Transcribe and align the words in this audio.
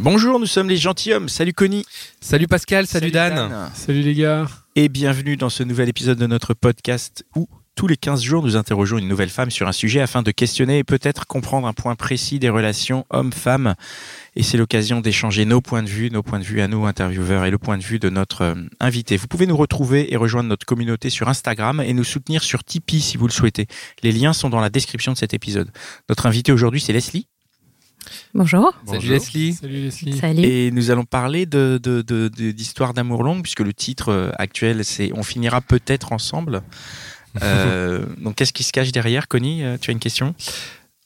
Bonjour, 0.00 0.38
nous 0.38 0.46
sommes 0.46 0.68
les 0.68 0.76
gentilshommes. 0.76 1.28
Salut 1.28 1.52
Connie. 1.52 1.84
Salut 2.20 2.46
Pascal, 2.46 2.86
salut, 2.86 3.10
Dan. 3.10 3.68
Salut 3.74 4.02
les 4.02 4.14
gars. 4.14 4.46
Et 4.76 4.88
bienvenue 4.88 5.36
dans 5.36 5.48
ce 5.48 5.64
nouvel 5.64 5.88
épisode 5.88 6.18
de 6.18 6.26
notre 6.28 6.54
podcast 6.54 7.24
où 7.34 7.48
tous 7.74 7.88
les 7.88 7.96
15 7.96 8.22
jours 8.22 8.44
nous 8.44 8.54
interrogeons 8.54 8.98
une 8.98 9.08
nouvelle 9.08 9.28
femme 9.28 9.50
sur 9.50 9.66
un 9.66 9.72
sujet 9.72 10.00
afin 10.00 10.22
de 10.22 10.30
questionner 10.30 10.78
et 10.78 10.84
peut-être 10.84 11.26
comprendre 11.26 11.66
un 11.66 11.72
point 11.72 11.96
précis 11.96 12.38
des 12.38 12.48
relations 12.48 13.06
hommes-femmes. 13.10 13.74
Et 14.36 14.44
c'est 14.44 14.56
l'occasion 14.56 15.00
d'échanger 15.00 15.44
nos 15.44 15.60
points 15.60 15.82
de 15.82 15.88
vue, 15.88 16.12
nos 16.12 16.22
points 16.22 16.38
de 16.38 16.44
vue 16.44 16.60
à 16.60 16.68
nous 16.68 16.86
intervieweurs 16.86 17.44
et 17.44 17.50
le 17.50 17.58
point 17.58 17.76
de 17.76 17.82
vue 17.82 17.98
de 17.98 18.08
notre 18.08 18.42
euh, 18.42 18.54
invité. 18.78 19.16
Vous 19.16 19.26
pouvez 19.26 19.48
nous 19.48 19.56
retrouver 19.56 20.12
et 20.12 20.16
rejoindre 20.16 20.48
notre 20.48 20.64
communauté 20.64 21.10
sur 21.10 21.28
Instagram 21.28 21.80
et 21.80 21.92
nous 21.92 22.04
soutenir 22.04 22.44
sur 22.44 22.62
Tipeee 22.62 23.00
si 23.00 23.16
vous 23.16 23.26
le 23.26 23.32
souhaitez. 23.32 23.66
Les 24.04 24.12
liens 24.12 24.32
sont 24.32 24.48
dans 24.48 24.60
la 24.60 24.70
description 24.70 25.10
de 25.10 25.18
cet 25.18 25.34
épisode. 25.34 25.72
Notre 26.08 26.26
invité 26.26 26.52
aujourd'hui 26.52 26.80
c'est 26.80 26.92
Leslie. 26.92 27.26
Bonjour. 28.34 28.72
Salut 28.86 29.08
Leslie. 29.08 29.52
Salut 29.54 29.74
Leslie. 29.82 30.18
Salut. 30.18 30.42
Et 30.44 30.70
nous 30.70 30.90
allons 30.90 31.04
parler 31.04 31.46
de, 31.46 31.78
de, 31.82 32.02
de- 32.02 32.28
de- 32.28 32.50
d'histoire 32.52 32.94
d'amour 32.94 33.22
longue, 33.22 33.42
puisque 33.42 33.60
le 33.60 33.72
titre 33.74 34.10
euh, 34.12 34.30
actuel, 34.38 34.84
c'est 34.84 35.12
On 35.14 35.22
finira 35.22 35.60
peut-être 35.60 36.12
ensemble. 36.12 36.62
Euh, 37.42 38.04
donc, 38.16 38.36
qu'est-ce 38.36 38.54
qui 38.54 38.64
se 38.64 38.72
cache 38.72 38.90
derrière, 38.90 39.28
Connie 39.28 39.62
Euh, 39.62 39.76
Tu 39.80 39.90
as 39.90 39.92
une 39.92 40.00
question? 40.00 40.34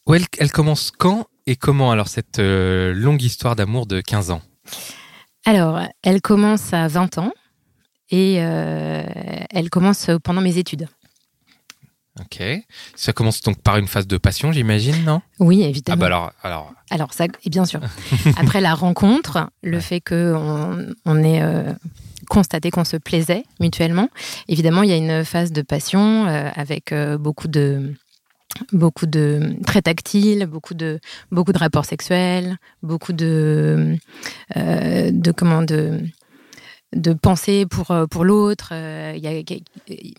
Où 0.07 0.15
elle, 0.15 0.25
elle 0.39 0.51
commence 0.53 0.91
quand 0.97 1.27
et 1.47 1.57
comment 1.57 1.91
alors 1.91 2.09
cette 2.09 2.39
euh, 2.39 2.95
longue 2.95 3.21
histoire 3.23 3.55
d'amour 3.57 3.87
de 3.87 4.01
15 4.01 4.31
ans? 4.31 4.41
Alors, 5.45 5.81
elle 6.03 6.23
commence 6.23 6.73
à 6.73 6.87
20 6.89 7.19
ans 7.19 7.33
et 8.11 8.37
euh, 8.39 9.03
elle 9.51 9.69
commence 9.69 10.09
pendant 10.23 10.41
mes 10.41 10.57
études. 10.57 10.87
Ok. 12.21 12.43
Ça 12.95 13.13
commence 13.13 13.41
donc 13.41 13.63
par 13.63 13.79
une 13.79 13.87
phase 13.87 14.07
de 14.07 14.19
passion, 14.19 14.53
j'imagine, 14.53 15.03
non? 15.05 15.23
Oui, 15.41 15.63
Ah 15.65 15.69
évidemment. 15.69 16.01
bah 16.01 16.07
alors, 16.07 16.33
alors 16.43 16.73
Alors, 16.91 17.13
ça, 17.15 17.25
et 17.45 17.51
bien 17.51 17.65
sûr. 17.65 17.81
Après 18.37 18.61
la 18.61 18.75
rencontre, 18.75 19.49
le 19.63 19.81
fait 19.81 20.01
qu'on 20.01 20.87
on 21.07 21.25
ait 21.25 21.41
euh, 21.43 21.73
constaté 22.29 22.71
qu'on 22.71 22.85
se 22.85 22.99
plaisait 22.99 23.45
mutuellement, 23.61 24.09
évidemment, 24.49 24.83
il 24.83 24.91
y 24.91 24.93
a 24.93 24.97
une 24.97 25.25
phase 25.25 25.53
de 25.53 25.63
passion 25.63 26.27
euh, 26.27 26.51
avec 26.55 26.93
euh, 26.93 27.17
beaucoup 27.17 27.49
de 27.49 27.95
beaucoup 28.73 29.07
de 29.07 29.55
très 29.67 29.81
tactile, 29.81 30.45
beaucoup 30.47 30.75
de 30.75 31.01
beaucoup 31.31 31.53
de 31.53 31.59
rapports 31.59 31.87
sexuels, 31.87 32.59
beaucoup 32.83 33.15
de 33.15 33.97
de 34.55 35.33
comment 35.33 35.63
de 35.63 36.01
de 36.95 37.13
penser 37.13 37.67
pour 37.67 37.91
euh, 37.91 38.07
pour 38.07 38.25
l'autre. 38.25 38.71
Euh, 38.73 39.19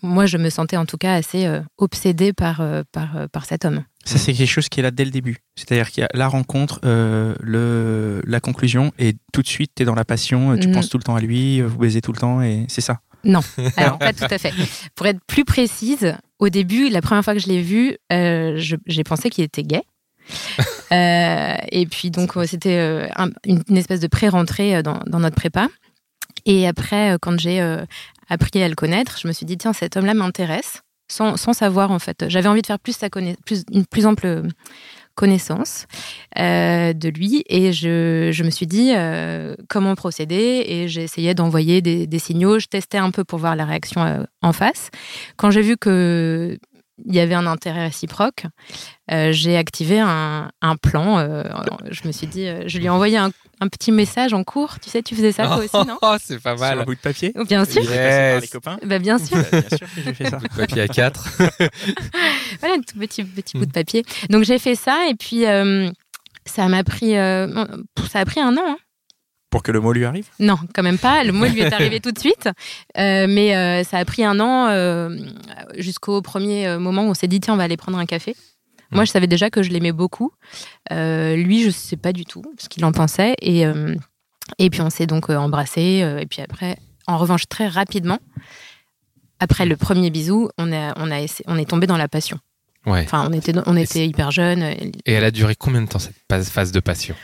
moi, 0.02 0.26
je 0.26 0.36
me 0.38 0.50
sentais 0.50 0.76
en 0.76 0.86
tout 0.86 0.96
cas 0.98 1.14
assez 1.14 1.46
euh, 1.46 1.60
obsédée 1.78 2.32
par 2.32 2.62
par 2.92 3.28
par 3.30 3.44
cet 3.46 3.64
homme. 3.64 3.84
Ça, 4.04 4.18
c'est 4.18 4.34
quelque 4.34 4.48
chose 4.50 4.68
qui 4.68 4.80
est 4.80 4.82
là 4.82 4.90
dès 4.90 5.04
le 5.06 5.10
début. 5.10 5.38
C'est-à-dire 5.56 5.90
qu'il 5.90 6.02
y 6.02 6.04
a 6.04 6.08
la 6.12 6.28
rencontre, 6.28 6.78
euh, 6.84 7.34
le, 7.40 8.20
la 8.26 8.38
conclusion, 8.40 8.92
et 8.98 9.14
tout 9.32 9.40
de 9.40 9.46
suite, 9.48 9.72
tu 9.74 9.82
es 9.82 9.86
dans 9.86 9.94
la 9.94 10.04
passion, 10.04 10.58
tu 10.58 10.68
Mm. 10.68 10.72
penses 10.72 10.88
tout 10.90 10.98
le 10.98 11.04
temps 11.04 11.16
à 11.16 11.20
lui, 11.22 11.62
vous 11.62 11.78
baisez 11.78 12.02
tout 12.02 12.12
le 12.12 12.18
temps, 12.18 12.42
et 12.42 12.66
c'est 12.68 12.82
ça. 12.82 13.00
Alors, 13.78 13.98
pas 13.98 14.12
tout 14.12 14.26
à 14.30 14.36
fait. 14.36 14.52
Pour 14.94 15.06
être 15.06 15.20
plus 15.26 15.46
précise, 15.46 16.14
au 16.38 16.50
début, 16.50 16.90
la 16.90 17.00
première 17.00 17.24
fois 17.24 17.32
que 17.32 17.40
je 17.40 17.46
l'ai 17.48 17.62
vu, 17.62 17.96
euh, 18.12 18.60
j'ai 18.86 19.04
pensé 19.04 19.30
qu'il 19.30 19.44
était 19.44 19.62
gay. 19.62 19.82
Euh, 20.92 21.54
et 21.72 21.86
puis, 21.86 22.10
donc, 22.10 22.32
c'était 22.46 23.08
un- 23.16 23.30
une, 23.46 23.76
espèce 23.76 23.98
de 24.00 24.06
pré-rentrée 24.06 24.82
dans, 24.82 25.00
dans 25.06 25.18
notre 25.18 25.34
prépa. 25.34 25.68
Et 26.46 26.66
après, 26.66 27.12
euh, 27.12 27.18
quand 27.20 27.38
j'ai 27.38 27.60
euh, 27.60 27.84
appris 28.28 28.62
à 28.62 28.68
le 28.68 28.74
connaître, 28.74 29.18
je 29.20 29.28
me 29.28 29.32
suis 29.32 29.46
dit, 29.46 29.56
tiens, 29.56 29.72
cet 29.72 29.96
homme-là 29.96 30.14
m'intéresse, 30.14 30.82
sans, 31.08 31.36
savoir, 31.36 31.90
en 31.90 31.98
fait. 31.98 32.28
J'avais 32.28 32.48
envie 32.48 32.62
de 32.62 32.66
faire 32.66 32.78
plus, 32.78 32.96
sa 32.96 33.08
plus 33.10 33.64
une 33.72 33.86
plus 33.86 34.06
ample 34.06 34.42
connaissance 35.14 35.86
euh, 36.40 36.92
de 36.92 37.08
lui 37.08 37.44
et 37.48 37.72
je, 37.72 38.42
me 38.42 38.50
suis 38.50 38.66
dit 38.66 38.92
comment 39.68 39.94
procéder 39.94 40.64
et 40.66 40.88
j'ai 40.88 41.02
essayé 41.04 41.34
d'envoyer 41.34 41.82
des, 41.82 42.18
signaux, 42.18 42.58
je 42.58 42.66
testais 42.66 42.98
un 42.98 43.12
peu 43.12 43.22
pour 43.22 43.38
voir 43.38 43.54
la 43.54 43.64
réaction 43.64 44.26
en 44.42 44.52
face. 44.52 44.90
Quand 45.36 45.50
j'ai 45.50 45.62
vu 45.62 45.76
que 45.76 46.58
il 47.06 47.14
y 47.14 47.20
avait 47.20 47.34
un 47.34 47.46
intérêt 47.46 47.86
réciproque, 47.86 48.44
euh, 49.10 49.32
j'ai 49.32 49.56
activé 49.56 49.98
un, 50.00 50.50
un 50.62 50.76
plan. 50.76 51.18
euh, 51.18 51.42
je 51.90 52.06
me 52.06 52.12
suis 52.12 52.26
dit, 52.26 52.46
euh, 52.46 52.62
je 52.66 52.78
lui 52.78 52.86
ai 52.86 52.88
envoyé 52.88 53.16
un, 53.16 53.30
un 53.60 53.68
petit 53.68 53.90
message 53.92 54.32
en 54.32 54.44
cours. 54.44 54.78
Tu 54.80 54.90
sais, 54.90 55.02
tu 55.02 55.14
faisais 55.16 55.32
ça 55.32 55.46
toi 55.46 55.56
aussi, 55.58 55.88
non 55.88 55.98
Oh, 56.02 56.14
c'est 56.22 56.40
pas 56.40 56.56
Sur 56.56 56.66
un 56.66 56.74
mal. 56.76 56.84
bout 56.84 56.94
de 56.94 57.00
papier 57.00 57.32
Bien 57.48 57.64
sûr. 57.64 57.82
Yes. 57.82 58.42
les 58.42 58.48
copains 58.48 58.78
Bah, 58.84 58.98
bien 58.98 59.18
sûr. 59.18 59.36
Bien 59.50 59.62
sûr 59.76 59.86
que 59.94 60.00
j'ai 60.04 60.14
fait 60.14 60.30
ça. 60.30 60.38
Papier 60.56 60.82
à 60.82 60.88
4. 60.88 61.28
Voilà, 62.60 62.76
un 62.76 62.80
tout 62.80 62.98
petit, 62.98 63.24
petit 63.24 63.58
bout 63.58 63.66
de 63.66 63.72
papier. 63.72 64.04
Donc 64.30 64.44
j'ai 64.44 64.58
fait 64.58 64.74
ça 64.76 65.06
et 65.10 65.14
puis 65.14 65.46
euh, 65.46 65.88
ça 66.46 66.68
m'a 66.68 66.84
pris, 66.84 67.16
euh, 67.16 67.66
ça 68.10 68.20
a 68.20 68.24
pris 68.24 68.40
un 68.40 68.56
an. 68.56 68.62
hein. 68.64 68.76
Pour 69.54 69.62
que 69.62 69.70
le 69.70 69.78
mot 69.78 69.92
lui 69.92 70.04
arrive? 70.04 70.26
Non, 70.40 70.56
quand 70.74 70.82
même 70.82 70.98
pas. 70.98 71.22
Le 71.22 71.30
mot 71.30 71.44
lui 71.46 71.60
est 71.60 71.72
arrivé 71.72 72.00
tout 72.00 72.10
de 72.10 72.18
suite. 72.18 72.48
Euh, 72.98 73.26
mais 73.28 73.54
euh, 73.54 73.84
ça 73.84 73.98
a 73.98 74.04
pris 74.04 74.24
un 74.24 74.40
an 74.40 74.66
euh, 74.66 75.16
jusqu'au 75.78 76.22
premier 76.22 76.76
moment 76.78 77.02
où 77.06 77.10
on 77.10 77.14
s'est 77.14 77.28
dit, 77.28 77.38
tiens, 77.38 77.54
on 77.54 77.56
va 77.56 77.62
aller 77.62 77.76
prendre 77.76 77.96
un 77.98 78.04
café. 78.04 78.34
Moi, 78.90 79.04
je 79.04 79.12
savais 79.12 79.28
déjà 79.28 79.50
que 79.50 79.62
je 79.62 79.70
l'aimais 79.70 79.92
beaucoup. 79.92 80.32
Lui, 80.90 81.60
je 81.62 81.66
ne 81.66 81.70
sais 81.70 81.96
pas 81.96 82.12
du 82.12 82.24
tout 82.24 82.42
ce 82.58 82.68
qu'il 82.68 82.84
en 82.84 82.90
pensait. 82.90 83.36
Et, 83.42 83.62
et 84.58 84.70
puis, 84.70 84.80
on 84.80 84.90
s'est 84.90 85.06
donc 85.06 85.30
embrassés. 85.30 86.04
et 86.20 86.26
puis 86.26 86.42
après, 86.42 86.76
en 87.06 87.16
revanche, 87.16 87.46
très 87.48 87.68
rapidement, 87.68 88.18
après 89.38 89.66
le 89.66 89.76
premier 89.76 90.10
bisou, 90.10 90.48
on, 90.58 90.72
a, 90.72 90.94
on, 90.98 91.12
a, 91.12 91.20
essa- 91.20 91.44
on 91.46 91.58
est 91.58 91.70
tombé 91.70 91.86
dans 91.86 91.96
la 91.96 92.08
passion. 92.08 92.40
Ouais. 92.86 93.02
Enfin, 93.04 93.24
on 93.30 93.32
était, 93.32 93.52
on 93.66 93.76
était 93.76 94.04
hyper 94.04 94.32
jeunes. 94.32 94.64
Et 94.64 95.12
elle 95.12 95.22
a 95.24 95.30
duré 95.30 95.54
combien 95.54 95.80
de 95.82 95.86
temps 95.86 96.00
cette 96.00 96.16
phase 96.50 96.72
de 96.72 96.80
passion? 96.80 97.14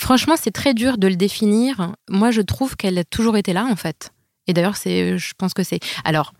Franchement, 0.00 0.34
c'est 0.40 0.50
très 0.50 0.72
dur 0.72 0.96
de 0.96 1.08
le 1.08 1.16
définir. 1.16 1.92
Moi, 2.08 2.30
je 2.30 2.40
trouve 2.40 2.74
qu'elle 2.76 2.96
a 2.98 3.04
toujours 3.04 3.36
été 3.36 3.52
là, 3.52 3.66
en 3.70 3.76
fait. 3.76 4.12
Et 4.46 4.54
d'ailleurs, 4.54 4.76
c'est, 4.76 5.18
je 5.18 5.32
pense 5.36 5.52
que 5.52 5.62
c'est. 5.62 5.78
Alors, 6.04 6.32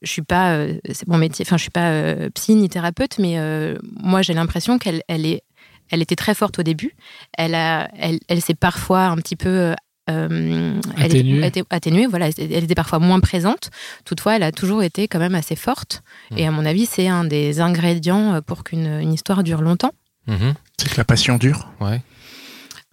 je 0.00 0.10
suis 0.10 0.22
pas, 0.22 0.52
euh, 0.52 0.78
c'est 0.92 1.08
mon 1.08 1.18
métier. 1.18 1.44
Enfin, 1.46 1.56
je 1.56 1.62
suis 1.62 1.70
pas 1.72 1.90
euh, 1.90 2.30
psy 2.30 2.54
ni 2.54 2.68
thérapeute, 2.68 3.18
mais 3.18 3.34
euh, 3.38 3.76
moi, 4.00 4.22
j'ai 4.22 4.32
l'impression 4.32 4.78
qu'elle, 4.78 5.02
elle 5.08 5.26
est, 5.26 5.42
elle 5.90 6.02
était 6.02 6.14
très 6.14 6.34
forte 6.34 6.60
au 6.60 6.62
début. 6.62 6.94
Elle 7.36 7.56
a, 7.56 7.90
elle, 7.98 8.20
elle 8.28 8.40
s'est 8.40 8.54
parfois 8.54 9.06
un 9.06 9.16
petit 9.16 9.36
peu. 9.36 9.74
euh, 10.08 10.80
elle 10.96 11.04
Atténuée. 11.04 11.46
était 11.46 11.64
atténuée, 11.70 12.06
voilà, 12.06 12.28
elle 12.38 12.64
était 12.64 12.74
parfois 12.76 13.00
moins 13.00 13.18
présente. 13.20 13.70
Toutefois, 14.04 14.36
elle 14.36 14.44
a 14.44 14.52
toujours 14.52 14.84
été 14.84 15.08
quand 15.08 15.18
même 15.18 15.34
assez 15.34 15.56
forte. 15.56 16.02
Et 16.36 16.46
à 16.46 16.52
mon 16.52 16.64
avis, 16.64 16.86
c'est 16.86 17.08
un 17.08 17.24
des 17.24 17.60
ingrédients 17.60 18.40
pour 18.46 18.62
qu'une 18.64 18.86
une 19.00 19.12
histoire 19.12 19.42
dure 19.42 19.62
longtemps. 19.62 19.92
Mhm. 20.28 20.54
C'est 20.78 20.90
que 20.92 20.96
la 20.96 21.04
passion 21.04 21.38
dure. 21.38 21.68
Ouais. 21.80 22.00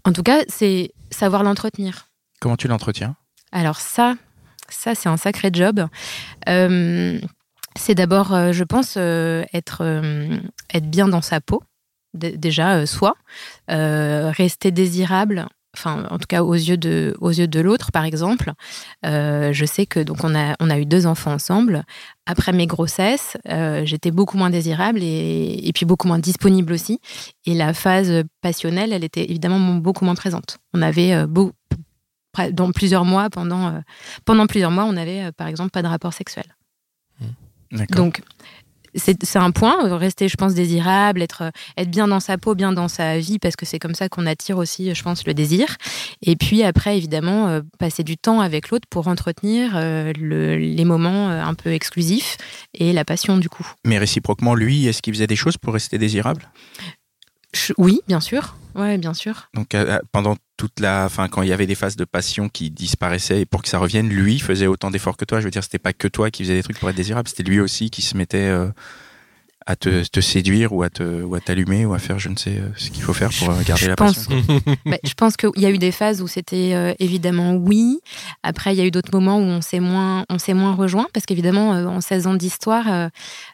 En 0.08 0.14
tout 0.14 0.24
cas, 0.24 0.44
c'est 0.48 0.94
savoir 1.12 1.44
l'entretenir. 1.44 2.08
Comment 2.40 2.56
tu 2.56 2.70
l'entretiens? 2.70 3.18
Alors 3.52 3.82
ça, 3.82 4.16
ça 4.70 4.96
c'est 4.96 5.10
un 5.10 5.18
sacré 5.18 5.50
job. 5.52 5.86
Euh, 6.48 7.20
c'est 7.76 7.94
d'abord, 7.94 8.34
euh, 8.34 8.54
je 8.54 8.64
pense, 8.64 8.96
euh, 8.96 9.44
être, 9.54 9.84
être 10.74 10.90
bien 10.90 11.10
dans 11.10 11.22
sa 11.22 11.42
peau, 11.42 11.62
déjà, 12.14 12.86
soi, 12.86 13.18
rester 13.68 14.72
désirable. 14.72 15.48
Enfin, 15.78 16.08
en 16.10 16.18
tout 16.18 16.26
cas, 16.28 16.42
aux 16.42 16.56
yeux 16.56 16.78
de, 16.78 17.16
aux 17.22 17.30
yeux 17.30 17.48
de 17.48 17.60
l'autre, 17.60 17.92
par 17.92 18.04
exemple. 18.04 18.54
Euh, 19.06 19.54
je 19.54 19.66
sais 19.66 19.86
que 19.86 20.00
donc 20.00 20.24
on 20.24 20.34
a, 20.34 20.56
on 20.60 20.72
a 20.72 20.80
eu 20.80 20.86
deux 20.86 21.06
enfants 21.06 21.34
ensemble. 21.34 21.84
Après 22.26 22.52
mes 22.52 22.66
grossesses, 22.66 23.38
euh, 23.48 23.86
j'étais 23.86 24.10
beaucoup 24.10 24.38
moins 24.38 24.50
désirable 24.50 25.04
et, 25.04 25.60
et 25.64 25.74
puis 25.74 25.86
beaucoup 25.86 26.08
moins 26.08 26.20
disponible 26.20 26.74
aussi. 26.74 27.00
Et 27.46 27.54
la 27.54 27.74
phase 27.74 28.24
passionnelle, 28.42 28.92
elle 28.92 29.04
était 29.04 29.26
évidemment 29.30 29.60
beaucoup 29.76 30.04
moins 30.04 30.16
présente. 30.16 30.58
On 30.74 30.82
avait 30.82 31.14
euh, 31.14 31.28
beau- 31.28 31.54
dans 32.52 32.72
plusieurs 32.72 33.06
mois, 33.06 33.30
pendant, 33.30 33.82
pendant 34.26 34.46
plusieurs 34.48 34.72
mois, 34.72 34.86
on 34.86 34.94
n'avait 34.94 35.32
par 35.32 35.48
exemple 35.48 35.72
pas 35.72 35.82
de 35.82 35.88
rapport 35.88 36.14
sexuel. 36.14 36.46
D'accord. 37.72 37.98
Donc, 37.98 38.22
c'est 38.98 39.36
un 39.38 39.52
point, 39.52 39.86
euh, 39.86 39.96
rester, 39.96 40.28
je 40.28 40.36
pense, 40.36 40.54
désirable, 40.54 41.22
être, 41.22 41.44
euh, 41.44 41.50
être 41.78 41.90
bien 41.90 42.08
dans 42.08 42.20
sa 42.20 42.38
peau, 42.38 42.56
bien 42.56 42.74
dans 42.74 42.88
sa 42.88 43.18
vie, 43.20 43.40
parce 43.40 43.56
que 43.56 43.66
c'est 43.66 43.80
comme 43.80 43.96
ça 43.96 44.10
qu'on 44.10 44.26
attire 44.26 44.58
aussi, 44.58 44.94
je 44.94 45.04
pense, 45.04 45.26
le 45.26 45.34
désir. 45.34 45.78
Et 46.22 46.36
puis 46.36 46.64
après, 46.64 46.98
évidemment, 46.98 47.48
euh, 47.48 47.62
passer 47.80 48.04
du 48.04 48.18
temps 48.18 48.42
avec 48.42 48.70
l'autre 48.70 48.88
pour 48.90 49.08
entretenir 49.08 49.72
euh, 49.76 50.12
le- 50.20 50.58
les 50.58 50.86
moments 50.86 51.30
un 51.30 51.54
peu 51.54 51.72
exclusifs 51.74 52.38
et 52.74 52.92
la 52.94 53.06
passion, 53.06 53.38
du 53.38 53.50
coup. 53.50 53.68
Mais 53.86 53.98
réciproquement, 53.98 54.56
lui, 54.56 54.88
est-ce 54.88 55.02
qu'il 55.02 55.14
faisait 55.14 55.28
des 55.28 55.36
choses 55.36 55.58
pour 55.58 55.74
rester 55.74 55.98
désirable? 55.98 56.50
Je- 57.54 57.74
oui, 57.78 58.02
bien 58.08 58.20
sûr. 58.20 58.56
Ouais, 58.78 59.00
bien 59.00 59.16
sûr. 59.16 59.50
Donc 59.56 59.74
euh, 59.74 59.98
pendant 60.12 60.38
toute 60.56 60.80
la, 60.80 61.06
enfin 61.06 61.28
quand 61.30 61.42
il 61.42 61.50
y 61.50 61.54
avait 61.54 61.66
des 61.66 61.76
phases 61.76 61.96
de 61.96 62.06
passion 62.06 62.48
qui 62.48 62.70
disparaissaient 62.70 63.42
et 63.42 63.46
pour 63.46 63.64
que 63.64 63.70
ça 63.70 63.80
revienne, 63.80 64.08
lui 64.08 64.38
faisait 64.40 64.68
autant 64.68 64.92
d'efforts 64.92 65.18
que 65.18 65.26
toi. 65.26 65.40
Je 65.40 65.46
veux 65.46 65.52
dire, 65.52 65.64
c'était 65.64 65.80
pas 65.80 65.94
que 65.94 66.08
toi 66.08 66.30
qui 66.30 66.44
faisais 66.44 66.54
des 66.54 66.64
trucs 66.64 66.80
pour 66.80 66.90
être 66.90 66.96
désirable, 66.96 67.28
c'était 67.28 67.44
lui 67.44 67.60
aussi 67.60 67.90
qui 67.90 68.04
se 68.04 68.16
mettait 68.16 68.38
euh, 68.38 68.70
à 69.70 69.76
te, 69.76 70.02
te 70.08 70.22
séduire 70.22 70.72
ou 70.72 70.82
à 70.82 70.90
te 70.90 71.04
ou 71.24 71.36
à 71.36 71.42
t'allumer 71.42 71.86
ou 71.86 71.94
à 71.94 72.00
faire 72.00 72.18
je 72.20 72.30
ne 72.30 72.38
sais 72.38 72.58
euh, 72.58 72.70
ce 72.78 72.90
qu'il 72.90 73.04
faut 73.04 73.14
faire 73.14 73.30
pour 73.38 73.50
euh, 73.50 73.62
garder 73.66 73.84
Je 73.84 73.90
la 73.90 73.96
pense. 73.98 74.16
passion. 74.28 74.44
Bah, 74.86 74.98
je 75.04 75.14
pense 75.14 75.36
qu'il 75.36 75.52
y 75.58 75.66
a 75.66 75.70
eu 75.70 75.78
des 75.78 75.92
phases 75.92 76.22
où 76.22 76.28
c'était 76.28 76.72
euh, 76.74 76.94
évidemment 77.00 77.54
oui. 77.54 78.00
Après, 78.44 78.74
il 78.74 78.78
y 78.78 78.82
a 78.82 78.86
eu 78.86 78.92
d'autres 78.92 79.12
moments 79.12 79.38
où 79.38 79.44
on 79.44 79.60
s'est 79.62 79.82
moins, 79.82 80.24
on 80.30 80.40
s'est 80.40 80.54
moins 80.54 80.74
rejoint 80.74 81.08
parce 81.14 81.26
qu'évidemment, 81.26 81.74
euh, 81.74 81.86
en 81.86 82.00
16 82.00 82.28
ans 82.28 82.34
d'histoire, 82.34 82.92
euh, 82.92 83.10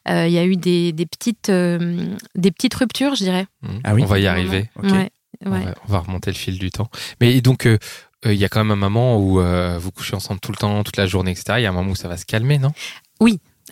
euh, 0.08 0.28
il 0.28 0.34
y 0.34 0.38
a 0.38 0.46
eu 0.46 0.56
des, 0.56 0.92
des 0.94 1.08
petites, 1.08 1.50
euh, 1.50 2.16
des 2.36 2.52
petites 2.52 2.76
ruptures, 2.76 3.16
je 3.16 3.24
dirais. 3.24 3.48
Ah 3.84 3.96
oui 3.96 4.04
On 4.04 4.06
va 4.06 4.20
y 4.20 4.28
arriver. 4.28 4.70
Ouais, 4.84 5.10
On, 5.46 5.50
va, 5.50 5.58
on 5.88 5.92
va 5.92 6.00
remonter 6.00 6.30
le 6.30 6.38
fil 6.38 6.60
du 6.60 6.70
temps. 6.70 6.90
Mais 7.22 7.42
donc, 7.42 7.66
euh, 7.66 7.80
euh, 8.28 8.34
il 8.34 8.40
y 8.40 8.46
a 8.46 8.50
quand 8.50 8.64
même 8.64 8.72
un 8.72 8.76
moment 8.76 9.18
où 9.18 9.40
euh, 9.40 9.80
vous 9.80 9.90
couchez 9.92 10.16
ensemble 10.16 10.40
tout 10.40 10.52
le 10.52 10.58
temps, 10.58 10.84
toute 10.84 10.98
la 10.98 11.08
journée, 11.08 11.32
etc. 11.32 11.56
Il 11.58 11.64
y 11.64 11.66
a 11.66 11.70
un 11.70 11.74
moment 11.74 11.92
où 11.92 11.96
ça 11.96 12.08
va 12.08 12.18
se 12.18 12.26
calmer, 12.26 12.60
non? 12.60 12.72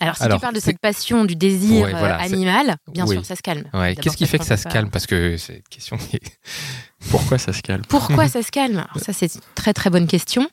Alors, 0.02 0.16
si 0.16 0.24
Alors, 0.24 0.38
tu 0.38 0.42
parles 0.42 0.54
de 0.54 0.60
cette 0.60 0.80
passion, 0.80 1.24
du 1.24 1.36
désir 1.36 1.84
Ouais, 1.84 1.92
voilà, 1.92 2.16
euh, 2.18 2.24
animal, 2.24 2.74
bien 2.92 3.06
Oui. 3.06 3.14
sûr, 3.14 3.24
ça 3.24 3.36
se 3.36 3.40
calme. 3.42 3.64
Ouais. 3.72 3.94
Qu'est-ce 3.94 4.16
qui 4.16 4.26
fait 4.26 4.38
que 4.40 4.44
ça 4.44 4.56
se 4.56 4.66
calme? 4.66 4.90
Parce 4.90 5.06
que 5.06 5.36
c'est 5.36 5.58
une 5.58 5.62
question 5.70 5.96
qui 5.96 6.16
est... 6.16 6.22
Pourquoi 7.10 7.38
ça 7.38 7.52
se 7.52 7.62
calme? 7.62 7.82
Pourquoi 7.88 8.26
ça 8.28 8.42
se 8.42 8.50
calme? 8.50 8.78
Alors 8.78 8.98
Ça, 9.00 9.12
c'est 9.12 9.32
une 9.32 9.40
très 9.54 9.72
très 9.72 9.90
bonne 9.90 10.08
question. 10.08 10.48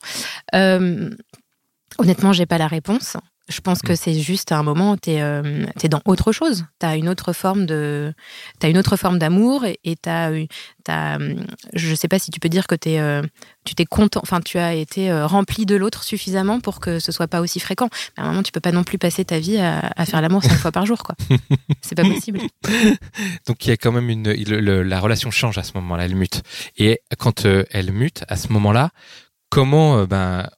Euh, 0.54 1.10
honnêtement, 1.98 2.32
j'ai 2.32 2.46
pas 2.46 2.58
la 2.58 2.68
réponse. 2.68 3.16
Je 3.50 3.60
pense 3.60 3.82
Mm. 3.82 3.86
que 3.88 3.94
c'est 3.96 4.18
juste 4.18 4.52
à 4.52 4.58
un 4.58 4.62
moment, 4.62 4.96
tu 4.96 5.10
es, 5.10 5.88
dans 5.88 6.00
autre 6.06 6.32
chose. 6.32 6.64
Tu 6.80 6.86
as 6.86 6.96
une 6.96 7.08
autre 7.08 7.32
forme 7.34 7.66
de, 7.66 8.14
as 8.62 8.68
une 8.68 8.78
autre 8.78 8.96
forme 8.96 9.18
d'amour 9.18 9.64
et 9.66 9.96
tu 10.02 10.08
as, 10.08 10.30
je 11.74 11.94
sais 11.94 12.08
pas 12.08 12.18
si 12.18 12.30
tu 12.30 12.40
peux 12.40 12.48
dire 12.48 12.66
que 12.66 12.74
t'es, 12.74 12.98
euh, 13.00 13.22
tu 13.64 13.74
t'es 13.74 13.84
content, 13.84 14.20
enfin 14.22 14.40
tu 14.40 14.58
as 14.58 14.74
été 14.74 15.10
euh, 15.10 15.26
rempli 15.26 15.66
de 15.66 15.76
l'autre 15.76 16.04
suffisamment 16.04 16.60
pour 16.60 16.80
que 16.80 16.98
ce 16.98 17.12
soit 17.12 17.28
pas 17.28 17.40
aussi 17.40 17.60
fréquent. 17.60 17.88
Mais 18.16 18.22
à 18.22 18.26
un 18.26 18.30
moment, 18.30 18.42
tu 18.42 18.52
peux 18.52 18.60
pas 18.60 18.72
non 18.72 18.84
plus 18.84 18.98
passer 18.98 19.24
ta 19.24 19.38
vie 19.38 19.58
à, 19.58 19.90
à 19.96 20.06
faire 20.06 20.20
l'amour 20.22 20.42
cinq 20.42 20.54
fois 20.58 20.72
par 20.72 20.86
jour, 20.86 21.02
quoi. 21.02 21.14
C'est 21.82 21.94
pas 21.94 22.04
possible. 22.04 22.40
Donc 23.46 23.64
il 23.66 23.70
y 23.70 23.72
a 23.72 23.76
quand 23.76 23.92
même 23.92 24.08
une... 24.10 24.32
le- 24.32 24.60
le- 24.60 24.82
la 24.82 25.00
relation 25.00 25.30
change 25.30 25.58
à 25.58 25.62
ce 25.62 25.72
moment-là, 25.74 26.04
elle 26.04 26.14
mute. 26.14 26.42
Et 26.76 27.00
quand 27.18 27.46
euh, 27.46 27.64
elle 27.70 27.92
mute, 27.92 28.24
à 28.28 28.36
ce 28.36 28.52
moment-là, 28.52 28.90
comment, 29.50 29.98
euh, 29.98 30.06
ben, 30.06 30.40
en 30.40 30.48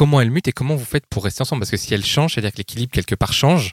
comment 0.00 0.18
elle 0.22 0.30
mute 0.30 0.48
et 0.48 0.52
comment 0.52 0.76
vous 0.76 0.84
faites 0.86 1.04
pour 1.06 1.24
rester 1.24 1.42
ensemble 1.42 1.60
Parce 1.60 1.70
que 1.70 1.76
si 1.76 1.92
elle 1.92 2.04
change, 2.06 2.32
c'est-à-dire 2.32 2.52
que 2.52 2.56
l'équilibre 2.56 2.90
quelque 2.90 3.14
part 3.14 3.34
change 3.34 3.72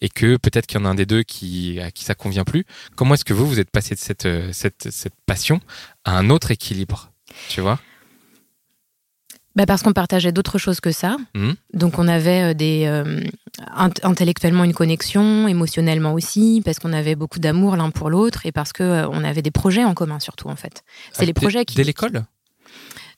et 0.00 0.08
que 0.08 0.38
peut-être 0.38 0.66
qu'il 0.66 0.80
y 0.80 0.82
en 0.82 0.86
a 0.86 0.88
un 0.88 0.94
des 0.94 1.04
deux 1.04 1.22
qui 1.22 1.78
à 1.80 1.90
qui 1.90 2.02
ça 2.04 2.14
convient 2.14 2.44
plus. 2.44 2.64
Comment 2.96 3.12
est-ce 3.12 3.26
que 3.26 3.34
vous 3.34 3.46
vous 3.46 3.60
êtes 3.60 3.70
passé 3.70 3.94
de 3.94 4.00
cette 4.00 4.24
euh, 4.24 4.48
cette 4.54 4.88
cette 4.90 5.12
passion 5.26 5.60
à 6.06 6.16
un 6.16 6.30
autre 6.30 6.50
équilibre 6.50 7.10
Tu 7.50 7.60
vois? 7.60 7.78
Bah 9.54 9.66
parce 9.66 9.82
qu'on 9.82 9.92
partageait 9.92 10.32
d'autres 10.32 10.58
choses 10.58 10.80
que 10.80 10.92
ça. 10.92 11.16
Mhm. 11.34 11.56
Donc 11.74 11.98
on 11.98 12.08
avait 12.08 12.42
euh, 12.50 12.54
des 12.54 12.84
euh, 12.86 13.20
int- 13.76 14.00
intellectuellement 14.02 14.64
une 14.64 14.74
connexion, 14.74 15.46
émotionnellement 15.46 16.14
aussi, 16.14 16.62
parce 16.64 16.78
qu'on 16.78 16.92
avait 16.94 17.16
beaucoup 17.16 17.38
d'amour 17.38 17.76
l'un 17.76 17.90
pour 17.90 18.08
l'autre 18.08 18.46
et 18.46 18.52
parce 18.52 18.72
que 18.72 18.82
euh, 18.82 19.08
on 19.10 19.24
avait 19.24 19.42
des 19.42 19.50
projets 19.50 19.84
en 19.84 19.92
commun 19.94 20.20
surtout 20.20 20.48
en 20.48 20.56
fait. 20.56 20.82
C'est 21.12 21.26
les 21.26 21.32
Dès- 21.34 21.40
projets 21.40 21.64
qui 21.66 21.74
dès 21.76 21.84
l'école? 21.84 22.24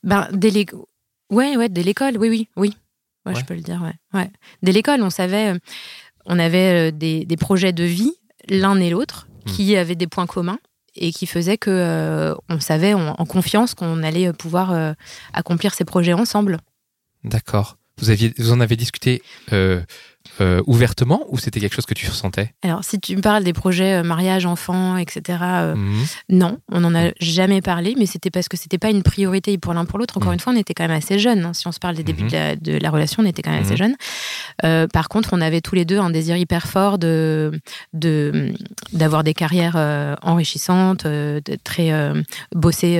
Ben 0.04 0.28
dès 0.32 0.50
ouais 1.30 1.56
ouais 1.56 1.68
dès 1.68 1.82
l'école, 1.82 2.16
oui 2.18 2.28
oui 2.28 2.48
oui. 2.56 2.76
Ouais, 3.26 3.34
Ouais. 3.34 3.40
je 3.40 3.44
peux 3.44 3.54
le 3.54 3.60
dire 3.60 3.82
ouais. 3.82 3.94
ouais. 4.18 4.30
Dès 4.62 4.72
l'école, 4.72 5.02
on 5.02 5.10
savait 5.10 5.54
euh, 5.54 5.58
on 6.24 6.38
avait 6.38 6.88
euh, 6.88 6.90
des, 6.90 7.24
des 7.24 7.36
projets 7.36 7.72
de 7.72 7.84
vie 7.84 8.12
l'un 8.48 8.78
et 8.80 8.90
l'autre 8.90 9.26
Mhm. 9.46 9.52
qui 9.54 9.76
avaient 9.76 9.94
des 9.94 10.06
points 10.06 10.26
communs 10.26 10.58
et 10.94 11.12
qui 11.12 11.26
faisaient 11.26 11.58
que 11.58 11.70
euh, 11.70 12.34
on 12.48 12.60
savait 12.60 12.92
en, 12.94 13.08
en 13.18 13.24
confiance 13.26 13.74
qu'on 13.74 14.02
allait 14.02 14.32
pouvoir 14.32 14.72
euh, 14.72 14.92
accomplir 15.32 15.72
ces 15.74 15.84
projets 15.84 16.12
ensemble. 16.12 16.58
D'accord. 17.24 17.76
Vous 17.98 18.10
aviez 18.10 18.32
vous 18.38 18.52
en 18.52 18.60
avez 18.60 18.76
discuté 18.76 19.22
euh, 19.52 19.80
euh, 20.40 20.62
ouvertement 20.66 21.24
ou 21.28 21.38
c'était 21.38 21.60
quelque 21.60 21.74
chose 21.74 21.86
que 21.86 21.94
tu 21.94 22.08
ressentais? 22.08 22.52
Alors, 22.62 22.84
si 22.84 22.98
tu 23.00 23.16
me 23.16 23.20
parles 23.20 23.44
des 23.44 23.52
projets 23.52 23.94
euh, 23.94 24.02
mariage, 24.02 24.46
enfant, 24.46 24.96
etc., 24.96 25.38
euh, 25.42 25.74
Mhm. 25.74 26.04
non, 26.30 26.58
on 26.72 26.80
n'en 26.80 26.94
a 26.94 27.10
jamais 27.20 27.60
parlé, 27.60 27.94
mais 27.98 28.06
c'était 28.06 28.30
parce 28.30 28.48
que 28.48 28.56
c'était 28.56 28.78
pas 28.78 28.90
une 28.90 29.02
priorité 29.02 29.58
pour 29.58 29.74
l'un 29.74 29.84
pour 29.84 29.98
l'autre. 29.98 30.16
Encore 30.16 30.28
Mhm. 30.30 30.34
une 30.34 30.40
fois, 30.40 30.52
on 30.52 30.56
était 30.56 30.74
quand 30.74 30.84
même 30.86 30.96
assez 30.96 31.18
jeunes. 31.18 31.44
hein. 31.44 31.52
Si 31.54 31.66
on 31.66 31.72
se 31.72 31.78
parle 31.78 31.96
des 31.96 32.02
débuts 32.04 32.24
Mhm. 32.24 32.30
de, 32.30 32.34
la, 32.36 32.56
de 32.56 32.72
la 32.78 32.90
relation, 32.90 33.22
on 33.22 33.26
était 33.26 33.42
quand 33.42 33.50
même 33.50 33.62
assez 33.62 33.72
Mhm. 33.72 33.94
jeunes. 34.62 34.88
Par 34.92 35.08
contre, 35.08 35.30
on 35.32 35.40
avait 35.40 35.60
tous 35.60 35.74
les 35.74 35.84
deux 35.84 35.98
un 35.98 36.10
désir 36.10 36.36
hyper 36.36 36.66
fort 36.66 36.98
de 36.98 37.52
de- 37.92 38.52
d'avoir 38.92 39.24
des 39.24 39.34
carrières 39.34 39.76
enrichissantes, 40.22 41.04
de 41.06 41.42
très 41.64 41.90
bosser 42.54 42.98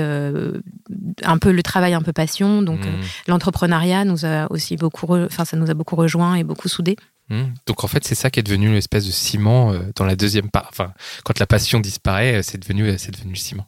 un 1.23 1.38
peu 1.38 1.52
le 1.52 1.62
travail, 1.62 1.94
un 1.94 2.02
peu 2.02 2.12
passion. 2.12 2.62
Donc, 2.62 2.81
Mhm. 2.87 2.93
l'entrepreneuriat 3.29 4.05
nous 4.05 4.25
a 4.25 4.50
aussi 4.50 4.76
beaucoup, 4.76 5.14
enfin, 5.17 5.44
ça 5.44 5.56
nous 5.56 5.70
a 5.70 5.75
beaucoup 5.75 5.96
rejoint 5.96 6.34
et 6.37 6.44
beaucoup 6.44 6.69
soudés. 6.69 6.96
Mhm. 7.30 7.54
Donc 7.66 7.84
en 7.84 7.88
fait, 7.88 8.04
c'est 8.04 8.14
ça 8.14 8.30
qui 8.30 8.40
est 8.40 8.42
devenu 8.42 8.72
l'espèce 8.72 9.06
de 9.06 9.10
ciment 9.10 9.72
euh, 9.72 9.80
dans 9.96 10.04
la 10.04 10.16
deuxième 10.16 10.50
part. 10.50 10.69
Enfin, 10.70 10.92
quand 11.25 11.38
la 11.38 11.46
passion 11.46 11.80
disparaît, 11.80 12.36
euh, 12.36 12.42
c'est 12.42 12.58
devenu, 12.58 12.88
euh, 12.88 12.96
c'est 12.98 13.12
devenu 13.12 13.32
le 13.32 13.38
ciment. 13.38 13.66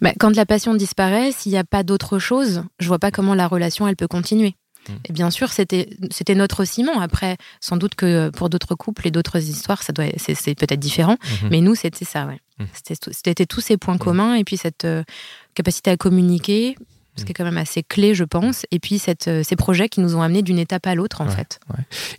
Bah, 0.00 0.12
quand 0.18 0.34
la 0.34 0.46
passion 0.46 0.74
disparaît, 0.74 1.32
s'il 1.32 1.52
n'y 1.52 1.58
a 1.58 1.64
pas 1.64 1.82
d'autre 1.82 2.18
chose, 2.18 2.64
je 2.80 2.88
vois 2.88 2.98
pas 2.98 3.10
comment 3.10 3.34
la 3.34 3.48
relation 3.48 3.86
elle 3.88 3.96
peut 3.96 4.08
continuer. 4.08 4.56
Mm. 4.88 4.92
Et 5.08 5.12
bien 5.12 5.30
sûr, 5.30 5.52
c'était 5.52 5.90
c'était 6.10 6.34
notre 6.34 6.64
ciment. 6.64 7.00
Après, 7.00 7.36
sans 7.60 7.76
doute 7.76 7.94
que 7.94 8.30
pour 8.30 8.50
d'autres 8.50 8.74
couples 8.74 9.06
et 9.06 9.10
d'autres 9.10 9.38
histoires, 9.38 9.82
ça 9.82 9.92
doit 9.92 10.06
c'est 10.16 10.54
peut-être 10.54 10.80
différent. 10.80 11.16
Mhm. 11.42 11.48
Mais 11.50 11.60
nous, 11.60 11.74
c'était 11.74 12.04
ça, 12.04 12.26
ouais. 12.26 12.40
C'était 13.12 13.46
tous 13.46 13.60
ces 13.60 13.76
points 13.76 13.98
communs 13.98 14.34
et 14.34 14.44
puis 14.44 14.56
cette 14.56 14.84
euh, 14.84 15.04
capacité 15.54 15.90
à 15.90 15.96
communiquer, 15.96 16.76
ce 17.16 17.22
Mm. 17.22 17.24
qui 17.24 17.30
est 17.30 17.34
quand 17.34 17.44
même 17.44 17.58
assez 17.58 17.82
clé, 17.82 18.14
je 18.14 18.24
pense. 18.24 18.66
Et 18.70 18.78
puis 18.78 18.98
cette, 18.98 19.28
euh, 19.28 19.42
ces 19.42 19.56
projets 19.56 19.88
qui 19.88 20.00
nous 20.00 20.14
ont 20.16 20.22
amenés 20.22 20.42
d'une 20.42 20.58
étape 20.58 20.86
à 20.86 20.94
l'autre, 20.94 21.20
en 21.20 21.26
Ouais. 21.28 21.34
fait. 21.34 21.58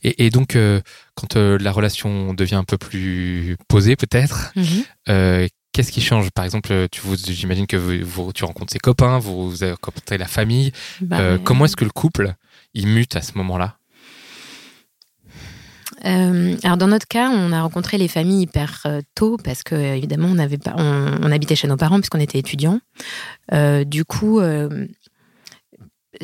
Et, 0.04 0.26
et 0.26 0.30
donc, 0.30 0.56
euh, 0.56 0.82
quand 1.16 1.36
euh, 1.36 1.58
la 1.60 1.72
relation 1.72 2.34
devient 2.34 2.56
un 2.56 2.64
peu 2.64 2.78
plus 2.78 3.56
posée, 3.68 3.96
peut-être, 3.96 4.52
Mhm. 4.56 4.66
euh, 5.10 5.48
qu'est-ce 5.72 5.92
qui 5.92 6.02
change? 6.02 6.30
Par 6.32 6.46
exemple, 6.46 6.88
tu 6.92 7.02
j'imagine 7.28 7.68
que 7.68 7.78
vous, 7.78 7.94
vous- 8.04 8.34
tu 8.34 8.44
rencontres 8.46 8.74
ses 8.74 8.80
copains, 8.80 9.20
vous, 9.20 9.50
vous 9.50 9.64
avez 9.64 9.74
rencontré 9.74 10.18
la 10.18 10.28
famille. 10.28 10.72
Bah. 11.02 11.38
Comment 11.44 11.66
est-ce 11.66 11.76
que 11.76 11.86
le 11.86 11.92
couple 11.92 12.34
il 12.74 12.88
mute 12.88 13.16
à 13.16 13.22
ce 13.22 13.34
moment-là? 13.38 13.78
Euh, 16.06 16.56
alors 16.64 16.78
dans 16.78 16.88
notre 16.88 17.08
cas, 17.08 17.30
on 17.30 17.52
a 17.52 17.62
rencontré 17.62 17.98
les 17.98 18.08
familles 18.08 18.44
hyper 18.44 18.84
euh, 18.86 19.02
tôt 19.16 19.38
parce 19.44 19.64
que 19.64 19.76
évidemment 19.76 20.28
on 20.32 20.38
avait 20.38 20.58
pas, 20.60 20.74
on, 20.78 21.18
on 21.24 21.32
habitait 21.32 21.56
chez 21.56 21.68
nos 21.68 21.78
parents 21.78 21.98
puisqu'on 22.00 22.20
était 22.20 22.38
étudiants. 22.40 22.80
Euh, 23.54 23.83
du 23.83 24.06
coup, 24.06 24.40
euh, 24.40 24.86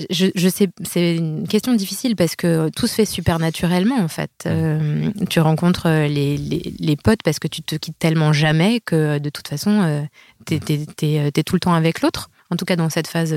je, 0.09 0.27
je 0.33 0.49
sais, 0.49 0.69
c'est 0.83 1.15
une 1.17 1.47
question 1.47 1.73
difficile 1.73 2.15
parce 2.15 2.35
que 2.35 2.69
tout 2.75 2.87
se 2.87 2.95
fait 2.95 3.05
super 3.05 3.37
naturellement 3.39 3.97
en 3.99 4.07
fait. 4.07 4.31
Euh, 4.45 5.09
tu 5.29 5.39
rencontres 5.39 5.87
les, 5.89 6.37
les, 6.37 6.73
les 6.79 6.95
potes 6.95 7.21
parce 7.23 7.39
que 7.39 7.47
tu 7.47 7.61
te 7.61 7.75
quittes 7.75 7.99
tellement 7.99 8.33
jamais 8.33 8.79
que 8.79 9.19
de 9.19 9.29
toute 9.29 9.47
façon 9.47 9.81
euh, 9.81 10.01
t'es 10.45 10.59
t'es- 10.59 10.85
t'es, 10.95 11.31
t'es 11.31 11.43
tout 11.43 11.55
le 11.55 11.59
temps 11.59 11.73
avec 11.73 12.01
l'autre. 12.01 12.29
En 12.49 12.55
tout 12.55 12.65
cas 12.65 12.75
dans 12.75 12.89
cette 12.91 13.07
phase, 13.07 13.33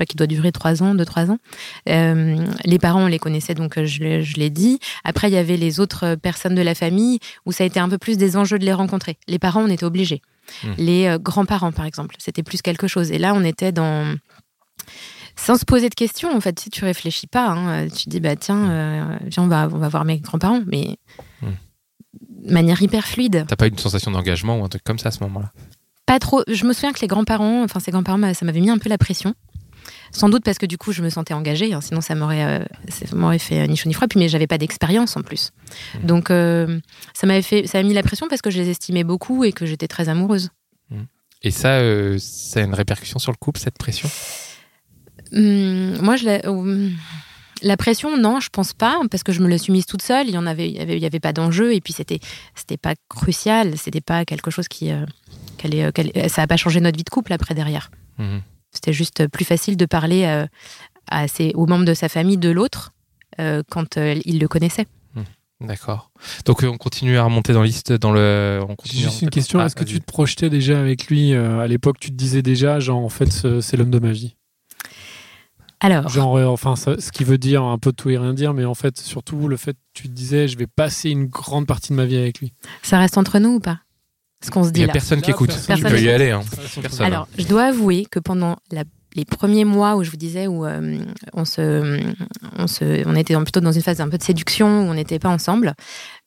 pas, 0.00 0.06
qui 0.06 0.16
doit 0.16 0.26
durer 0.26 0.50
trois 0.50 0.82
ans, 0.82 0.94
deux 0.94 1.04
trois 1.04 1.30
ans. 1.30 1.38
Euh, 1.88 2.36
les 2.64 2.78
parents 2.78 3.04
on 3.04 3.06
les 3.06 3.18
connaissait 3.20 3.54
donc 3.54 3.78
euh, 3.78 3.84
je 3.84 4.00
l'ai- 4.00 4.22
je 4.24 4.34
l'ai 4.38 4.50
dit. 4.50 4.78
Après, 5.04 5.28
il 5.30 5.34
y 5.34 5.36
avait 5.36 5.56
les 5.56 5.78
autres 5.78 6.16
personnes 6.16 6.54
de 6.56 6.62
la 6.62 6.74
famille 6.74 7.18
où 7.46 7.52
ça 7.52 7.62
a 7.64 7.66
été 7.66 7.78
un 7.78 7.88
peu 7.88 7.98
plus 7.98 8.16
des 8.16 8.36
enjeux 8.36 8.58
de 8.58 8.64
les 8.64 8.72
rencontrer. 8.72 9.18
Les 9.28 9.38
parents, 9.38 9.62
on 9.62 9.68
était 9.68 9.84
obligés. 9.84 10.22
Hmm. 10.64 10.72
Les 10.78 11.06
euh, 11.06 11.18
grands-parents, 11.18 11.70
par 11.72 11.84
exemple, 11.84 12.16
c'était 12.18 12.42
plus 12.42 12.60
quelque 12.62 12.88
chose. 12.88 13.12
Et 13.12 13.18
là, 13.18 13.32
on 13.34 13.44
était 13.44 13.70
dans. 13.72 14.16
Sans 15.36 15.56
se 15.56 15.64
poser 15.64 15.88
de 15.88 15.94
questions, 15.94 16.34
en 16.36 16.40
fait, 16.40 16.58
si 16.58 16.70
tu 16.70 16.84
réfléchis 16.84 17.26
pas, 17.26 17.48
hein, 17.50 17.88
tu 17.88 18.08
dis, 18.08 18.20
bah 18.20 18.36
tiens, 18.36 18.68
euh, 18.70 19.16
viens, 19.26 19.44
on 19.44 19.48
va, 19.48 19.68
on 19.72 19.78
va 19.78 19.88
voir 19.88 20.04
mes 20.04 20.18
grands-parents, 20.18 20.62
mais 20.66 20.96
Hmm. 21.40 21.52
de 22.46 22.52
manière 22.52 22.82
hyper 22.82 23.06
fluide. 23.06 23.44
T'as 23.48 23.56
pas 23.56 23.66
eu 23.66 23.70
une 23.70 23.78
sensation 23.78 24.10
d'engagement 24.10 24.58
ou 24.58 24.64
un 24.64 24.68
truc 24.68 24.82
comme 24.84 24.98
ça 24.98 25.08
à 25.08 25.12
ce 25.12 25.20
moment-là? 25.24 25.52
Pas 26.06 26.18
trop. 26.18 26.42
Je 26.48 26.64
me 26.66 26.72
souviens 26.72 26.92
que 26.92 27.00
les 27.00 27.06
grands-parents, 27.06 27.62
enfin, 27.62 27.78
ces 27.80 27.90
grands-parents, 27.92 28.34
ça 28.34 28.44
m'avait 28.44 28.60
mis 28.60 28.68
un 28.70 28.78
peu 28.78 28.88
la 28.88 28.98
pression. 28.98 29.34
Sans 30.12 30.28
doute 30.28 30.42
parce 30.44 30.58
que 30.58 30.66
du 30.66 30.76
coup, 30.76 30.92
je 30.92 31.02
me 31.02 31.10
sentais 31.10 31.34
engagée, 31.34 31.72
hein, 31.72 31.80
sinon 31.80 32.00
ça 32.00 32.14
m'aurait, 32.14 32.44
euh, 32.44 32.64
ça 32.88 33.14
m'aurait 33.14 33.38
fait 33.38 33.60
euh, 33.60 33.66
ni 33.66 33.76
chaud 33.76 33.88
ni 33.88 33.94
froid. 33.94 34.08
Puis, 34.08 34.18
mais 34.18 34.28
j'avais 34.28 34.46
pas 34.46 34.58
d'expérience 34.58 35.16
en 35.16 35.22
plus. 35.22 35.52
Mhm. 35.94 36.06
Donc, 36.06 36.30
euh, 36.30 36.80
ça 37.14 37.26
m'avait 37.26 37.42
fait, 37.42 37.66
ça 37.66 37.78
a 37.78 37.82
mis 37.82 37.94
la 37.94 38.02
pression 38.02 38.26
parce 38.28 38.42
que 38.42 38.50
je 38.50 38.58
les 38.58 38.70
estimais 38.70 39.04
beaucoup 39.04 39.44
et 39.44 39.52
que 39.52 39.66
j'étais 39.66 39.88
très 39.88 40.08
amoureuse. 40.08 40.50
Et 41.42 41.50
ça, 41.50 41.78
euh, 41.78 42.18
ça 42.18 42.60
a 42.60 42.62
une 42.64 42.74
répercussion 42.74 43.18
sur 43.18 43.32
le 43.32 43.36
couple, 43.36 43.60
cette 43.60 43.78
pression? 43.78 44.10
Hum, 45.32 45.96
moi, 46.02 46.16
je 46.16 46.26
la, 46.26 46.50
hum, 46.50 46.92
la 47.62 47.76
pression, 47.76 48.16
non, 48.16 48.40
je 48.40 48.50
pense 48.50 48.74
pas, 48.74 49.00
parce 49.10 49.22
que 49.22 49.32
je 49.32 49.40
me 49.40 49.48
la 49.48 49.56
suis 49.56 49.72
mise 49.72 49.86
toute 49.86 50.02
seule. 50.02 50.28
Il 50.28 50.34
y 50.34 50.38
en 50.38 50.46
avait, 50.46 50.68
il 50.68 50.76
y 50.76 50.80
avait, 50.80 50.96
il 50.96 51.02
y 51.02 51.06
avait 51.06 51.20
pas 51.20 51.32
d'enjeu, 51.32 51.74
et 51.74 51.80
puis 51.80 51.92
c'était, 51.92 52.20
c'était 52.54 52.76
pas 52.76 52.94
crucial, 53.08 53.78
c'était 53.78 54.00
pas 54.00 54.24
quelque 54.24 54.50
chose 54.50 54.68
qui, 54.68 54.90
euh, 54.92 55.06
ça 56.28 56.42
a 56.42 56.46
pas 56.46 56.56
changé 56.56 56.80
notre 56.80 56.96
vie 56.96 57.04
de 57.04 57.10
couple 57.10 57.32
après 57.32 57.54
derrière. 57.54 57.90
C'était 58.72 58.92
juste 58.92 59.26
plus 59.28 59.44
facile 59.44 59.76
de 59.76 59.86
parler 59.86 60.24
euh, 60.24 60.46
à 61.10 61.26
ses, 61.28 61.52
aux 61.54 61.66
membres 61.66 61.84
de 61.84 61.94
sa 61.94 62.08
famille 62.08 62.38
de 62.38 62.50
l'autre 62.50 62.92
euh, 63.40 63.62
quand 63.70 63.96
euh, 63.96 64.20
il 64.24 64.38
le 64.38 64.48
connaissait. 64.48 64.86
D'accord. 65.62 66.10
Donc 66.46 66.64
euh, 66.64 66.68
on 66.68 66.78
continue 66.78 67.18
à 67.18 67.24
remonter 67.24 67.52
dans 67.52 67.60
la 67.60 67.66
liste, 67.66 67.92
dans 67.92 68.12
le. 68.12 68.60
On 68.66 68.76
continue 68.76 69.02
J'ai 69.02 69.06
à 69.06 69.10
juste 69.10 69.22
une 69.22 69.28
question. 69.28 69.60
Ah, 69.60 69.66
Est-ce 69.66 69.74
que 69.76 69.84
vas-y. 69.84 69.92
tu 69.92 70.00
te 70.00 70.06
projetais 70.06 70.48
déjà 70.48 70.80
avec 70.80 71.08
lui 71.08 71.34
euh, 71.34 71.58
à 71.60 71.66
l'époque 71.66 71.98
Tu 72.00 72.08
te 72.08 72.14
disais 72.16 72.40
déjà, 72.40 72.80
genre, 72.80 73.04
en 73.04 73.10
fait, 73.10 73.30
ce- 73.30 73.60
c'est 73.60 73.76
l'homme 73.76 73.90
de 73.90 73.98
ma 73.98 74.10
vie? 74.10 74.36
Alors, 75.80 76.08
Genre, 76.08 76.36
euh, 76.38 76.46
enfin, 76.46 76.76
ça- 76.76 76.98
ce 76.98 77.12
qui 77.12 77.24
veut 77.24 77.36
dire 77.36 77.62
un 77.62 77.76
peu 77.78 77.92
tout 77.92 78.08
et 78.08 78.16
rien 78.16 78.32
dire, 78.32 78.54
mais 78.54 78.64
en 78.64 78.74
fait, 78.74 78.98
surtout 78.98 79.48
le 79.48 79.58
fait 79.58 79.74
que 79.74 79.78
tu 79.92 80.04
te 80.08 80.12
disais, 80.14 80.48
je 80.48 80.56
vais 80.56 80.66
passer 80.66 81.10
une 81.10 81.26
grande 81.26 81.66
partie 81.66 81.90
de 81.90 81.94
ma 81.96 82.06
vie 82.06 82.16
avec 82.16 82.38
lui. 82.40 82.54
ça 82.82 82.98
reste 82.98 83.18
entre 83.18 83.38
nous 83.38 83.50
ou 83.56 83.60
pas? 83.60 83.80
Ce 84.44 84.50
qu'on 84.50 84.62
se 84.64 84.68
Il 84.70 84.72
dit 84.72 84.80
y 84.80 84.84
a 84.84 84.86
là. 84.86 84.92
personne 84.92 85.20
qui 85.20 85.30
Là, 85.30 85.34
écoute. 85.36 85.48
personne 85.50 85.76
Tu 85.76 85.82
peux 85.82 85.98
y 85.98 86.04
écoute. 86.04 86.08
aller. 86.14 86.30
Hein. 86.30 86.40
Personne. 86.80 87.06
Alors, 87.06 87.28
je 87.38 87.44
dois 87.46 87.64
avouer 87.64 88.06
que 88.10 88.18
pendant 88.18 88.56
la- 88.72 88.84
les 89.14 89.24
premiers 89.24 89.64
mois 89.64 89.96
où 89.96 90.04
je 90.04 90.10
vous 90.10 90.16
disais 90.16 90.46
où 90.46 90.64
euh, 90.64 90.98
on 91.34 91.44
se, 91.44 92.00
on 92.56 92.66
se, 92.66 93.06
on 93.06 93.16
était 93.16 93.34
plutôt 93.36 93.60
dans 93.60 93.72
une 93.72 93.82
phase 93.82 94.00
un 94.00 94.08
peu 94.08 94.16
de 94.18 94.22
séduction 94.22 94.66
où 94.66 94.90
on 94.90 94.94
n'était 94.94 95.18
pas 95.18 95.28
ensemble. 95.30 95.74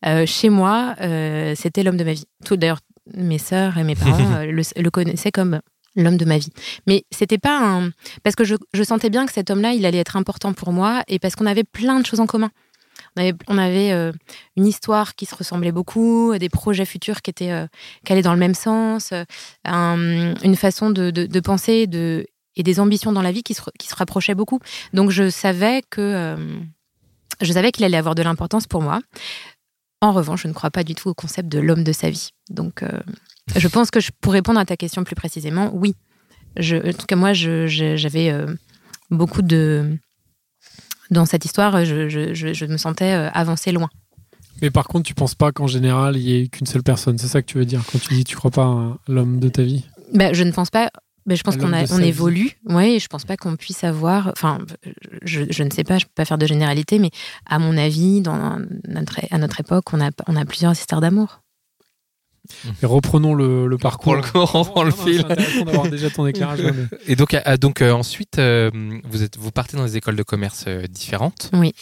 euh, 0.05 0.25
chez 0.25 0.49
moi, 0.49 0.95
euh, 1.01 1.53
c'était 1.55 1.81
l'homme 1.83 1.97
de 1.97 2.03
ma 2.03 2.13
vie. 2.13 2.25
Tout 2.45 2.57
d'ailleurs, 2.57 2.79
mes 3.15 3.37
sœurs 3.37 3.77
et 3.77 3.83
mes 3.83 3.95
parents 3.95 4.35
euh, 4.41 4.45
le, 4.51 4.61
le 4.81 4.89
connaissaient 4.91 5.31
comme 5.31 5.61
l'homme 5.95 6.17
de 6.17 6.25
ma 6.25 6.37
vie. 6.37 6.49
Mais 6.87 7.05
c'était 7.11 7.37
pas 7.37 7.57
un 7.59 7.89
parce 8.23 8.35
que 8.35 8.43
je, 8.43 8.55
je 8.73 8.83
sentais 8.83 9.09
bien 9.09 9.25
que 9.25 9.31
cet 9.31 9.49
homme-là, 9.49 9.73
il 9.73 9.85
allait 9.85 9.99
être 9.99 10.17
important 10.17 10.51
pour 10.53 10.71
moi 10.73 11.03
et 11.07 11.19
parce 11.19 11.35
qu'on 11.35 11.45
avait 11.45 11.63
plein 11.63 11.99
de 11.99 12.05
choses 12.05 12.19
en 12.19 12.25
commun. 12.27 12.49
On 13.15 13.57
avait, 13.57 13.91
euh, 13.91 14.11
une 14.57 14.65
histoire 14.65 15.15
qui 15.15 15.25
se 15.25 15.35
ressemblait 15.35 15.71
beaucoup, 15.71 16.35
des 16.37 16.49
projets 16.49 16.85
futurs 16.85 17.21
qui 17.21 17.29
étaient 17.29 17.51
euh, 17.51 17.67
allaient 18.09 18.21
dans 18.21 18.33
le 18.33 18.39
même 18.39 18.55
sens, 18.55 19.11
euh, 19.11 19.23
un- 19.65 20.35
une 20.43 20.55
façon 20.55 20.89
de, 20.89 21.39
penser 21.39 21.87
et 22.55 22.63
des 22.63 22.79
ambitions 22.79 23.11
dans 23.11 23.21
la 23.21 23.31
vie 23.31 23.43
qui 23.43 23.53
se, 23.53 23.61
rapprochaient 23.95 24.35
beaucoup. 24.35 24.59
Donc 24.93 25.11
je 25.11 25.29
savais 25.29 25.81
que 25.89 26.01
euh, 26.01 26.59
je 27.41 27.51
savais 27.53 27.71
qu'il 27.71 27.83
allait 27.85 27.97
avoir 27.97 28.15
de 28.15 28.23
l'importance 28.23 28.67
pour 28.67 28.81
moi. 28.81 28.99
En 30.01 30.11
revanche, 30.11 30.43
je 30.43 30.47
ne 30.47 30.53
crois 30.53 30.71
pas 30.71 30.83
du 30.83 30.95
tout 30.95 31.09
au 31.09 31.13
concept 31.13 31.49
de 31.49 31.59
l'homme 31.59 31.83
de 31.83 31.93
sa 31.93 32.09
vie. 32.09 32.31
Donc, 32.49 32.83
je 33.55 33.67
pense 33.69 33.89
que 33.89 34.01
je, 34.01 34.11
pour 34.19 34.33
répondre 34.33 34.59
à 34.59 34.65
ta 34.65 34.75
question 34.75 35.05
plus 35.05 35.15
précisément, 35.15 35.71
oui. 35.73 35.95
Je, 36.57 36.75
en 36.75 36.91
tout 36.91 37.05
cas, 37.07 37.15
moi, 37.15 37.31
j'avais 37.31 38.35
beaucoup 39.09 39.41
de. 39.41 39.97
Dans 41.13 41.25
cette 41.25 41.45
histoire, 41.45 41.85
je, 41.85 42.09
je- 42.09 42.33
je- 42.33 42.53
je 42.53 42.65
me 42.65 42.77
sentais 42.77 43.13
euh, 43.13 43.29
avancer 43.33 43.71
loin. 43.71 43.89
Mais 44.61 44.69
par 44.71 44.87
contre, 44.87 45.03
tu 45.07 45.13
penses 45.13 45.35
pas 45.35 45.51
qu'en 45.51 45.67
général, 45.67 46.15
il 46.17 46.23
y 46.23 46.35
ait 46.39 46.47
qu'une 46.47 46.67
seule 46.67 46.83
personne. 46.83 47.17
C'est 47.17 47.27
ça 47.27 47.41
que 47.41 47.47
tu 47.47 47.57
veux 47.57 47.65
dire 47.65 47.81
quand 47.91 47.99
tu 47.99 48.13
dis 48.13 48.23
tu 48.23 48.35
crois 48.35 48.51
pas 48.51 48.65
à 48.65 48.97
l'homme 49.07 49.39
de 49.39 49.49
ta 49.49 49.63
vie? 49.63 49.85
Ben, 50.13 50.33
je 50.33 50.43
ne 50.43 50.51
pense 50.51 50.69
pas. 50.69 50.89
Ben, 51.25 51.35
je 51.37 51.43
pense 51.43 51.55
qu'on 51.55 51.71
on 51.71 51.99
évolue. 51.99 52.51
Oui, 52.65 52.99
je 52.99 53.07
pense 53.07 53.23
pas 53.25 53.37
qu'on 53.37 53.55
puisse 53.55 53.83
avoir. 53.83 54.27
Enfin, 54.27 54.57
je, 55.23 55.43
je 55.49 55.63
ne 55.63 55.69
sais 55.69 55.83
pas, 55.85 55.97
je 55.97 56.05
peux 56.05 56.11
pas 56.15 56.25
faire 56.25 56.37
de 56.37 56.45
généralité, 56.45 56.99
mais 56.99 57.11
à 57.45 57.59
mon 57.59 57.77
avis, 57.77 58.21
dans 58.21 58.59
notre, 58.89 59.19
à 59.31 59.37
notre 59.37 59.59
époque, 59.61 59.85
on 59.93 60.01
a, 60.01 60.09
on 60.27 60.35
a 60.35 60.43
plusieurs 60.45 60.73
histoires 60.73 60.99
d'amour. 61.01 61.41
Et 62.81 62.85
reprenons 62.85 63.33
le, 63.33 63.67
le 63.67 63.77
parcours. 63.77 64.15
Le- 64.15 64.21
reprends 64.21 64.83
le 64.83 64.89
Non, 64.91 64.97
non, 64.97 65.03
fil. 65.05 65.19
Intéressant 65.21 65.65
d'avoir 65.65 65.89
déjà 65.89 66.09
ton 66.09 66.25
éclairage. 66.27 66.59
mais- 66.63 66.97
Et 67.07 67.15
donc, 67.15 67.35
ah, 67.45 67.57
donc 67.57 67.81
euh, 67.81 67.91
ensuite, 67.91 68.37
euh, 68.39 68.69
vous, 69.05 69.23
êtes, 69.23 69.37
vous 69.37 69.51
partez 69.51 69.77
dans 69.77 69.83
des 69.85 69.97
écoles 69.97 70.15
de 70.15 70.23
commerce 70.23 70.65
euh, 70.67 70.87
différentes. 70.87 71.49
Oui. 71.53 71.73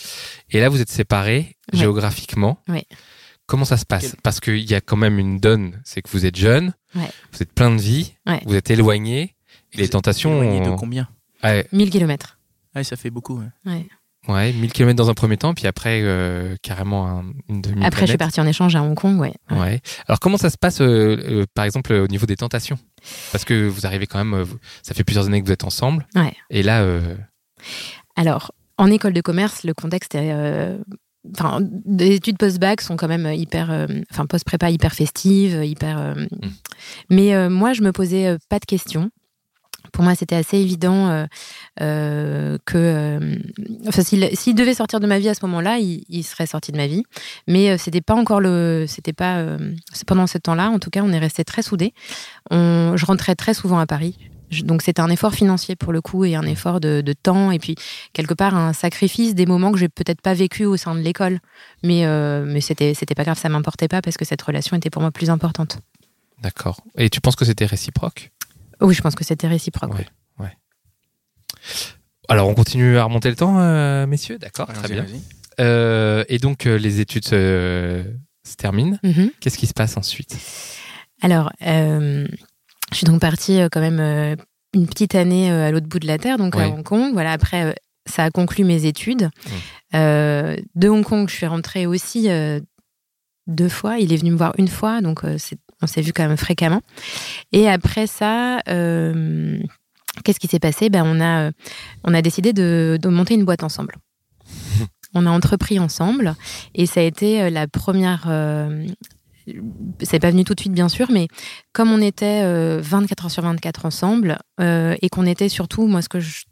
Et 0.51 0.59
là, 0.59 0.69
vous 0.69 0.81
êtes 0.81 0.89
séparés 0.91 1.55
géographiquement. 1.73 2.59
Oui. 2.67 2.83
Comment 3.47 3.65
ça 3.65 3.77
se 3.77 3.85
passe 3.85 4.15
Parce 4.23 4.39
qu'il 4.39 4.69
y 4.69 4.75
a 4.75 4.81
quand 4.81 4.95
même 4.97 5.19
une 5.19 5.39
donne, 5.39 5.81
c'est 5.83 6.01
que 6.01 6.09
vous 6.11 6.25
êtes 6.25 6.37
jeune, 6.37 6.73
Ouais. 6.95 7.09
vous 7.33 7.41
êtes 7.41 7.51
plein 7.53 7.75
de 7.75 7.81
vie, 7.81 8.13
Ouais. 8.27 8.41
vous 8.45 8.55
êtes 8.55 8.69
éloigné. 8.69 9.35
Et 9.73 9.77
les 9.77 9.89
tentations. 9.89 10.41
Éloigné 10.43 10.61
de 10.69 10.75
combien 10.75 11.07
Ouais, 11.43 11.67
1000 11.71 11.89
kilomètres. 11.89 12.37
Ouais, 12.75 12.83
ça 12.83 12.95
fait 12.95 13.09
beaucoup. 13.09 13.39
ouais. 13.39 13.47
ouais, 13.65 13.87
1000 14.27 14.71
km 14.71 14.95
dans 14.95 15.09
un 15.09 15.13
premier 15.13 15.37
temps, 15.37 15.53
puis 15.53 15.67
après, 15.67 16.01
euh, 16.03 16.55
carrément 16.61 17.07
un- 17.07 17.25
une 17.49 17.61
demi 17.61 17.83
Après, 17.83 18.01
je 18.05 18.11
suis 18.11 18.17
partie 18.17 18.39
en 18.39 18.45
échange 18.47 18.75
à 18.75 18.81
Hong 18.83 18.95
Kong, 18.95 19.19
ouais. 19.19 19.33
Ouais. 19.49 19.81
Alors 20.07 20.19
comment 20.19 20.37
ça 20.37 20.49
se 20.49 20.57
passe, 20.57 20.79
euh, 20.81 21.17
euh, 21.27 21.45
par 21.55 21.65
exemple, 21.65 21.91
au 21.93 22.07
niveau 22.07 22.25
des 22.25 22.35
tentations? 22.35 22.77
Parce 23.31 23.45
que 23.45 23.67
vous 23.67 23.85
arrivez 23.85 24.05
quand 24.07 24.23
même, 24.23 24.41
vous- 24.41 24.57
ça 24.83 24.93
fait 24.93 25.03
plusieurs 25.03 25.25
années 25.25 25.41
que 25.41 25.45
vous 25.47 25.51
êtes 25.51 25.63
ensemble. 25.63 26.05
Ouais. 26.15 26.33
Et 26.51 26.61
là, 26.63 26.85
Alors, 28.15 28.51
en 28.77 28.87
école 28.91 29.13
de 29.13 29.21
commerce, 29.21 29.63
le 29.63 29.73
contexte 29.73 30.15
est. 30.15 30.33
Enfin, 31.37 31.59
les 31.85 32.15
études 32.15 32.37
post-bac 32.39 32.81
sont 32.81 32.97
quand 32.97 33.07
même 33.07 33.31
hyper. 33.33 33.87
Enfin, 34.11 34.25
post-prépa 34.25 34.69
hyper 34.71 34.93
festives, 34.93 35.63
hyper. 35.63 35.99
euh, 35.99 36.13
Mais 37.09 37.49
moi, 37.49 37.73
je 37.73 37.81
me 37.83 37.91
posais 37.91 38.37
pas 38.49 38.59
de 38.59 38.65
questions. 38.65 39.09
Pour 40.01 40.07
moi, 40.07 40.15
c'était 40.15 40.35
assez 40.35 40.57
évident 40.57 41.09
euh, 41.09 41.25
euh, 41.79 42.57
que. 42.65 42.75
euh, 42.75 44.01
s'il 44.33 44.55
devait 44.55 44.73
sortir 44.73 44.99
de 44.99 45.05
ma 45.05 45.19
vie 45.19 45.29
à 45.29 45.35
ce 45.35 45.45
moment-là, 45.45 45.77
il, 45.77 46.23
serait 46.23 46.47
sorti 46.47 46.71
de 46.71 46.77
ma 46.77 46.87
vie. 46.87 47.03
Mais 47.47 47.77
c'était 47.77 48.01
pas 48.01 48.15
encore 48.15 48.41
le. 48.41 48.85
C'était 48.87 49.13
pas. 49.13 49.45
pendant 50.07 50.25
ce 50.25 50.39
temps-là, 50.39 50.71
en 50.71 50.79
tout 50.79 50.89
cas, 50.89 51.03
on 51.03 51.11
est 51.11 51.19
restés 51.19 51.43
très 51.43 51.61
soudés. 51.61 51.93
Je 52.49 53.05
rentrais 53.05 53.35
très 53.35 53.53
souvent 53.53 53.77
à 53.77 53.85
Paris. 53.85 54.17
Donc 54.63 54.81
c'était 54.81 55.01
un 55.01 55.09
effort 55.11 55.35
financier 55.35 55.75
pour 55.75 55.93
le 55.93 56.01
coup 56.01 56.25
et 56.25 56.33
un 56.33 56.47
effort 56.47 56.79
de, 56.79 57.01
de 57.01 57.13
temps 57.13 57.51
et 57.51 57.59
puis 57.59 57.75
quelque 58.11 58.33
part 58.33 58.55
un 58.55 58.73
sacrifice 58.73 59.35
des 59.35 59.45
moments 59.45 59.71
que 59.71 59.77
j'ai 59.77 59.87
peut-être 59.87 60.19
pas 60.19 60.33
vécu 60.33 60.65
au 60.65 60.75
sein 60.75 60.93
de 60.93 60.99
l'école 60.99 61.39
mais 61.83 62.05
euh, 62.05 62.43
mais 62.45 62.59
c'était 62.59 62.93
c'était 62.93 63.15
pas 63.15 63.23
grave 63.23 63.39
ça 63.39 63.47
m'importait 63.47 63.87
pas 63.87 64.01
parce 64.01 64.17
que 64.17 64.25
cette 64.25 64.41
relation 64.41 64.75
était 64.75 64.89
pour 64.89 65.01
moi 65.01 65.11
plus 65.11 65.29
importante 65.29 65.79
d'accord. 66.41 66.81
Et 66.97 67.09
tu 67.09 67.21
penses 67.21 67.37
que 67.37 67.45
c'était 67.45 67.65
réciproque? 67.65 68.31
Oui 68.81 68.93
je 68.93 69.01
pense 69.01 69.15
que 69.15 69.23
c'était 69.23 69.47
réciproque 69.47 69.93
Ouais. 70.39 70.57
Alors 72.29 72.47
on 72.47 72.53
continue 72.55 72.97
à 72.97 73.03
remonter 73.03 73.29
le 73.29 73.35
temps, 73.35 73.59
euh, 73.59 74.07
messieurs 74.07 74.37
D'accord, 74.39 74.67
très 74.71 74.87
bien. 74.87 75.05
Euh, 75.59 76.23
et 76.29 76.37
donc 76.39 76.65
euh, 76.65 76.77
les 76.77 76.99
études 77.01 77.25
se, 77.25 78.03
se 78.47 78.55
terminent. 78.55 78.97
Mhm. 79.03 79.31
Qu'est-ce 79.41 79.57
qui 79.57 79.67
se 79.67 79.73
passe 79.73 79.97
ensuite? 79.97 80.37
Alors 81.21 81.51
euh, 81.61 82.25
je 82.91 82.97
suis 82.97 83.05
donc 83.05 83.19
partie 83.19 83.59
euh, 83.59 83.67
quand 83.71 83.81
même 83.81 83.99
euh, 83.99 84.35
une 84.73 84.87
petite 84.87 85.13
année 85.15 85.51
euh, 85.51 85.67
à 85.67 85.71
l'autre 85.71 85.87
bout 85.87 85.99
de 85.99 86.07
la 86.07 86.17
terre 86.17 86.37
donc 86.37 86.55
Ouais. 86.55 86.63
à 86.63 86.69
Hong 86.69 86.83
Kong 86.83 87.11
voilà 87.13 87.33
après 87.33 87.65
euh, 87.65 87.73
ça 88.09 88.23
a 88.23 88.31
conclu 88.31 88.63
mes 88.63 88.85
études 88.85 89.29
de 89.93 90.87
Hong 90.87 91.03
Kong 91.03 91.29
je 91.29 91.35
suis 91.35 91.45
rentrée 91.45 91.85
aussi 91.85 92.29
euh, 92.31 92.59
deux 93.47 93.69
fois 93.69 93.97
il 93.99 94.13
est 94.13 94.17
venu 94.17 94.31
me 94.31 94.37
voir 94.37 94.53
une 94.57 94.69
fois 94.69 95.01
donc 95.01 95.23
euh, 95.25 95.37
c'est- 95.37 95.59
on 95.81 95.87
s'est 95.87 96.01
vu 96.01 96.13
quand 96.13 96.27
même 96.27 96.37
fréquemment. 96.37 96.81
Et 97.51 97.67
après 97.69 98.07
ça 98.07 98.59
euh, 98.69 99.57
qu'est-ce 100.23 100.39
qui 100.39 100.47
s'est 100.47 100.59
passé? 100.59 100.89
Ben 100.89 101.03
on 101.05 101.19
a 101.19 101.47
euh, 101.47 101.51
on 102.03 102.13
a 102.13 102.21
décidé 102.21 102.53
de, 102.53 102.97
de 103.01 103.09
monter 103.09 103.33
une 103.35 103.45
boîte 103.45 103.63
ensemble. 103.63 103.95
On 105.13 105.25
a 105.25 105.29
entrepris 105.29 105.77
ensemble 105.77 106.35
et 106.73 106.85
ça 106.85 107.01
a 107.01 107.03
été 107.03 107.41
euh, 107.41 107.49
la 107.49 107.67
première 107.67 108.27
euh, 108.29 108.87
c'est 110.01 110.19
pas 110.19 110.31
venu 110.31 110.45
tout 110.45 110.53
de 110.55 110.59
suite 110.61 110.71
bien 110.71 110.87
sûr 110.87 111.11
mais 111.11 111.27
comme 111.73 111.91
on 111.91 111.99
était 112.01 112.43
euh, 112.45 112.79
24 112.81 113.25
heures 113.25 113.31
sur 113.31 113.43
24 113.43 113.85
ensemble 113.85 114.37
et 114.59 115.09
qu'on 115.09 115.25
était 115.25 115.49
surtout 115.49 115.85
moi 115.87 116.01
ce 116.01 116.07
que 116.09 116.19
je 116.21 116.43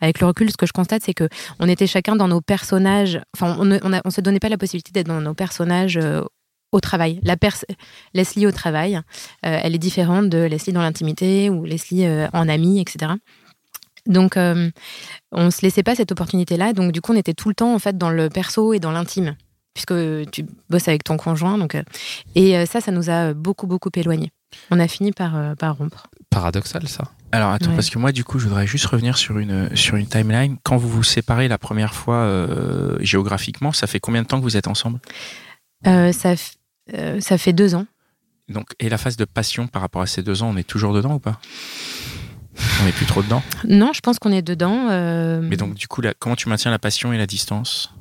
avec 0.00 0.20
le 0.20 0.26
recul, 0.26 0.50
ce 0.50 0.56
que 0.56 0.66
je 0.66 0.72
constate, 0.72 1.02
c'est 1.04 1.14
que 1.14 1.28
on 1.58 1.68
était 1.68 1.86
chacun 1.86 2.16
dans 2.16 2.26
nos 2.28 2.40
personnages. 2.40 3.20
Enfin, 3.34 3.56
on 3.58 3.64
ne 3.64 3.78
on 3.82 3.92
a- 3.92 4.00
on 4.04 4.10
se 4.10 4.20
donnait 4.20 4.40
pas 4.40 4.48
la 4.48 4.58
possibilité 4.58 4.90
d'être 4.92 5.06
dans 5.06 5.20
nos 5.20 5.32
personnages 5.32 5.96
euh, 5.96 6.22
au 6.72 6.80
travail. 6.80 7.20
La 7.22 7.36
pers 7.36 7.56
Leslie 8.14 8.46
au 8.46 8.52
travail, 8.52 8.96
euh, 8.96 9.00
elle 9.62 9.74
est 9.74 9.78
différente 9.78 10.28
de 10.28 10.38
Leslie 10.38 10.72
dans 10.72 10.82
l'intimité 10.82 11.50
ou 11.50 11.64
Leslie 11.64 12.04
euh, 12.06 12.28
en 12.32 12.48
amie, 12.48 12.80
etc. 12.80 13.12
Donc, 14.06 14.36
euh, 14.36 14.70
on 15.32 15.50
se 15.50 15.62
laissait 15.62 15.82
pas 15.82 15.94
cette 15.94 16.12
opportunité-là. 16.12 16.72
Donc, 16.72 16.92
du 16.92 17.00
coup, 17.00 17.12
on 17.12 17.16
était 17.16 17.34
tout 17.34 17.48
le 17.48 17.54
temps 17.54 17.74
en 17.74 17.78
fait 17.78 17.98
dans 17.98 18.10
le 18.10 18.28
perso 18.30 18.72
et 18.72 18.78
dans 18.80 18.92
l'intime, 18.92 19.36
puisque 19.74 19.94
tu 20.30 20.46
bosses 20.70 20.88
avec 20.88 21.04
ton 21.04 21.16
conjoint. 21.16 21.58
Donc, 21.58 21.74
euh, 21.74 21.82
et 22.34 22.56
euh, 22.56 22.66
ça, 22.66 22.80
ça 22.80 22.92
nous 22.92 23.10
a 23.10 23.34
beaucoup 23.34 23.66
beaucoup 23.66 23.90
éloignés. 23.94 24.30
On 24.70 24.80
a 24.80 24.88
fini 24.88 25.12
par, 25.12 25.36
euh, 25.36 25.54
par 25.54 25.76
rompre. 25.76 26.08
Paradoxal 26.30 26.88
ça. 26.88 27.04
Alors 27.32 27.50
attends, 27.50 27.70
Ouais. 27.70 27.76
parce 27.76 27.90
que 27.90 27.98
moi 28.00 28.10
du 28.10 28.24
coup 28.24 28.40
je 28.40 28.48
voudrais 28.48 28.66
juste 28.66 28.86
revenir 28.86 29.16
sur 29.16 29.38
une, 29.38 29.74
sur 29.76 29.94
une 29.94 30.08
timeline. 30.08 30.56
Quand 30.64 30.76
vous 30.76 30.88
vous 30.88 31.04
séparez 31.04 31.46
la 31.46 31.58
première 31.58 31.94
fois 31.94 32.16
euh, 32.16 32.96
géographiquement, 33.00 33.70
ça 33.70 33.86
fait 33.86 34.00
combien 34.00 34.22
de 34.22 34.26
temps 34.26 34.38
que 34.38 34.42
vous 34.42 34.56
êtes 34.56 34.66
ensemble? 34.66 34.98
Euh, 35.86 36.10
ça, 36.10 36.34
euh, 36.94 37.20
ça 37.20 37.38
fait 37.38 37.52
deux 37.52 37.74
ans. 37.74 37.86
Donc, 38.48 38.66
Et 38.80 38.88
la 38.88 38.98
phase 38.98 39.16
de 39.16 39.24
passion 39.24 39.68
par 39.68 39.82
rapport 39.82 40.02
à 40.02 40.06
ces 40.06 40.22
deux 40.22 40.42
ans, 40.42 40.50
on 40.52 40.56
est 40.56 40.64
toujours 40.66 40.92
dedans 40.92 41.14
ou 41.14 41.18
pas? 41.20 41.40
On 42.80 42.84
n'est 42.84 42.92
plus 42.92 43.06
trop 43.06 43.22
dedans? 43.22 43.42
Non, 43.64 43.92
je 43.92 44.00
pense 44.00 44.18
qu'on 44.18 44.32
est 44.32 44.42
dedans. 44.42 44.88
euh, 44.90 45.40
Mais 45.42 45.56
donc 45.56 45.74
du 45.74 45.86
coup, 45.88 46.00
la- 46.00 46.14
comment 46.14 46.36
tu 46.36 46.48
maintiens 46.48 46.70
la 46.70 46.78
passion 46.78 47.12
et 47.12 47.18
la 47.18 47.26
distance? 47.26 47.92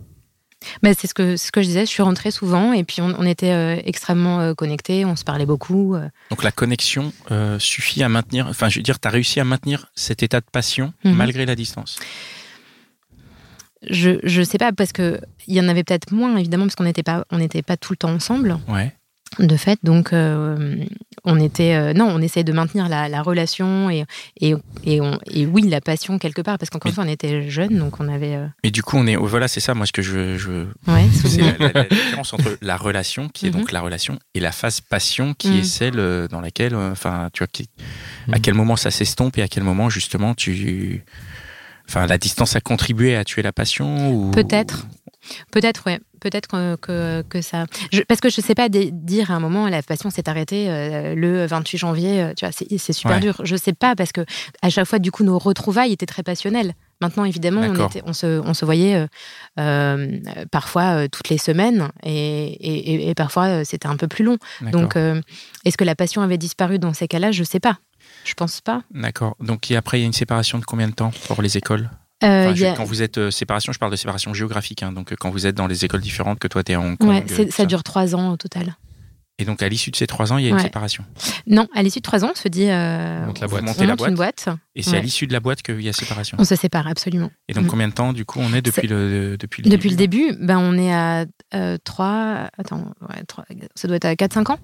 Bah, 0.83 0.89
c'est 0.97 1.07
ce 1.07 1.13
que, 1.13 1.37
ce 1.37 1.51
que 1.51 1.61
je 1.61 1.67
disais, 1.67 1.81
je 1.85 1.89
suis 1.89 2.01
rentrée 2.03 2.31
souvent 2.31 2.73
et 2.73 2.83
puis 2.83 2.99
on, 3.01 3.15
on 3.17 3.25
était 3.25 3.51
euh, 3.53 3.79
extrêmement 3.85 4.41
euh, 4.41 4.53
connectés, 4.53 5.05
on 5.05 5.15
se 5.15 5.23
parlait 5.23 5.45
beaucoup. 5.45 5.95
euh. 5.95 6.09
Donc 6.31 6.43
la 6.43 6.51
connexion 6.51 7.13
suffit 7.59 8.03
à 8.03 8.09
maintenir, 8.09 8.47
enfin 8.47 8.67
je 8.69 8.79
veux 8.79 8.83
dire, 8.83 8.99
tu 8.99 9.07
as 9.07 9.11
réussi 9.11 9.39
à 9.39 9.45
maintenir 9.45 9.85
cet 9.95 10.21
état 10.23 10.41
de 10.41 10.45
passion 10.51 10.93
Mhm. 11.05 11.13
malgré 11.15 11.45
la 11.45 11.55
distance? 11.55 11.97
Je, 13.89 14.19
je 14.23 14.41
sais 14.41 14.57
pas, 14.57 14.71
parce 14.73 14.91
que 14.91 15.19
il 15.47 15.55
y 15.55 15.61
en 15.61 15.67
avait 15.69 15.83
peut-être 15.83 16.11
moins, 16.11 16.35
évidemment, 16.37 16.65
parce 16.65 16.75
qu'on 16.75 16.83
n'était 16.83 17.03
pas, 17.03 17.25
on 17.31 17.37
n'était 17.37 17.61
pas 17.61 17.77
tout 17.77 17.93
le 17.93 17.97
temps 17.97 18.11
ensemble. 18.13 18.57
Ouais. 18.67 18.93
de 19.37 19.55
fait. 19.57 19.77
Donc, 19.83 20.11
euh, 20.11 20.75
on 21.23 21.39
était. 21.39 21.75
euh, 21.75 21.93
non, 21.93 22.07
on 22.09 22.19
essayait 22.19 22.43
de 22.43 22.51
maintenir 22.51 22.89
la, 22.89 23.07
la 23.07 23.21
relation 23.21 23.89
et, 23.89 24.05
et, 24.41 24.55
et, 24.83 24.99
on- 25.01 25.19
et 25.29 25.45
oui, 25.45 25.61
la 25.69 25.81
passion 25.81 26.17
quelque 26.17 26.41
part, 26.41 26.57
parce 26.57 26.69
qu'encore 26.71 26.89
une 26.89 26.95
fois, 26.95 27.03
on 27.05 27.07
était 27.07 27.47
jeunes, 27.49 27.77
donc 27.77 27.99
on 27.99 28.09
avait. 28.09 28.35
euh, 28.35 28.47
Mais 28.63 28.71
du 28.71 28.81
coup, 28.83 28.97
on 28.97 29.05
est. 29.07 29.15
Voilà, 29.15 29.47
c'est 29.47 29.59
ça, 29.59 29.73
moi, 29.75 29.85
ce 29.85 29.91
que 29.93 30.01
je. 30.01 30.37
je... 30.37 30.65
ouais, 30.91 31.05
C'est 31.13 31.41
la, 31.41 31.57
la- 31.59 31.71
la 31.73 31.83
différence 31.83 32.33
entre 32.33 32.57
la 32.61 32.75
relation, 32.75 33.29
qui 33.29 33.45
est 33.47 33.51
Mhm. 33.51 33.59
donc 33.59 33.71
la 33.71 33.81
relation, 33.81 34.17
et 34.33 34.39
la 34.39 34.51
phase 34.51 34.81
passion, 34.81 35.33
qui 35.35 35.49
Mhm. 35.51 35.59
est 35.59 35.63
celle 35.63 35.99
euh, 35.99 36.27
dans 36.27 36.41
laquelle, 36.41 36.75
enfin, 36.75 37.29
tu 37.31 37.39
vois, 37.39 37.47
qui- 37.47 37.69
à 38.31 38.35
Mhm. 38.37 38.41
quel 38.41 38.55
moment 38.55 38.75
ça 38.75 38.89
s'estompe 38.91 39.37
et 39.37 39.43
à 39.43 39.47
quel 39.47 39.63
moment, 39.63 39.89
justement, 39.89 40.33
tu. 40.33 41.03
Enfin, 41.89 42.05
la 42.05 42.19
distance 42.19 42.55
a 42.55 42.61
contribué 42.61 43.15
à 43.15 43.23
tuer 43.23 43.41
la 43.41 43.51
passion 43.51 44.11
ou... 44.13 44.29
Peut-être. 44.31 44.85
Peut-être, 45.51 45.83
ouais. 45.87 45.99
Peut-être 46.21 46.47
que, 46.49 46.75
que, 46.75 47.21
que 47.27 47.41
ça. 47.41 47.65
je- 47.93 48.01
parce 48.01 48.19
que 48.19 48.29
je 48.29 48.41
sais 48.41 48.53
pas 48.53 48.67
dire 48.69 49.31
à 49.31 49.35
un 49.35 49.39
moment 49.39 49.67
la 49.69 49.81
passion 49.81 50.09
s'est 50.09 50.27
arrêtée 50.29 50.69
euh, 50.69 51.15
le 51.15 51.45
28 51.45 51.77
janvier. 51.77 52.21
euh, 52.21 52.33
tu 52.35 52.45
vois, 52.45 52.51
c'est 52.51 52.93
super 52.93 53.13
Ouais. 53.15 53.19
dur. 53.21 53.39
Je 53.43 53.55
sais 53.55 53.71
pas 53.73 53.95
parce 53.95 54.11
que 54.11 54.21
à 54.61 54.69
chaque 54.69 54.85
fois, 54.85 54.99
du 54.99 55.11
coup, 55.11 55.23
nos 55.23 55.39
retrouvailles 55.39 55.93
étaient 55.93 56.05
très 56.05 56.21
passionnelles. 56.23 56.73
Maintenant, 57.01 57.23
évidemment, 57.25 57.61
on, 57.61 57.87
était- 57.87 58.03
on 58.05 58.11
se, 58.13 58.39
on 58.41 58.53
se 58.53 58.65
voyait 58.65 58.95
euh, 58.95 59.07
euh, 59.59 60.19
parfois 60.51 61.03
euh, 61.03 61.07
toutes 61.09 61.29
les 61.29 61.37
semaines 61.37 61.87
et, 62.03 62.11
et, 62.47 63.09
et- 63.09 63.15
parfois 63.15 63.63
c'était 63.65 63.87
un 63.87 63.95
peu 63.97 64.07
plus 64.07 64.23
long. 64.25 64.37
Donc, 64.73 64.95
est-ce 64.97 65.77
que 65.77 65.85
la 65.85 65.95
passion 65.95 66.21
avait 66.21 66.37
disparu 66.37 66.79
dans 66.79 66.93
ces 66.93 67.07
cas-là? 67.07 67.31
Je 67.31 67.43
sais 67.43 67.59
pas. 67.61 67.77
Je 68.23 68.33
pense 68.33 68.61
pas. 68.61 68.83
D'accord. 68.93 69.35
Donc, 69.39 69.69
et 69.71 69.75
après, 69.75 69.97
il 69.99 70.01
y 70.01 70.03
a 70.03 70.07
une 70.07 70.13
séparation 70.13 70.59
de 70.59 70.65
combien 70.65 70.87
de 70.87 70.93
temps 70.93 71.11
pour 71.27 71.41
les 71.41 71.57
écoles 71.57 71.89
Euh, 72.21 72.43
Enfin, 72.43 72.51
il 72.51 72.55
je- 72.57 72.63
y 72.65 72.67
a- 72.67 72.73
Quand 72.75 72.83
vous 72.83 73.01
êtes 73.01 73.17
euh, 73.17 73.31
séparation, 73.31 73.71
je 73.71 73.79
parle 73.79 73.91
de 73.91 73.95
séparation 73.95 74.33
géographique. 74.33 74.83
hein, 74.83 74.91
donc, 74.91 75.13
euh, 75.13 75.15
quand 75.17 75.29
vous 75.29 75.47
êtes 75.47 75.55
dans 75.55 75.67
les 75.67 75.85
écoles 75.85 76.01
différentes, 76.01 76.37
que 76.37 76.49
toi, 76.49 76.63
tu 76.65 76.73
es 76.73 76.75
à 76.75 76.81
Hong 76.81 76.97
Kong. 76.97 77.09
ouais, 77.09 77.23
euh, 77.31 77.47
ça 77.49 77.65
dure 77.65 77.81
trois 77.81 78.13
ans 78.13 78.31
au 78.33 78.37
total. 78.37 78.75
Et 79.41 79.45
donc, 79.45 79.63
à 79.63 79.69
l'issue 79.69 79.89
de 79.89 79.95
ces 79.95 80.05
trois 80.05 80.33
ans, 80.33 80.37
il 80.37 80.43
y 80.43 80.47
a 80.47 80.49
une 80.49 80.59
séparation. 80.59 81.05
Non, 81.47 81.69
à 81.73 81.81
l'issue 81.81 81.99
de 81.99 82.03
trois 82.03 82.25
ans, 82.25 82.31
on 82.33 82.37
se 82.37 82.49
dit. 82.49 82.65
euh, 82.69 83.23
On 83.23 83.27
monte 83.27 83.39
la 83.39 83.47
Vous 83.47 83.51
boîte. 83.51 83.63
montez 83.63 83.79
on 83.79 83.83
la 83.83 83.87
monte 83.91 83.97
boîte. 83.99 84.09
une 84.09 84.15
boîte. 84.17 84.49
Et 84.75 84.83
c'est 84.83 84.97
à 84.97 84.99
l'issue 84.99 85.27
de 85.27 85.31
la 85.31 85.39
boîte 85.39 85.61
qu'il 85.61 85.79
y 85.81 85.87
a 85.87 85.93
séparation. 85.93 86.35
On 86.41 86.43
se 86.43 86.55
sépare, 86.57 86.87
absolument. 86.87 87.31
Et 87.47 87.53
donc, 87.53 87.63
Mm. 87.63 87.67
combien 87.67 87.87
de 87.87 87.93
temps, 87.93 88.11
du 88.11 88.25
coup, 88.25 88.39
on 88.41 88.53
est 88.53 88.61
depuis 88.61 88.89
le, 88.89 89.37
depuis 89.37 89.63
le 89.63 89.69
Depuis 89.69 89.89
le 89.89 89.95
début 89.95 90.35
ben 90.41 90.57
on 90.59 90.77
est 90.77 90.93
à 90.93 91.25
3. 91.85 92.49
Attends, 92.57 92.91
ouais, 93.09 93.23
trois- 93.29 93.45
ça 93.75 93.87
doit 93.87 93.95
être 93.95 94.03
à 94.05 94.15
4-5 94.17 94.49
ans 94.49 94.59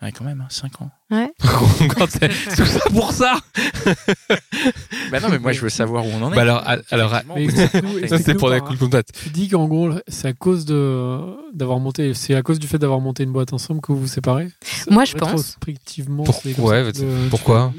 Ouais, 0.00 0.12
quand 0.12 0.24
même, 0.24 0.46
5 0.48 0.80
ans. 0.80 0.90
Quand 1.10 2.08
c'est- 2.08 2.28
Tout 2.54 2.66
ça 2.66 2.80
pour 2.90 3.10
ça 3.12 3.38
Bah 5.10 5.18
non, 5.20 5.28
mais 5.28 5.38
moi, 5.38 5.52
je 5.52 5.60
veux 5.60 5.68
savoir 5.68 6.06
où 6.06 6.10
on 6.10 6.22
en 6.22 6.32
est. 6.32 6.36
Bah 6.36 6.42
alors, 6.42 6.62
alors, 6.90 7.10
Ça, 8.08 8.18
c'est 8.18 8.34
pour 8.34 8.48
la 8.48 8.60
coupe 8.60 8.78
de 8.88 9.02
Tu 9.22 9.30
dis 9.30 9.48
qu'en 9.48 9.66
gros, 9.66 9.90
c'est 10.06 10.28
à 10.28 10.32
cause 10.34 10.64
de 10.64 11.18
d'avoir 11.52 11.80
monté, 11.80 12.14
c'est 12.14 12.34
à 12.34 12.42
cause 12.42 12.58
du 12.58 12.68
fait 12.68 12.78
d'avoir 12.78 13.00
monté 13.00 13.24
une 13.24 13.32
boîte 13.32 13.52
ensemble 13.52 13.80
que 13.80 13.90
vous 13.92 14.00
vous 14.02 14.06
séparez? 14.06 14.48
Moi, 14.90 15.04
je 15.04 15.14
pense. 15.14 15.30
Rétrospectivement, 15.30 16.24
Pour- 16.24 16.34
c'est 16.36 16.52
comme 16.52 16.64
ouais, 16.66 16.92
pourquoi. 17.30 17.72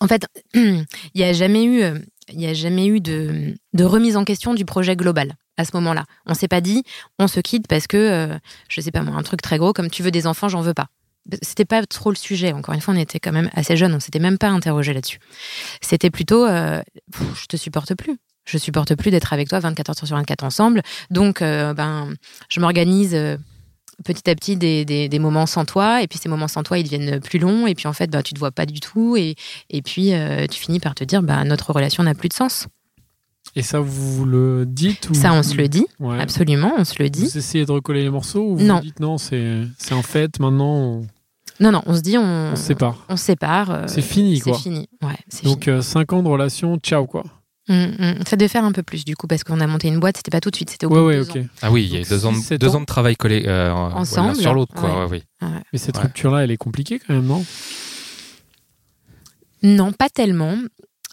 En 0.00 0.06
fait, 0.06 0.26
il 0.54 0.84
n'y 1.16 1.24
a 1.24 1.32
jamais 1.32 1.64
eu, 1.64 1.82
euh, 1.82 1.98
il 2.32 2.40
y 2.40 2.46
a 2.46 2.54
jamais 2.54 2.86
eu 2.86 3.00
de, 3.00 3.54
de 3.74 3.84
remise 3.84 4.16
en 4.16 4.24
question 4.24 4.54
du 4.54 4.64
projet 4.64 4.94
global 4.96 5.34
à 5.56 5.64
ce 5.64 5.70
moment-là. 5.74 6.04
On 6.26 6.34
s'est 6.34 6.48
pas 6.48 6.60
dit, 6.60 6.84
on 7.18 7.26
se 7.26 7.40
quitte 7.40 7.66
parce 7.68 7.86
que, 7.86 7.96
euh, 7.96 8.38
je 8.68 8.80
sais 8.80 8.90
pas 8.92 9.02
moi, 9.02 9.14
un 9.16 9.22
truc 9.22 9.42
très 9.42 9.58
gros 9.58 9.72
comme 9.72 9.90
tu 9.90 10.02
veux 10.02 10.10
des 10.10 10.26
enfants, 10.26 10.48
j'en 10.48 10.62
veux 10.62 10.72
pas. 10.74 10.86
C'était 11.42 11.64
pas 11.64 11.84
trop 11.86 12.10
le 12.10 12.16
sujet. 12.16 12.52
Encore 12.52 12.74
une 12.74 12.80
fois, 12.80 12.94
on 12.94 12.96
était 12.96 13.20
quand 13.20 13.32
même 13.32 13.50
assez 13.54 13.76
jeunes, 13.76 13.94
on 13.94 14.00
s'était 14.00 14.18
même 14.18 14.38
pas 14.38 14.48
interrogé 14.48 14.92
là-dessus. 14.92 15.18
C'était 15.80 16.10
plutôt, 16.10 16.46
euh, 16.46 16.82
je 17.40 17.46
te 17.46 17.56
supporte 17.56 17.94
plus. 17.94 18.18
Je 18.46 18.58
supporte 18.58 18.94
plus 18.96 19.10
d'être 19.10 19.32
avec 19.32 19.48
toi 19.48 19.60
24 19.60 19.90
heures 19.90 20.06
sur 20.06 20.16
24 20.16 20.44
ensemble. 20.44 20.82
Donc, 21.10 21.42
euh, 21.42 21.74
ben, 21.74 22.14
je 22.48 22.58
m'organise 22.58 23.14
euh, 23.14 23.36
petit 24.04 24.28
à 24.30 24.34
petit 24.34 24.56
des, 24.56 24.84
des- 24.84 25.08
des 25.08 25.18
moments 25.18 25.46
sans 25.46 25.64
toi. 25.66 26.02
Et 26.02 26.08
puis, 26.08 26.18
ces 26.18 26.28
moments 26.28 26.48
sans 26.48 26.62
toi, 26.62 26.78
ils 26.78 26.84
deviennent 26.84 27.20
plus 27.20 27.38
longs. 27.38 27.66
Et 27.66 27.74
puis, 27.74 27.86
en 27.86 27.92
fait, 27.92 28.10
ben, 28.10 28.22
tu 28.22 28.32
te 28.34 28.38
vois 28.38 28.50
pas 28.50 28.66
du 28.66 28.80
tout. 28.80 29.16
Et, 29.16 29.36
et 29.68 29.82
puis, 29.82 30.12
tu 30.50 30.58
finis 30.58 30.80
par 30.80 30.94
te 30.94 31.04
dire, 31.04 31.22
bah, 31.22 31.44
notre 31.44 31.72
relation 31.72 32.02
n'a 32.02 32.14
plus 32.14 32.28
de 32.30 32.34
sens. 32.34 32.66
Et 33.56 33.62
ça, 33.62 33.80
vous 33.80 34.24
le 34.24 34.64
dites 34.66 35.10
ou... 35.10 35.14
Ça, 35.14 35.32
on 35.32 35.42
se 35.42 35.56
le 35.56 35.68
dit, 35.68 35.84
Ouais. 35.98 36.20
absolument, 36.20 36.72
on 36.78 36.84
se 36.84 37.02
le 37.02 37.10
dit. 37.10 37.24
Vous 37.24 37.38
essayez 37.38 37.66
de 37.66 37.72
recoller 37.72 38.02
les 38.02 38.10
morceaux 38.10 38.42
ou 38.52 38.56
vous 38.56 38.64
Non. 38.64 38.76
vous 38.76 38.82
dites 38.82 39.00
non, 39.00 39.18
c'est 39.18 39.62
c'est 39.76 39.92
un 39.94 40.02
fait, 40.02 40.38
maintenant 40.38 40.76
on, 40.76 41.06
Non, 41.58 41.72
non, 41.72 41.82
on 41.86 41.94
se 41.96 42.00
dit, 42.00 42.16
on, 42.16 42.22
on 42.52 42.56
se 42.56 42.62
sépare. 42.62 43.04
on 43.08 43.16
se 43.16 43.24
sépare. 43.24 43.70
euh, 43.70 43.84
C'est 43.88 44.02
fini, 44.02 44.36
C'est 44.38 44.50
quoi. 44.50 44.58
fini, 44.58 44.88
ouais, 45.02 45.16
c'est 45.28 45.44
Donc 45.44 45.68
5 45.80 46.12
ans 46.12 46.22
de 46.22 46.28
relation, 46.28 46.76
ciao 46.78 47.06
quoi. 47.06 47.24
Mm, 47.68 47.74
mm. 47.98 48.14
Ça 48.26 48.36
devait 48.36 48.48
faire 48.48 48.64
un 48.64 48.72
peu 48.72 48.82
plus, 48.84 49.04
du 49.04 49.16
coup, 49.16 49.26
parce 49.26 49.42
qu'on 49.44 49.60
a 49.60 49.66
monté 49.66 49.88
une 49.88 49.98
boîte, 50.00 50.16
c'était 50.16 50.30
pas 50.30 50.40
tout 50.40 50.50
de 50.50 50.56
suite, 50.56 50.70
c'était 50.70 50.86
au 50.86 50.88
bout 50.90 50.96
Ouais, 50.96 51.02
de 51.02 51.06
ouais, 51.06 51.16
deux 51.16 51.30
ok. 51.30 51.36
ans. 51.36 51.48
Ah 51.62 51.70
oui, 51.72 51.88
il 51.90 51.98
y 51.98 52.00
a 52.00 52.08
deux 52.08 52.26
ans, 52.26 52.32
deux 52.32 52.68
ans. 52.68 52.74
ans 52.76 52.80
de 52.80 52.86
travail 52.86 53.16
collé 53.16 53.44
euh, 53.46 53.72
en- 53.72 53.92
Ensemble, 53.96 54.28
l'un 54.28 54.34
sur 54.34 54.54
l'autre, 54.54 54.74
quoi. 54.74 55.06
ouais. 55.06 55.10
ouais, 55.10 55.22
oui. 55.42 55.48
Mais 55.72 55.78
cette 55.78 55.96
Ouais. 55.96 56.02
rupture-là, 56.04 56.44
elle 56.44 56.50
est 56.52 56.56
compliquée 56.56 57.00
quand 57.00 57.14
même, 57.14 57.26
non? 57.26 57.44
Non, 59.62 59.92
pas 59.92 60.08
tellement. 60.08 60.54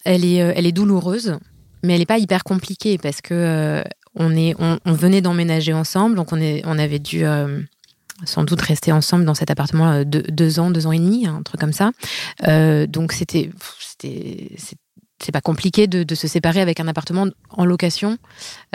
Elle 0.06 0.24
est, 0.24 0.42
euh, 0.42 0.54
elle 0.56 0.66
est 0.66 0.72
douloureuse, 0.72 1.38
mais 1.88 1.94
elle 1.94 2.00
n'est 2.00 2.06
pas 2.06 2.20
hyper 2.20 2.44
compliquée 2.44 2.98
parce 2.98 3.22
que 3.22 3.34
euh, 3.34 3.84
on, 4.16 4.30
venait 4.94 5.22
d'emménager 5.22 5.74
ensemble, 5.74 6.16
donc 6.16 6.34
on, 6.34 6.42
est, 6.42 6.62
on 6.66 6.78
avait 6.78 7.00
dû 7.00 7.26
euh, 7.26 7.62
sans 8.26 8.44
doute 8.44 8.62
rester 8.62 8.92
ensemble 8.92 9.26
dans 9.26 9.34
cet 9.34 9.50
appartement 9.50 9.92
euh, 9.92 10.04
deux, 10.04 10.60
ans, 10.60 10.70
deux 10.70 10.86
ans 10.86 10.92
et 10.92 11.00
demi, 11.00 11.26
un 11.28 11.42
truc 11.44 11.60
comme 11.62 11.74
ça. 11.74 11.92
Donc 12.88 13.14
c'était, 13.14 13.50
c'est- 15.22 15.32
pas 15.32 15.42
compliqué 15.42 15.88
de, 15.88 16.04
de 16.04 16.16
se 16.16 16.28
séparer 16.28 16.62
avec 16.62 16.80
un 16.80 16.88
appartement 16.88 17.26
en 17.50 17.66
location. 17.66 18.18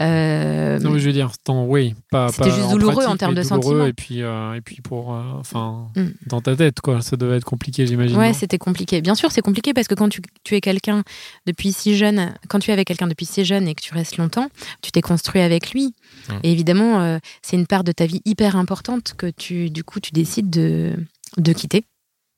Euh, 0.00 0.78
Non, 0.80 0.90
mais 0.90 0.98
je 0.98 1.06
veux 1.06 1.12
dire, 1.12 1.30
tant, 1.42 1.64
oui, 1.66 1.94
pas. 2.10 2.28
C'était 2.28 2.50
juste 2.50 2.62
en 2.64 2.72
douloureux 2.72 2.94
pratique, 2.94 3.10
en 3.12 3.16
termes 3.16 3.34
de 3.34 3.42
sentiments. 3.42 3.86
Et 3.86 3.92
puis, 3.92 4.22
euh, 4.22 4.54
et 4.54 4.60
puis 4.60 4.80
pour, 4.82 5.14
euh, 5.14 5.22
enfin, 5.38 5.88
Mm. 5.96 6.06
dans 6.26 6.40
ta 6.40 6.56
tête, 6.56 6.80
quoi, 6.80 7.00
ça 7.02 7.16
devait 7.16 7.36
être 7.36 7.44
compliqué, 7.44 7.86
j'imagine. 7.86 8.16
Ouais, 8.16 8.32
c'était 8.32 8.58
compliqué. 8.58 9.00
Bien 9.00 9.14
sûr, 9.14 9.30
c'est 9.32 9.40
compliqué 9.42 9.72
parce 9.74 9.88
que 9.88 9.94
quand 9.94 10.08
tu, 10.08 10.20
tu 10.44 10.54
es 10.56 10.60
quelqu'un 10.60 11.02
depuis 11.46 11.72
si 11.72 11.96
jeune, 11.96 12.34
quand 12.48 12.58
tu 12.58 12.70
es 12.70 12.72
avec 12.72 12.86
quelqu'un 12.86 13.06
depuis 13.06 13.26
si 13.26 13.44
jeune 13.44 13.68
et 13.68 13.74
que 13.74 13.82
tu 13.82 13.94
restes 13.94 14.16
longtemps, 14.16 14.48
tu 14.82 14.90
t'es 14.92 15.00
construit 15.02 15.40
avec 15.40 15.72
lui. 15.72 15.94
Mm. 16.28 16.32
Et 16.42 16.52
évidemment, 16.52 17.18
c'est 17.42 17.56
une 17.56 17.66
part 17.66 17.84
de 17.84 17.92
ta 17.92 18.06
vie 18.06 18.20
hyper 18.24 18.56
importante 18.56 19.14
que 19.16 19.26
tu, 19.30 19.70
du 19.70 19.84
coup, 19.84 20.00
tu 20.00 20.12
décides 20.12 20.50
de, 20.50 20.92
de 21.36 21.52
quitter. 21.52 21.84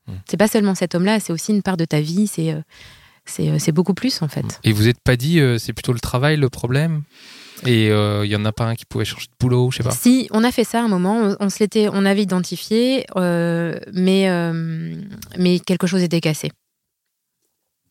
Mm. 0.06 0.12
C'est 0.28 0.36
pas 0.36 0.48
seulement 0.48 0.74
cet 0.74 0.94
homme-là, 0.94 1.20
c'est 1.20 1.32
aussi 1.32 1.52
une 1.52 1.62
part 1.62 1.76
de 1.76 1.84
ta 1.84 2.00
vie. 2.00 2.26
C'est, 2.26 2.54
c'est, 3.26 3.48
euh, 3.50 3.58
c'est 3.58 3.72
beaucoup 3.72 3.94
plus 3.94 4.22
en 4.22 4.28
fait. 4.28 4.60
Et 4.64 4.72
vous 4.72 4.84
n'êtes 4.84 5.00
pas 5.00 5.16
dit, 5.16 5.40
euh, 5.40 5.58
c'est 5.58 5.72
plutôt 5.72 5.92
le 5.92 6.00
travail 6.00 6.37
le 6.37 6.48
problème? 6.48 7.02
Et 7.66 7.90
euh, 7.90 8.26
il 8.26 8.30
y 8.30 8.37
en 8.37 8.44
a 8.44 8.52
pas 8.52 8.64
un 8.66 8.74
qui 8.74 8.84
pouvait 8.84 9.04
changer 9.06 9.26
de 9.26 9.32
boulot, 9.40 9.70
je 9.70 9.78
sais 9.78 9.82
pas? 9.82 9.90
Si, 9.92 10.28
on 10.32 10.44
a 10.44 10.52
fait 10.52 10.64
ça 10.64 10.80
à 10.80 10.82
un 10.84 10.88
moment, 10.88 11.16
on, 11.16 11.37
on 11.40 11.48
se 11.48 11.60
l'était, 11.60 11.88
on 11.90 12.04
avait 12.04 12.22
identifié, 12.22 13.06
euh, 13.16 13.78
mais, 13.94 14.28
euh, 14.28 14.94
mais 15.38 15.60
quelque 15.60 15.87
chose 15.87 16.02
était 16.02 16.20
cassé. 16.20 16.50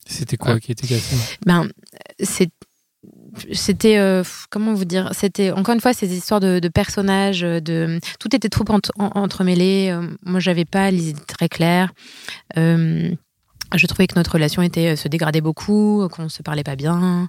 C'était 0.06 0.38
quoi 0.38 0.54
Ouais. 0.56 0.60
qui 0.60 0.74
était 0.74 0.86
cassé? 0.88 1.16
Ben, 1.46 1.70
c'est 2.22 2.50
c'était 3.52 3.98
euh, 3.98 4.24
comment 4.50 4.74
vous 4.74 4.86
dire 4.86 5.10
c'était 5.14 5.52
encore 5.52 5.74
une 5.76 5.82
fois 5.82 5.94
ces 5.94 6.14
histoires 6.16 6.40
de, 6.40 6.60
de 6.60 6.68
personnages 6.70 7.42
de 7.42 8.00
tout 8.20 8.34
était 8.34 8.48
trop 8.48 8.64
ent- 8.70 8.80
en- 8.98 9.12
entremêlé 9.22 9.90
euh, 9.92 10.08
moi 10.24 10.40
j'avais 10.40 10.64
pas 10.66 10.90
l'idée 10.92 11.20
très 11.28 11.50
claire 11.50 11.92
Euh, 12.58 13.12
je 13.74 13.88
trouvais 13.88 14.08
que 14.08 14.16
notre 14.16 14.34
relation 14.34 14.62
était 14.62 14.96
se 14.96 15.08
dégradait 15.08 15.42
beaucoup 15.42 16.08
qu'on 16.12 16.30
se 16.30 16.42
parlait 16.42 16.64
pas 16.64 16.76
bien 16.76 17.28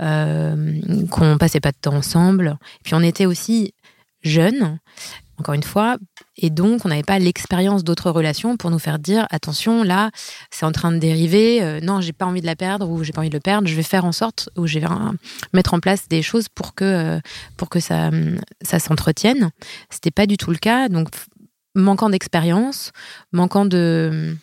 euh, 0.00 0.80
qu'on 1.10 1.38
passait 1.38 1.60
pas 1.60 1.72
de 1.72 1.78
temps 1.80 1.94
ensemble. 1.94 2.58
Et 2.80 2.82
puis 2.84 2.94
on 2.94 3.02
était 3.02 3.26
aussi 3.26 3.74
jeunes 4.22 4.78
encore 5.38 5.54
une 5.54 5.62
fois. 5.62 5.96
Et 6.36 6.50
donc 6.50 6.84
on 6.84 6.88
n'avait 6.88 7.02
pas 7.02 7.18
l'expérience 7.18 7.84
d'autres 7.84 8.10
relations 8.10 8.56
pour 8.56 8.70
nous 8.70 8.78
faire 8.78 8.98
dire 8.98 9.26
attention 9.30 9.82
là 9.82 10.10
c'est 10.50 10.66
en 10.66 10.72
train 10.72 10.92
de 10.92 10.98
dériver 10.98 11.62
euh, 11.62 11.80
non 11.80 12.00
j'ai 12.00 12.12
pas 12.12 12.26
envie 12.26 12.40
de 12.40 12.46
la 12.46 12.56
perdre 12.56 12.88
ou 12.88 13.04
j'ai 13.04 13.12
pas 13.12 13.20
envie 13.20 13.30
de 13.30 13.36
le 13.36 13.40
perdre. 13.40 13.68
Je 13.68 13.74
vais 13.74 13.82
faire 13.82 14.04
en 14.04 14.12
sorte 14.12 14.48
ou 14.56 14.66
je 14.66 14.78
vais 14.78 14.86
euh, 14.86 15.12
mettre 15.52 15.74
en 15.74 15.80
place 15.80 16.08
des 16.08 16.22
choses 16.22 16.48
pour 16.48 16.74
que 16.74 16.84
euh, 16.84 17.20
pour 17.56 17.68
que 17.68 17.80
ça 17.80 18.08
hum, 18.08 18.38
ça 18.62 18.78
s'entretienne. 18.78 19.50
C'était 19.90 20.10
pas 20.10 20.26
du 20.26 20.36
tout 20.36 20.50
le 20.50 20.58
cas. 20.58 20.88
Donc 20.88 21.08
manquant 21.74 22.10
d'expérience 22.10 22.92
manquant 23.32 23.66
de 23.66 24.36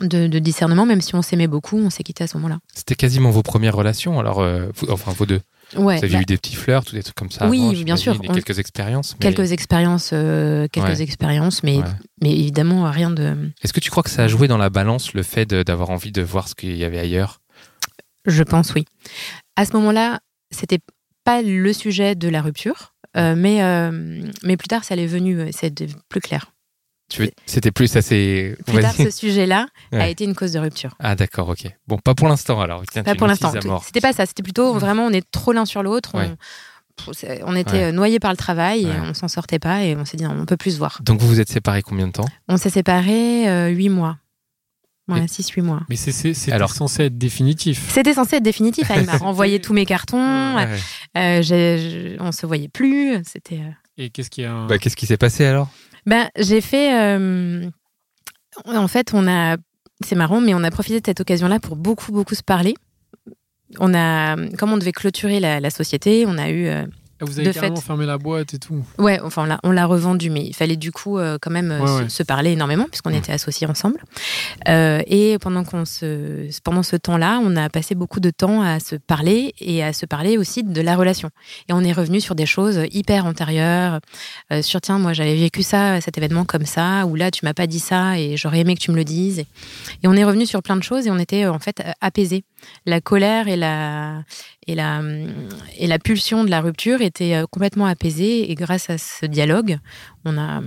de, 0.00 0.26
de 0.26 0.38
discernement, 0.38 0.86
même 0.86 1.00
si 1.02 1.14
on 1.14 1.22
s'aimait 1.22 1.46
beaucoup, 1.48 1.76
on 1.78 1.90
s'est 1.90 2.02
quitté 2.02 2.24
à 2.24 2.26
ce 2.26 2.36
moment-là. 2.38 2.58
C'était 2.74 2.94
quasiment 2.94 3.30
vos 3.30 3.42
premières 3.42 3.76
relations, 3.76 4.18
alors, 4.18 4.40
euh, 4.40 4.68
vous- 4.74 4.90
enfin 4.90 5.12
vos 5.12 5.26
deux. 5.26 5.40
Ouais, 5.76 5.96
vous 5.98 6.04
aviez 6.04 6.16
bah, 6.16 6.22
eu 6.22 6.24
des 6.26 6.36
petits 6.36 6.54
flirts 6.54 6.84
ou 6.90 6.94
des 6.94 7.02
trucs 7.02 7.14
comme 7.14 7.30
ça 7.30 7.48
Oui, 7.48 7.62
avant, 7.62 7.82
bien 7.84 7.96
sûr. 7.96 8.16
On- 8.28 8.32
quelques 8.34 8.58
expériences. 8.58 9.14
mais- 9.14 9.32
quelques 9.32 9.52
expériences, 9.52 10.10
euh, 10.12 10.66
quelques 10.72 10.86
Ouais. 10.86 11.02
expériences, 11.02 11.62
mais 11.62 11.78
Ouais. 11.78 11.84
mais 12.22 12.32
évidemment 12.32 12.90
rien 12.90 13.10
de. 13.10 13.50
Est-ce 13.62 13.72
que 13.72 13.80
tu 13.80 13.90
crois 13.90 14.02
que 14.02 14.10
ça 14.10 14.24
a 14.24 14.28
joué 14.28 14.48
dans 14.48 14.58
la 14.58 14.70
balance 14.70 15.14
le 15.14 15.22
fait 15.22 15.48
d'avoir 15.48 15.90
envie 15.90 16.12
de 16.12 16.22
voir 16.22 16.48
ce 16.48 16.54
qu'il 16.54 16.76
y 16.76 16.84
avait 16.84 16.98
ailleurs? 16.98 17.40
Je 18.26 18.42
pense 18.42 18.74
oui. 18.74 18.84
À 19.56 19.64
ce 19.64 19.72
moment-là, 19.74 20.20
c'était 20.50 20.78
pas 21.24 21.42
le 21.42 21.72
sujet 21.72 22.14
de 22.14 22.28
la 22.28 22.42
rupture, 22.42 22.94
euh, 23.16 23.34
mais 23.36 23.62
euh, 23.62 24.22
mais 24.42 24.56
plus 24.56 24.68
tard, 24.68 24.84
ça 24.84 24.94
l'est 24.96 25.06
venu, 25.06 25.38
euh, 25.40 25.48
c'est 25.52 25.74
plus 26.08 26.20
clair. 26.20 26.51
Veux- 27.18 27.30
C'était 27.46 27.70
plus 27.70 27.94
assez. 27.96 28.56
Plus 28.66 28.80
tard, 28.80 28.94
ce 28.94 29.10
sujet-là 29.10 29.66
a 29.92 30.08
été 30.08 30.24
une 30.24 30.34
cause 30.34 30.52
de 30.52 30.58
rupture. 30.58 30.94
Ah 30.98 31.14
d'accord, 31.14 31.48
ok. 31.48 31.66
Bon, 31.88 31.98
pas 31.98 32.14
pour 32.14 32.28
l'instant 32.28 32.60
alors. 32.60 32.82
Tiens, 32.90 33.02
Pas 33.02 33.14
pour 33.14 33.26
l'instant. 33.26 33.52
C'était 33.84 34.00
pas 34.00 34.12
ça. 34.12 34.26
C'était 34.26 34.42
plutôt 34.42 34.74
vraiment, 34.74 35.04
on 35.06 35.10
est 35.10 35.28
trop 35.30 35.52
l'un 35.52 35.64
sur 35.64 35.82
l'autre. 35.82 36.10
on- 36.14 36.18
Ouais. 36.18 36.34
c'est- 37.12 37.42
on 37.44 37.56
était 37.56 37.86
Ouais. 37.86 37.92
noyés 37.92 38.20
par 38.20 38.30
le 38.30 38.36
travail 38.36 38.82
et 38.82 38.86
Ouais. 38.86 38.92
on 39.02 39.14
s'en 39.14 39.28
sortait 39.28 39.58
pas 39.58 39.82
et 39.84 39.96
on 39.96 40.04
s'est 40.04 40.16
dit 40.16 40.26
on 40.26 40.44
peut 40.46 40.56
plus 40.56 40.72
se 40.72 40.78
voir. 40.78 41.00
Donc 41.02 41.20
vous 41.20 41.26
vous 41.28 41.40
êtes 41.40 41.48
séparés 41.50 41.82
combien 41.82 42.06
de 42.06 42.12
temps? 42.12 42.26
On 42.48 42.56
s'est 42.56 42.70
séparés 42.70 43.48
euh, 43.48 43.68
huit 43.68 43.88
mois. 43.88 44.18
Ouais, 45.08 45.24
Et- 45.24 45.28
6-8 45.28 45.62
mois. 45.62 45.82
Mais 45.88 45.96
c'est- 45.96 46.12
c'est- 46.12 46.32
c'était 46.32 46.52
Alors- 46.52 46.70
censé 46.72 47.04
être 47.04 47.18
définitif. 47.18 47.88
C'était 47.90 48.14
censé 48.14 48.36
être 48.36 48.42
définitif. 48.44 48.88
il 48.96 49.04
m'a 49.04 49.16
renvoyé 49.16 49.60
tous 49.60 49.72
mes 49.72 49.84
cartons. 49.84 50.54
Ouais. 50.56 50.68
euh, 51.16 52.16
on 52.20 52.30
se 52.32 52.46
voyait 52.46 52.68
plus. 52.68 53.18
C'était. 53.24 53.56
euh, 53.58 53.70
Et 53.98 54.10
qu'est-ce 54.10 54.30
qu'il 54.30 54.44
y 54.44 54.46
a 54.46 54.66
Bah, 54.68 54.78
Qu'est-ce 54.78 54.96
qui 54.96 55.06
s'est 55.06 55.16
passé 55.16 55.44
alors? 55.44 55.68
Ben, 56.06 56.28
j'ai 56.36 56.60
fait. 56.60 56.94
euh, 56.94 57.70
En 58.66 58.88
fait, 58.88 59.12
on 59.14 59.26
a. 59.28 59.56
C'est 60.04 60.16
marrant, 60.16 60.40
mais 60.40 60.52
on 60.54 60.64
a 60.64 60.70
profité 60.70 61.00
de 61.00 61.06
cette 61.06 61.20
occasion-là 61.20 61.60
pour 61.60 61.76
beaucoup, 61.76 62.10
beaucoup 62.12 62.34
se 62.34 62.42
parler. 62.42 62.74
On 63.78 63.94
a, 63.94 64.36
comme 64.58 64.72
on 64.72 64.76
devait 64.78 64.92
clôturer 64.92 65.38
la, 65.40 65.70
société, 65.70 66.24
on 66.26 66.38
a 66.38 66.50
eu. 66.50 66.66
euh, 66.66 66.84
Vous 67.24 67.38
avez 67.38 67.48
de 67.48 67.52
carrément 67.52 67.76
fait. 67.76 67.82
fermé 67.86 68.06
la 68.06 68.18
boîte 68.18 68.54
et 68.54 68.58
tout. 68.58 68.84
Ouais, 68.98 69.20
enfin, 69.20 69.42
on 69.42 69.46
l'a- 69.46 69.60
on 69.62 69.70
l'a 69.70 69.86
revendu, 69.86 70.30
mais 70.30 70.44
il 70.44 70.54
fallait 70.54 70.76
du 70.76 70.92
coup 70.92 71.18
euh, 71.18 71.38
quand 71.40 71.50
même 71.50 71.70
euh, 71.70 71.80
Ouais, 71.80 71.86
se, 71.86 72.02
ouais. 72.04 72.08
se 72.08 72.22
parler 72.22 72.52
énormément, 72.52 72.84
puisqu'on 72.84 73.10
Mm. 73.10 73.14
était 73.14 73.32
associés 73.32 73.66
ensemble. 73.66 74.00
Euh, 74.68 75.02
et 75.06 75.38
pendant, 75.40 75.64
qu'on 75.64 75.84
se, 75.84 76.48
pendant 76.62 76.82
ce 76.82 76.96
temps-là, 76.96 77.40
on 77.42 77.56
a 77.56 77.68
passé 77.68 77.94
beaucoup 77.94 78.20
de 78.20 78.30
temps 78.30 78.62
à 78.62 78.80
se 78.80 78.96
parler 78.96 79.54
et 79.60 79.82
à 79.82 79.92
se 79.92 80.06
parler 80.06 80.38
aussi 80.38 80.62
de 80.64 80.80
la 80.80 80.96
relation. 80.96 81.30
Et 81.68 81.72
on 81.72 81.80
est 81.80 81.92
revenu 81.92 82.20
sur 82.20 82.34
des 82.34 82.46
choses 82.46 82.80
hyper 82.92 83.26
antérieures, 83.26 84.00
euh, 84.52 84.62
sur 84.62 84.80
tiens, 84.80 84.98
moi 84.98 85.12
j'avais 85.12 85.36
vécu 85.36 85.62
ça, 85.62 86.00
cet 86.00 86.18
événement 86.18 86.44
comme 86.44 86.66
ça, 86.66 87.06
ou 87.06 87.14
là 87.14 87.30
tu 87.30 87.44
m'as 87.44 87.54
pas 87.54 87.66
dit 87.66 87.80
ça 87.80 88.18
et 88.18 88.36
j'aurais 88.36 88.60
aimé 88.60 88.74
que 88.74 88.80
tu 88.80 88.90
me 88.90 88.96
le 88.96 89.04
dises. 89.04 89.38
Et, 89.40 89.46
et 90.02 90.06
on 90.08 90.14
est 90.14 90.24
revenu 90.24 90.46
sur 90.46 90.62
plein 90.62 90.76
de 90.76 90.82
choses 90.82 91.06
et 91.06 91.10
on 91.10 91.18
était 91.18 91.46
en 91.46 91.58
fait 91.58 91.82
apaisés. 92.00 92.44
La 92.86 93.00
colère 93.00 93.48
et 93.48 93.56
la, 93.56 94.24
et 94.66 94.74
la, 94.74 95.02
et 95.78 95.86
la 95.86 95.98
pulsion 95.98 96.44
de 96.44 96.50
la 96.50 96.60
rupture 96.60 97.00
étaient 97.00 97.34
euh, 97.34 97.46
complètement 97.50 97.86
apaisées 97.86 98.50
et 98.50 98.54
grâce 98.54 98.90
à 98.90 98.98
ce 98.98 99.26
dialogue, 99.26 99.78
on 100.24 100.36
a, 100.38 100.62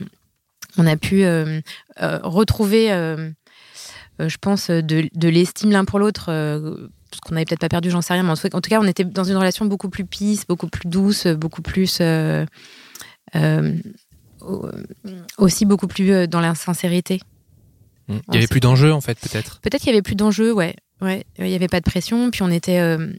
on 0.77 0.85
a 0.87 0.97
pu 0.97 1.23
euh, 1.23 1.61
euh, 2.01 2.19
retrouver, 2.23 2.91
euh, 2.91 3.29
je 4.19 4.37
pense, 4.37 4.69
de, 4.69 5.09
de 5.13 5.29
l'estime 5.29 5.71
l'un 5.71 5.85
pour 5.85 5.99
l'autre. 5.99 6.25
parce 6.25 7.21
qu'on 7.21 7.35
n'avait 7.35 7.45
peut-être 7.45 7.61
pas 7.61 7.69
perdu, 7.69 7.89
j'en 7.89 8.01
sais 8.01 8.13
rien, 8.13 8.23
mais 8.23 8.31
en 8.31 8.35
tout, 8.35 8.69
cas, 8.69 8.79
on 8.81 8.87
était 8.87 9.03
dans 9.05 9.23
une 9.23 9.37
relation 9.37 9.65
beaucoup 9.65 9.89
plus 9.89 10.05
peace, 10.05 10.45
beaucoup 10.47 10.67
plus 10.67 10.87
douce, 10.89 11.27
beaucoup 11.27 11.61
plus. 11.61 12.01
au- 14.41 14.69
aussi 15.37 15.65
beaucoup 15.65 15.87
plus 15.87 16.27
dans 16.27 16.39
la 16.39 16.55
sincérité. 16.55 17.19
Il 18.07 18.21
y 18.33 18.37
avait 18.37 18.47
plus 18.47 18.59
d'enjeux 18.59 18.93
en 18.93 19.01
fait 19.01 19.17
peut-être. 19.19 19.59
Peut-être 19.61 19.81
qu'il 19.81 19.89
y 19.89 19.93
avait 19.95 20.03
plus 20.03 20.15
d'enjeux, 20.15 20.53
ouais. 20.53 20.75
Ouais, 21.05 21.23
il 21.39 21.47
y 21.49 21.55
avait 21.55 21.67
pas 21.67 21.79
de 21.79 21.85
pression, 21.85 22.31
puis 22.31 22.41
on 22.41 22.49
était 22.49 22.79
euh, 22.79 23.11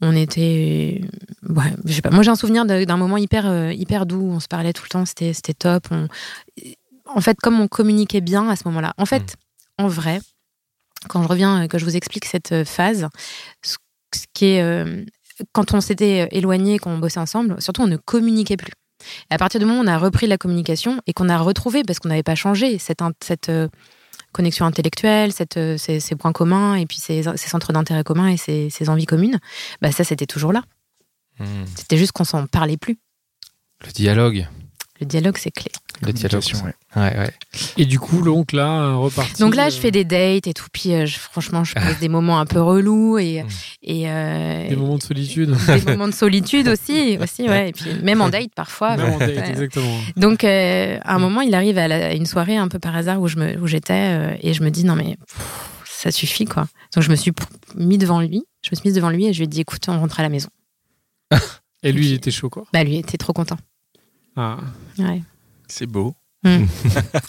on 0.00 0.16
était 0.16 1.02
ouais, 1.48 1.72
je 1.84 1.92
sais 1.92 2.00
pas. 2.02 2.10
Moi 2.10 2.22
j'ai 2.22 2.30
un 2.30 2.34
souvenir 2.36 2.64
d'un 2.64 2.96
moment 2.96 3.16
hyper 3.18 3.46
euh, 3.46 3.72
hyper 3.72 4.06
doux, 4.06 4.30
on 4.32 4.40
se 4.40 4.48
parlait 4.48 4.72
tout 4.72 4.84
le 4.84 4.88
temps, 4.88 5.04
c'était 5.04 5.54
top. 5.54 5.86
On- 5.90 6.08
En 7.14 7.20
fait, 7.20 7.36
comme 7.40 7.60
on 7.60 7.66
communiquait 7.68 8.20
bien 8.20 8.48
à 8.48 8.56
ce 8.56 8.62
moment-là. 8.68 8.94
En 8.96 9.04
fait, 9.06 9.34
en 9.78 9.88
vrai, 9.88 10.20
quand 11.08 11.22
je 11.22 11.28
reviens 11.28 11.64
euh, 11.64 11.66
que 11.66 11.76
je 11.78 11.84
vous 11.84 11.96
explique 11.96 12.24
cette 12.24 12.64
phase, 12.64 13.08
ce 13.62 13.76
ce 14.14 14.24
qui 14.34 14.46
est 14.46 14.62
euh, 14.62 15.04
quand 15.52 15.72
on 15.74 15.80
s'était 15.80 16.28
éloigné, 16.32 16.78
quand 16.78 16.90
on 16.92 16.98
bossait 16.98 17.20
ensemble, 17.20 17.60
surtout 17.62 17.82
on 17.82 17.86
ne 17.86 17.96
communiquait 17.96 18.56
plus. 18.56 18.72
Et 19.30 19.34
à 19.34 19.38
partir 19.38 19.60
du 19.60 19.66
moment 19.66 19.80
où 19.80 19.84
on 19.84 19.86
a 19.86 19.98
repris 19.98 20.26
la 20.26 20.36
communication 20.36 21.00
et 21.06 21.12
qu'on 21.12 21.28
a 21.28 21.38
retrouvé, 21.38 21.82
parce 21.84 21.98
qu'on 22.00 22.08
n'avait 22.10 22.22
pas 22.22 22.34
changé, 22.34 22.78
cette, 22.78 23.02
connexion 24.32 24.66
intellectuelle, 24.66 25.32
cette, 25.32 25.56
euh, 25.56 25.76
ces, 25.76 26.00
ces 26.00 26.16
points 26.16 26.32
communs 26.32 26.74
et 26.74 26.86
puis 26.86 26.98
ces, 26.98 27.22
ces 27.22 27.48
centres 27.48 27.72
d'intérêt 27.72 28.04
communs 28.04 28.28
et 28.28 28.36
ces, 28.36 28.70
ces 28.70 28.88
envies 28.88 29.06
communes, 29.06 29.38
bah 29.80 29.92
ça 29.92 30.04
c'était 30.04 30.26
toujours 30.26 30.52
là. 30.52 30.62
Hmm. 31.38 31.64
C'était 31.74 31.96
juste 31.96 32.12
qu'on 32.12 32.24
s'en 32.24 32.46
parlait 32.46 32.76
plus. 32.76 32.98
Le 33.84 33.92
dialogue. 33.92 34.46
Le 35.00 35.06
dialogue 35.06 35.36
c'est 35.38 35.50
clé. 35.50 35.70
Le 36.02 36.12
dialogue. 36.12 36.42
Ouais. 36.64 36.74
Ouais, 36.96 37.18
ouais. 37.18 37.30
Et 37.76 37.84
du 37.86 37.98
coup, 37.98 38.22
donc 38.22 38.52
là, 38.52 38.82
euh, 38.82 38.96
reparti. 38.96 39.40
Donc 39.40 39.54
là, 39.54 39.68
je 39.70 39.76
euh, 39.76 39.80
fais 39.80 39.90
des 39.90 40.04
dates 40.04 40.46
et 40.46 40.52
tout, 40.54 40.66
puis 40.72 40.92
euh, 40.94 41.06
je- 41.06 41.18
franchement, 41.18 41.62
je 41.64 41.74
passe 41.74 41.98
des 42.00 42.08
moments 42.08 42.38
un 42.40 42.46
peu 42.46 42.60
relous 42.60 43.18
et, 43.18 43.42
Mm. 43.42 43.46
et, 43.82 44.02
euh, 44.10 44.68
des 44.68 44.76
moments 44.76 44.96
de 44.98 45.02
solitude. 45.02 45.54
des 45.84 45.92
moments 45.92 46.08
de 46.08 46.12
solitude 46.14 46.68
aussi, 46.68 47.16
aussi 47.20 47.42
ouais. 47.48 47.68
Et 47.70 47.72
puis 47.72 47.94
même 48.02 48.20
en 48.22 48.28
date 48.28 48.50
parfois. 48.54 48.96
Même 48.96 49.12
en 49.14 49.18
date, 49.18 49.28
Ouais. 49.36 49.48
exactement. 49.50 49.98
Donc, 50.16 50.44
euh, 50.44 50.98
à 51.02 51.14
un 51.14 51.18
moment, 51.18 51.40
il 51.42 51.54
arrive 51.54 51.78
à, 51.78 51.86
la- 51.88 52.08
à 52.08 52.12
une 52.14 52.26
soirée 52.26 52.56
un 52.56 52.68
peu 52.68 52.78
par 52.78 52.96
hasard 52.96 53.20
où 53.20 53.28
je 53.28 53.36
me, 53.36 53.58
où 53.58 53.66
j'étais 53.66 53.92
euh, 53.94 54.36
et 54.42 54.52
je 54.54 54.62
me 54.62 54.70
dis 54.70 54.84
non 54.84 54.96
mais 54.96 55.16
pff, 55.16 55.70
ça 55.84 56.10
suffit 56.10 56.44
quoi. 56.46 56.66
Donc 56.94 57.04
je 57.04 57.10
me 57.10 57.16
suis 57.16 57.32
mis 57.76 57.98
devant 57.98 58.20
lui, 58.20 58.42
je 58.62 58.70
me 58.72 58.76
suis 58.76 58.88
mise 58.88 58.94
devant 58.94 59.10
lui 59.10 59.26
et 59.26 59.32
je 59.32 59.38
lui 59.38 59.44
ai 59.44 59.48
dit 59.48 59.60
écoute, 59.60 59.82
on 59.88 59.98
rentre 59.98 60.18
à 60.20 60.22
la 60.22 60.28
maison. 60.30 60.48
Et 61.82 61.92
lui, 61.92 62.08
il 62.08 62.12
était 62.14 62.30
chaud, 62.30 62.50
quoi. 62.50 62.64
Bah 62.74 62.84
lui 62.84 62.96
était 62.96 63.16
trop 63.16 63.32
content. 63.32 63.56
Ah. 64.40 64.58
Ouais. 64.98 65.22
C'est 65.68 65.86
beau. 65.86 66.14
Mais 66.42 66.66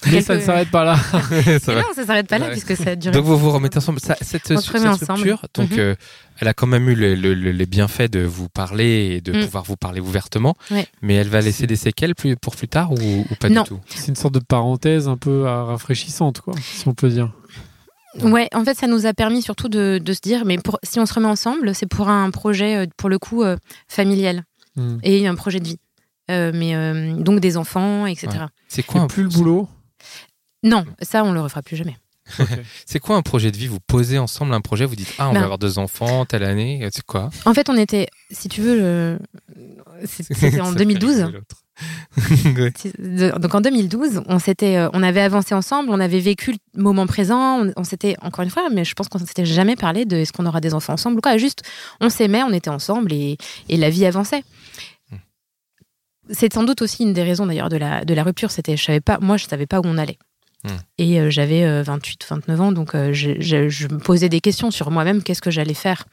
Quelques- 0.04 0.24
ça 0.24 0.36
ne 0.38 0.40
s'arrête 0.40 0.72
pas 0.72 0.86
là. 0.86 0.94
Vrai. 1.12 1.60
non, 1.76 1.82
ça 1.94 2.06
s'arrête 2.06 2.28
pas 2.28 2.38
là 2.40 2.46
Ouais. 2.46 2.52
puisque 2.54 2.78
ça 2.78 2.92
a 2.92 2.96
duré. 2.96 3.14
Donc 3.14 3.26
vous 3.26 3.38
vous 3.38 3.52
remettez 3.52 3.78
ensemble. 3.78 4.00
Ça- 4.00 4.16
cette 4.22 4.48
cette 4.48 4.58
ensemble. 4.86 5.20
rupture, 5.20 5.46
donc 5.54 5.72
Mhm. 5.72 5.80
euh, 5.80 5.96
elle 6.40 6.48
a 6.48 6.54
quand 6.54 6.66
même 6.68 6.88
eu 6.88 6.96
le- 6.96 7.16
le- 7.16 7.34
le- 7.34 7.52
les 7.52 7.66
bienfaits 7.66 8.10
de 8.10 8.22
vous 8.22 8.48
parler 8.48 9.16
et 9.18 9.22
de 9.22 9.34
Mm. 9.38 9.44
pouvoir 9.44 9.66
vous 9.66 9.76
parler 9.76 10.00
ouvertement. 10.00 10.56
Ouais. 10.72 10.88
Mais 11.02 11.16
elle 11.16 11.28
va 11.28 11.42
laisser 11.42 11.68
des 11.68 11.76
séquelles 11.76 12.16
plus, 12.16 12.38
pour 12.38 12.56
plus 12.56 12.70
tard 12.70 12.94
ou, 12.94 13.26
ou 13.30 13.36
pas 13.38 13.50
Non. 13.50 13.64
du 13.64 13.68
tout? 13.70 13.80
C'est 13.90 14.08
une 14.08 14.16
sorte 14.16 14.34
de 14.34 14.40
parenthèse 14.40 15.10
un 15.10 15.18
peu 15.18 15.46
euh, 15.46 15.64
rafraîchissante, 15.66 16.40
quoi, 16.40 16.54
si 16.62 16.88
on 16.88 16.94
peut 16.94 17.10
dire. 17.10 17.34
Ouais, 18.22 18.48
en 18.54 18.64
fait, 18.64 18.78
ça 18.78 18.88
nous 18.88 19.06
a 19.06 19.14
permis 19.14 19.42
surtout 19.42 19.68
de, 19.70 20.00
de 20.02 20.14
se 20.14 20.20
dire 20.22 20.44
mais 20.46 20.58
pour, 20.58 20.80
si 20.84 21.00
on 21.02 21.06
se 21.06 21.14
remet 21.14 21.28
ensemble, 21.28 21.76
c'est 21.76 21.86
pour 21.86 22.08
un 22.10 22.30
projet 22.32 22.78
euh, 22.78 22.86
pour 22.98 23.10
le 23.10 23.20
coup 23.20 23.44
euh, 23.44 23.58
familial 23.90 24.44
Hmm. 24.78 25.00
et 25.04 25.28
un 25.28 25.36
projet 25.36 25.60
de 25.60 25.66
vie. 25.68 25.80
Euh, 26.32 26.52
mais 26.54 26.76
euh, 26.76 27.14
donc 27.16 27.40
des 27.40 27.58
enfants, 27.58 28.06
etc. 28.06 28.46
C'est 28.68 28.84
quoi, 28.84 29.02
un- 29.02 29.08
plus 29.08 29.24
le 29.24 29.30
boulot. 29.30 29.68
Non, 30.64 30.86
ça 31.02 31.24
on 31.24 31.32
le 31.34 31.42
refera 31.42 31.62
plus 31.62 31.76
jamais. 31.78 31.98
c'est 32.86 33.00
quoi 33.00 33.18
un 33.18 33.22
projet 33.24 33.52
de 33.52 33.58
vie? 33.58 33.68
Vous 33.68 33.80
posez 33.86 34.18
ensemble 34.18 34.54
un 34.54 34.62
projet, 34.62 34.86
vous 34.86 34.96
dites 34.96 35.14
ah 35.18 35.30
on 35.30 35.34
Ben- 35.34 35.40
va 35.40 35.44
avoir 35.46 35.58
deux 35.58 35.80
enfants 35.80 36.26
telle 36.26 36.44
année, 36.44 36.82
euh, 36.84 36.90
c'est 36.92 37.04
quoi? 37.06 37.30
En 37.46 37.54
fait, 37.54 37.68
on 37.70 37.76
était, 37.76 38.08
si 38.30 38.48
tu 38.48 38.62
veux, 38.62 39.20
c'était 40.06 40.62
en 40.62 40.66
Ça 40.66 40.72
fait 40.74 40.78
2012. 40.80 41.16
rigoler 41.18 41.34
l'autre. 41.34 41.58
Ouais. 42.46 42.72
De- 43.00 43.40
Donc 43.40 43.56
en 43.56 43.62
2012, 43.62 44.22
on 44.28 44.38
s'était, 44.38 44.86
on 44.94 45.02
avait 45.02 45.22
avancé 45.22 45.56
ensemble, 45.56 45.90
on 45.90 46.00
avait 46.00 46.20
vécu 46.20 46.52
le 46.76 46.82
moment 46.84 47.08
présent, 47.08 47.64
on, 47.66 47.74
on 47.76 47.84
s'était 47.84 48.16
encore 48.22 48.44
une 48.44 48.50
fois, 48.52 48.70
mais 48.72 48.86
je 48.86 48.94
pense 48.94 49.08
qu'on 49.10 49.18
s'était 49.20 49.46
jamais 49.46 49.76
parlé 49.76 50.06
de 50.06 50.16
est-ce 50.18 50.32
qu'on 50.32 50.46
aura 50.46 50.62
des 50.62 50.74
enfants 50.76 50.94
ensemble 50.94 51.18
ou 51.18 51.22
quoi. 51.22 51.38
Juste, 51.38 51.64
on 52.00 52.10
s'aimait, 52.10 52.44
on 52.44 52.54
était 52.54 52.70
ensemble 52.70 53.12
et, 53.14 53.38
et 53.68 53.78
la 53.78 53.90
vie 53.90 54.06
avançait. 54.06 54.44
C'est 56.32 56.54
sans 56.54 56.64
doute 56.64 56.82
aussi 56.82 57.04
une 57.04 57.14
des 57.14 57.24
raisons 57.24 57.46
d'ailleurs 57.46 57.70
de 57.70 57.78
la, 57.78 58.06
de 58.06 58.14
la 58.14 58.24
rupture. 58.24 58.52
C'était, 58.52 58.78
je 58.78 58.84
savais 58.84 59.02
pas, 59.02 59.18
moi, 59.22 59.38
je 59.38 59.46
savais 59.48 59.66
pas 59.68 59.80
où 59.80 59.84
on 59.86 59.98
allait. 59.98 60.18
Hmm. 60.64 60.78
Et 61.00 61.20
euh, 61.20 61.30
j'avais 61.32 61.64
euh, 61.64 61.82
28, 61.82 62.24
29 62.30 62.62
ans, 62.62 62.72
donc 62.72 62.94
euh, 62.94 63.12
je, 63.14 63.32
je- 63.40 63.68
je 63.68 63.88
me 63.88 63.98
posais 63.98 64.30
des 64.30 64.42
questions 64.42 64.70
sur 64.70 64.92
moi-même, 64.92 65.24
qu'est-ce 65.24 65.42
que 65.42 65.50
j'allais 65.50 65.74
faire. 65.74 66.06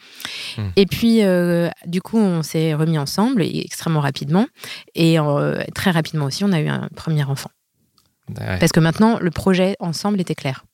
Hmm. 0.57 0.69
Et 0.77 0.87
puis, 0.87 1.23
euh, 1.23 1.69
du 1.87 2.01
coup, 2.01 2.17
on 2.19 2.43
s'est 2.43 2.73
remis 2.75 2.99
ensemble 2.99 3.43
et 3.43 3.61
extrêmement 3.63 4.01
rapidement. 4.01 4.47
Et 4.95 5.19
euh, 5.21 5.63
très 5.75 5.91
rapidement 5.91 6.25
aussi, 6.25 6.45
on 6.45 6.53
a 6.53 6.61
eu 6.61 6.69
un 6.69 6.89
premier 6.97 7.25
enfant. 7.25 7.51
Ouais. 8.41 8.59
Parce 8.59 8.73
que 8.73 8.81
maintenant, 8.81 9.19
le 9.21 9.31
projet 9.31 9.77
ensemble 9.81 10.19
était 10.21 10.35
clair. 10.35 10.65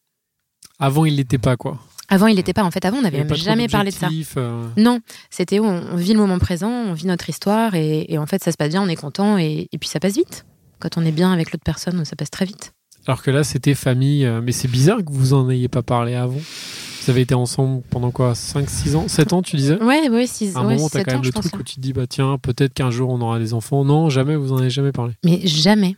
Avant, 0.79 1.05
il 1.05 1.17
l'était 1.17 1.39
pas, 1.39 1.57
quoi. 1.57 1.79
Avant, 2.09 2.27
il 2.27 2.37
n'était 2.37 2.53
pas. 2.53 2.65
En 2.65 2.71
fait, 2.71 2.85
avant, 2.85 2.99
on 2.99 3.03
n'avait 3.03 3.19
même 3.25 3.35
jamais 3.35 3.67
parlé 3.69 3.91
de 3.91 3.97
ça. 3.97 4.09
euh, 4.37 4.67
Non, 4.77 5.01
c'était 5.31 5.59
on, 5.61 5.67
on 5.93 5.97
vit 5.97 6.13
le 6.13 6.19
moment 6.19 6.39
présent, 6.39 6.69
on 6.71 6.93
vit 6.93 7.07
notre 7.07 7.29
histoire 7.31 7.75
et, 7.75 8.05
et 8.09 8.19
en 8.19 8.27
fait, 8.27 8.43
ça 8.45 8.53
se 8.53 8.57
passe 8.57 8.71
bien, 8.71 8.83
on 8.83 8.89
est 8.89 8.97
content 8.97 9.39
et, 9.39 9.69
et 9.73 9.79
puis 9.79 9.89
ça 9.89 10.01
passe 10.01 10.15
vite. 10.15 10.45
Quand 10.81 10.99
on 10.99 11.05
est 11.05 11.13
bien 11.13 11.33
avec 11.33 11.53
l'autre 11.53 11.65
personne, 11.65 12.05
ça 12.05 12.15
passe 12.17 12.31
très 12.31 12.45
vite. 12.45 12.73
Alors 13.07 13.23
que 13.23 13.31
là, 13.31 13.43
c'était 13.45 13.75
famille. 13.75 14.25
euh, 14.27 14.41
Mais 14.43 14.53
c'est 14.53 14.69
bizarre 14.69 14.99
que 14.99 15.11
vous 15.13 15.33
en 15.35 15.49
ayez 15.51 15.69
pas 15.69 15.83
parlé 15.83 16.15
avant. 16.15 16.35
Vous 16.41 17.11
avez 17.11 17.21
été 17.23 17.35
ensemble 17.35 17.83
pendant 17.91 18.11
quoi 18.11 18.35
5, 18.35 18.69
6 18.69 18.97
ans 18.97 19.09
7 19.09 19.33
ans, 19.35 19.43
tu 19.43 19.57
disais? 19.57 19.83
Ouais, 19.83 20.09
ouais, 20.09 20.27
six, 20.27 20.57
À 20.57 20.61
un 20.61 20.67
ouais, 20.67 20.77
moment, 20.77 20.89
t'as 20.89 21.05
quand 21.05 21.13
même 21.13 21.21
ans, 21.21 21.25
le 21.25 21.33
truc 21.33 21.55
où 21.59 21.63
tu 21.63 21.75
te 21.77 21.81
dis, 21.81 21.93
bah 21.93 22.07
tiens, 22.07 22.39
peut-être 22.39 22.73
qu'un 22.73 22.91
jour 22.91 23.11
on 23.11 23.21
aura 23.21 23.39
des 23.39 23.53
enfants. 23.53 23.85
Non, 23.85 24.09
jamais, 24.09 24.37
vous 24.37 24.53
en 24.53 24.59
avez 24.59 24.71
jamais 24.71 24.93
parlé. 24.93 25.13
Mais 25.23 25.47
jamais. 25.47 25.97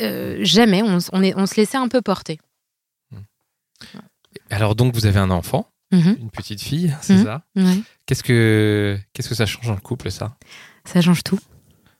Euh, 0.00 0.38
jamais, 0.42 0.82
on, 0.82 0.96
s- 0.98 1.10
on, 1.12 1.22
est, 1.22 1.34
on 1.36 1.46
se 1.46 1.56
laissait 1.56 1.76
un 1.76 1.88
peu 1.88 2.00
porter. 2.02 2.38
Alors 4.50 4.74
donc 4.74 4.94
vous 4.94 5.06
avez 5.06 5.18
un 5.18 5.30
enfant, 5.30 5.68
Mhm, 5.92 6.16
une 6.20 6.30
petite 6.30 6.60
fille, 6.62 6.94
c'est 7.02 7.16
Mhm. 7.16 7.24
ça 7.24 7.42
ouais. 7.56 7.80
Qu'est-ce 8.06 8.22
que 8.24 8.98
qu'est-ce 9.12 9.28
que 9.28 9.34
ça 9.34 9.46
change 9.46 9.66
dans 9.66 9.74
le 9.74 9.80
couple 9.80 10.10
ça? 10.10 10.36
Ça 10.84 11.00
change 11.00 11.22
tout. 11.22 11.38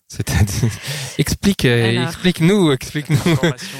C'est-à-dire- 0.08 0.70
explique, 1.18 1.64
euh, 1.64 1.88
Alors. 1.90 2.04
explique-nous, 2.08 2.76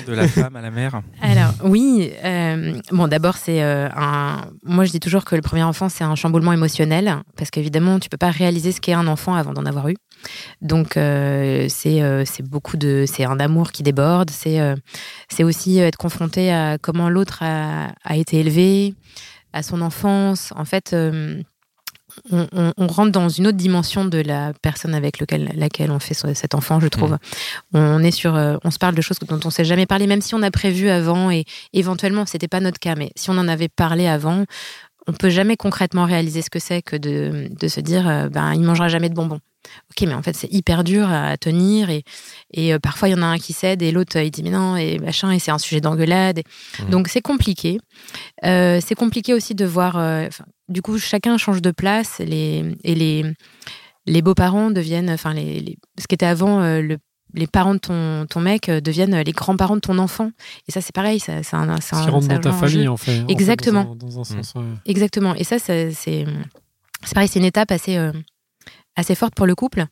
de 0.06 0.12
la 0.14 0.26
femme 0.28 0.56
à 0.56 0.62
la 0.62 0.70
mère. 0.70 1.02
Alors 1.20 1.52
oui, 1.64 2.10
euh, 2.24 2.80
bon 2.90 3.06
d'abord 3.06 3.36
c'est 3.36 3.62
euh, 3.62 3.88
un. 3.94 4.40
Moi 4.64 4.84
je 4.86 4.92
dis 4.92 5.00
toujours 5.00 5.24
que 5.26 5.34
le 5.36 5.42
premier 5.42 5.62
enfant 5.62 5.88
c'est 5.90 6.04
un 6.04 6.14
chamboulement 6.14 6.52
émotionnel 6.54 7.16
parce 7.36 7.50
qu'évidemment 7.50 7.98
tu 7.98 8.08
peux 8.08 8.16
pas 8.16 8.30
réaliser 8.30 8.72
ce 8.72 8.80
qu'est 8.80 8.94
un 8.94 9.08
enfant 9.08 9.34
avant 9.34 9.52
d'en 9.52 9.66
avoir 9.66 9.88
eu. 9.90 9.96
Donc 10.60 10.96
euh, 10.96 11.66
c'est 11.68 12.02
euh, 12.02 12.24
c'est 12.24 12.42
beaucoup 12.42 12.76
de 12.76 13.04
c'est 13.06 13.24
un 13.24 13.38
amour 13.40 13.72
qui 13.72 13.82
déborde. 13.82 14.30
C'est 14.30 14.60
euh, 14.60 14.74
c'est 15.28 15.44
aussi 15.44 15.78
être 15.78 15.96
confronté 15.96 16.52
à 16.52 16.78
comment 16.78 17.08
l'autre 17.08 17.38
a, 17.42 17.92
a 18.04 18.16
été 18.16 18.38
élevé, 18.40 18.94
à 19.52 19.62
son 19.62 19.80
enfance. 19.82 20.52
En 20.56 20.64
fait. 20.64 20.92
euh, 20.92 21.42
on, 22.30 22.46
on- 22.52 22.72
on 22.76 22.86
rentre 22.88 23.10
dans 23.10 23.30
une 23.30 23.46
autre 23.46 23.56
dimension 23.56 24.04
de 24.04 24.18
la 24.18 24.52
personne 24.60 24.94
avec 24.94 25.18
lequel, 25.18 25.50
laquelle 25.54 25.90
on 25.90 25.98
fait 25.98 26.12
ce- 26.12 26.34
cet 26.34 26.54
enfant, 26.54 26.78
je 26.78 26.88
trouve. 26.88 27.16
On 27.72 28.02
est 28.04 28.10
sur, 28.10 28.36
euh, 28.36 28.58
on 28.64 28.70
se 28.70 28.78
parle 28.78 28.94
de 28.94 29.00
choses 29.00 29.18
dont 29.26 29.40
on 29.42 29.48
s'est 29.48 29.64
jamais 29.64 29.86
parlé, 29.86 30.06
même 30.06 30.20
si 30.20 30.34
on 30.34 30.42
a 30.42 30.50
prévu 30.50 30.90
avant 30.90 31.30
et 31.30 31.46
éventuellement, 31.72 32.26
c'était 32.26 32.48
pas 32.48 32.60
notre 32.60 32.78
cas, 32.78 32.96
mais 32.96 33.12
si 33.16 33.30
on 33.30 33.38
en 33.38 33.48
avait 33.48 33.70
parlé 33.70 34.06
avant, 34.08 34.44
on 35.06 35.14
peut 35.14 35.30
jamais 35.30 35.56
concrètement 35.56 36.04
réaliser 36.04 36.42
ce 36.42 36.50
que 36.50 36.58
c'est 36.58 36.82
que 36.82 36.96
de, 36.96 37.48
de 37.58 37.68
se 37.68 37.80
dire, 37.80 38.06
euh, 38.06 38.28
ben, 38.28 38.52
il 38.52 38.60
mangera 38.60 38.88
jamais 38.88 39.08
de 39.08 39.14
bonbons. 39.14 39.40
Ok, 39.90 40.06
mais 40.08 40.14
en 40.14 40.22
fait, 40.22 40.34
c'est 40.34 40.52
hyper 40.52 40.84
dur 40.84 41.08
à 41.10 41.36
tenir 41.36 41.88
et, 41.90 42.02
et 42.52 42.74
euh, 42.74 42.78
parfois 42.78 43.08
il 43.08 43.12
y 43.12 43.14
en 43.14 43.22
a 43.22 43.26
un 43.26 43.38
qui 43.38 43.52
cède 43.52 43.80
et 43.82 43.92
l'autre 43.92 44.18
euh, 44.18 44.24
il 44.24 44.30
dit 44.30 44.42
mais 44.42 44.50
non 44.50 44.76
et 44.76 44.98
machin 44.98 45.30
et 45.30 45.38
c'est 45.38 45.50
un 45.50 45.58
sujet 45.58 45.80
d'engueulade. 45.80 46.38
Et- 46.38 46.44
Mhm. 46.82 46.90
Donc 46.90 47.08
c'est 47.08 47.20
compliqué. 47.22 47.78
Euh, 48.44 48.80
c'est 48.84 48.94
compliqué 48.94 49.34
aussi 49.34 49.54
de 49.54 49.64
voir. 49.64 49.96
euh, 49.98 50.28
du 50.68 50.82
coup, 50.82 50.98
chacun 50.98 51.36
change 51.38 51.60
de 51.62 51.70
place 51.70 52.18
les, 52.20 52.74
et 52.82 52.94
les, 52.94 53.24
les 54.06 54.22
beaux-parents 54.22 54.70
deviennent, 54.70 55.10
enfin, 55.10 55.34
les, 55.34 55.60
les- 55.60 55.78
ce 56.00 56.06
qui 56.06 56.14
était 56.14 56.26
avant 56.26 56.60
euh, 56.62 56.80
le- 56.80 56.98
les 57.34 57.46
parents 57.46 57.74
de 57.74 57.78
ton, 57.78 58.26
ton 58.28 58.40
mec 58.40 58.68
deviennent 58.70 59.16
les 59.22 59.32
grands-parents 59.32 59.76
de 59.76 59.80
ton 59.80 59.98
enfant. 59.98 60.30
Et 60.68 60.72
ça, 60.72 60.80
c'est 60.82 60.94
pareil, 60.94 61.18
ça- 61.20 61.42
c'est 61.42 61.56
un, 61.56 61.76
qui 61.78 61.94
rentre 62.10 62.28
dans 62.28 62.40
ta 62.40 62.52
famille, 62.52 62.88
en 62.88 62.96
fait. 62.96 63.20
en 63.20 63.26
fait, 63.26 63.32
Exactement. 63.32 63.84
dans 63.84 63.92
un- 63.92 63.96
dans 63.96 64.20
un 64.20 64.24
sens, 64.24 64.52
ouais. 64.56 64.62
Exactement. 64.86 65.34
Et 65.34 65.44
ça, 65.44 65.58
c'est 65.58 65.92
c'est 65.92 66.26
c'est 67.04 67.14
pareil, 67.14 67.28
c'est 67.28 67.38
une 67.40 67.44
étape 67.46 67.70
assez, 67.72 67.96
euh, 67.96 68.12
assez 68.96 69.14
forte 69.14 69.34
pour 69.34 69.46
le 69.46 69.54
couple. 69.54 69.86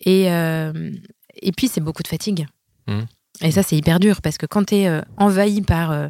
Et, 0.00 0.30
euh, 0.30 0.92
et 1.34 1.52
puis, 1.52 1.68
c'est 1.68 1.80
beaucoup 1.80 2.02
de 2.02 2.08
fatigue. 2.08 2.46
Mhm. 2.86 3.06
Et 3.42 3.50
ça, 3.50 3.62
c'est 3.62 3.76
hyper 3.76 3.98
dur 3.98 4.22
parce 4.22 4.38
que 4.38 4.46
quand 4.46 4.66
tu 4.66 4.76
es 4.76 5.00
envahi 5.16 5.60
par 5.60 5.90
euh, 5.90 6.08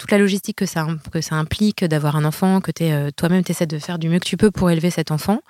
toute 0.00 0.10
la 0.10 0.18
logistique 0.18 0.56
que 0.56 0.66
ça, 0.66 0.86
que 1.12 1.20
ça 1.20 1.36
implique 1.36 1.84
d'avoir 1.84 2.16
un 2.16 2.24
enfant, 2.24 2.62
que 2.62 2.70
es, 2.82 3.12
toi-même, 3.12 3.44
tu 3.44 3.52
essaies 3.52 3.66
de 3.66 3.78
faire 3.78 3.98
du 3.98 4.08
mieux 4.08 4.18
que 4.18 4.24
tu 4.24 4.38
peux 4.38 4.50
pour 4.50 4.70
élever 4.70 4.90
cet 4.90 5.10
enfant, 5.10 5.42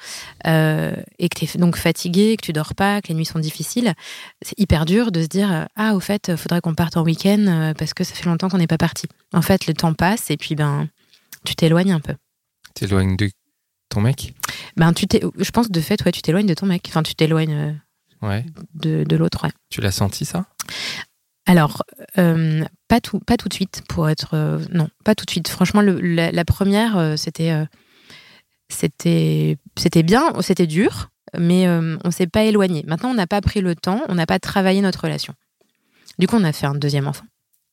euh, 0.49 0.97
et 1.21 1.29
que 1.29 1.39
tu 1.39 1.45
es 1.45 1.59
donc 1.59 1.77
fatigué, 1.77 2.37
que 2.37 2.45
tu 2.45 2.53
dors 2.53 2.75
pas, 2.75 3.01
que 3.01 3.09
les 3.09 3.15
nuits 3.15 3.25
sont 3.25 3.39
difficiles, 3.39 3.95
c'est 4.43 4.59
hyper 4.59 4.87
dur 4.87 5.13
de 5.13 5.23
se 5.23 5.29
dire 5.29 5.53
euh, 5.53 5.65
Ah, 5.77 5.95
au 5.95 6.01
fait, 6.01 6.35
faudrait 6.35 6.61
qu'on 6.61 6.75
parte 6.75 6.97
en 6.97 7.05
week-end 7.05 7.47
euh, 7.47 7.75
parce 7.75 7.95
que 7.95 8.03
ça 8.03 8.13
fait 8.13 8.29
longtemps 8.29 8.49
qu'on 8.49 8.59
n'est 8.59 8.67
pas 8.67 8.77
parti. 8.77 9.07
En 9.33 9.43
fait, 9.43 9.69
le 9.69 9.75
temps 9.75 9.95
passe 9.95 10.33
et 10.33 10.37
puis 10.37 10.57
ben, 10.57 10.89
tu 11.45 11.55
t'éloignes 11.55 11.93
un 11.93 12.01
peu. 12.01 12.15
T'éloignes 12.75 13.17
de 13.17 13.31
ton 13.91 14.01
mec 14.01 14.33
Ben, 14.77 14.93
tu 14.95 15.05
je 15.39 15.51
pense 15.51 15.67
que 15.67 15.73
de 15.73 15.81
fait, 15.81 16.03
ouais, 16.05 16.13
tu 16.13 16.23
t'éloignes 16.23 16.47
de 16.47 16.55
ton 16.55 16.65
mec. 16.67 16.85
Enfin, 16.89 17.03
tu 17.03 17.15
t'éloignes 17.15 17.53
euh, 17.55 17.73
Ouais. 18.27 18.45
de, 18.75 19.05
de 19.05 19.17
l'autre, 19.17 19.45
ouais. 19.45 19.51
Tu 19.71 19.81
l'as 19.83 19.91
senti 19.93 20.25
ça? 20.25 20.47
Alors, 21.47 21.83
euh, 22.19 22.65
pas, 22.89 23.01
tout, 23.01 23.19
pas 23.21 23.37
tout 23.37 23.49
de 23.49 23.55
suite, 23.55 23.83
pour 23.89 24.09
être. 24.09 24.35
euh, 24.35 24.59
non, 24.73 24.89
pas 25.05 25.15
tout 25.15 25.25
de 25.25 25.31
suite. 25.31 25.49
Franchement, 25.49 25.81
le- 25.83 26.01
la, 26.01 26.31
la 26.33 26.45
première, 26.45 26.97
euh, 26.97 27.17
c'était, 27.17 27.53
c'était, 28.69 29.57
c'était 29.77 30.03
bien, 30.03 30.33
c'était 30.43 30.67
dur, 30.67 31.11
mais 31.37 31.67
on 31.69 32.11
s'est 32.11 32.27
pas 32.27 32.45
éloigné. 32.45 32.85
Maintenant, 32.87 33.11
on 33.11 33.15
n'a 33.15 33.27
pas 33.27 33.41
pris 33.41 33.61
le 33.61 33.75
temps, 33.75 34.03
on 34.09 34.15
n'a 34.15 34.27
pas 34.27 34.39
travaillé 34.39 34.81
notre 34.81 35.03
relation. 35.03 35.35
Du 36.19 36.27
coup, 36.27 36.37
on 36.37 36.45
a 36.45 36.53
fait 36.53 36.67
un 36.67 36.75
deuxième 36.75 37.07
enfant. 37.09 37.25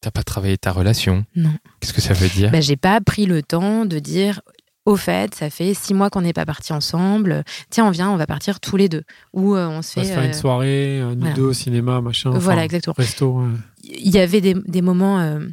T'as 0.02 0.12
pas 0.12 0.24
travaillé 0.24 0.58
ta 0.58 0.72
relation? 0.72 1.26
Non. 1.36 1.54
Qu'est-ce 1.80 1.94
que 1.94 2.02
ça 2.02 2.14
veut 2.14 2.30
dire? 2.30 2.52
Ben, 2.52 2.62
j'ai 2.62 2.78
pas 2.78 3.02
pris 3.02 3.26
le 3.26 3.42
temps 3.44 3.86
de 3.86 4.00
dire. 4.00 4.42
Au 4.88 4.95
fait, 4.95 5.36
ça 5.36 5.50
fait 5.50 5.73
six 5.73 5.93
mois 5.93 6.10
qu'on 6.10 6.21
n'est 6.21 6.32
pas 6.34 6.45
partis 6.45 6.71
ensemble. 6.71 7.43
Tiens, 7.69 7.86
on 7.86 7.91
vient, 7.91 8.10
on 8.10 8.15
va 8.15 8.26
partir 8.26 8.60
tous 8.62 8.78
les 8.78 8.88
deux. 8.88 9.04
Ou 9.34 9.56
euh, 9.56 9.67
on 9.67 9.82
se 9.82 10.00
On 10.00 10.02
va 10.02 10.04
fait. 10.04 10.08
se 10.08 10.13
faire 10.15 10.23
une 10.23 10.30
euh, 10.30 10.34
soirée, 10.34 11.02
euh, 11.02 11.13
nous 11.13 11.19
voilà. 11.19 11.36
deux 11.36 11.43
au 11.43 11.54
cinéma, 11.54 12.00
machin. 12.00 12.30
enfin, 12.30 12.39
voilà, 12.39 12.63
exactement. 12.63 12.93
Resto. 12.97 13.32
ouais. 13.41 13.47
il 13.84 14.10
y 14.15 14.17
avait 14.19 14.39
des, 14.41 14.54
des 14.54 14.82
moments. 14.82 15.19
euh, 15.19 15.45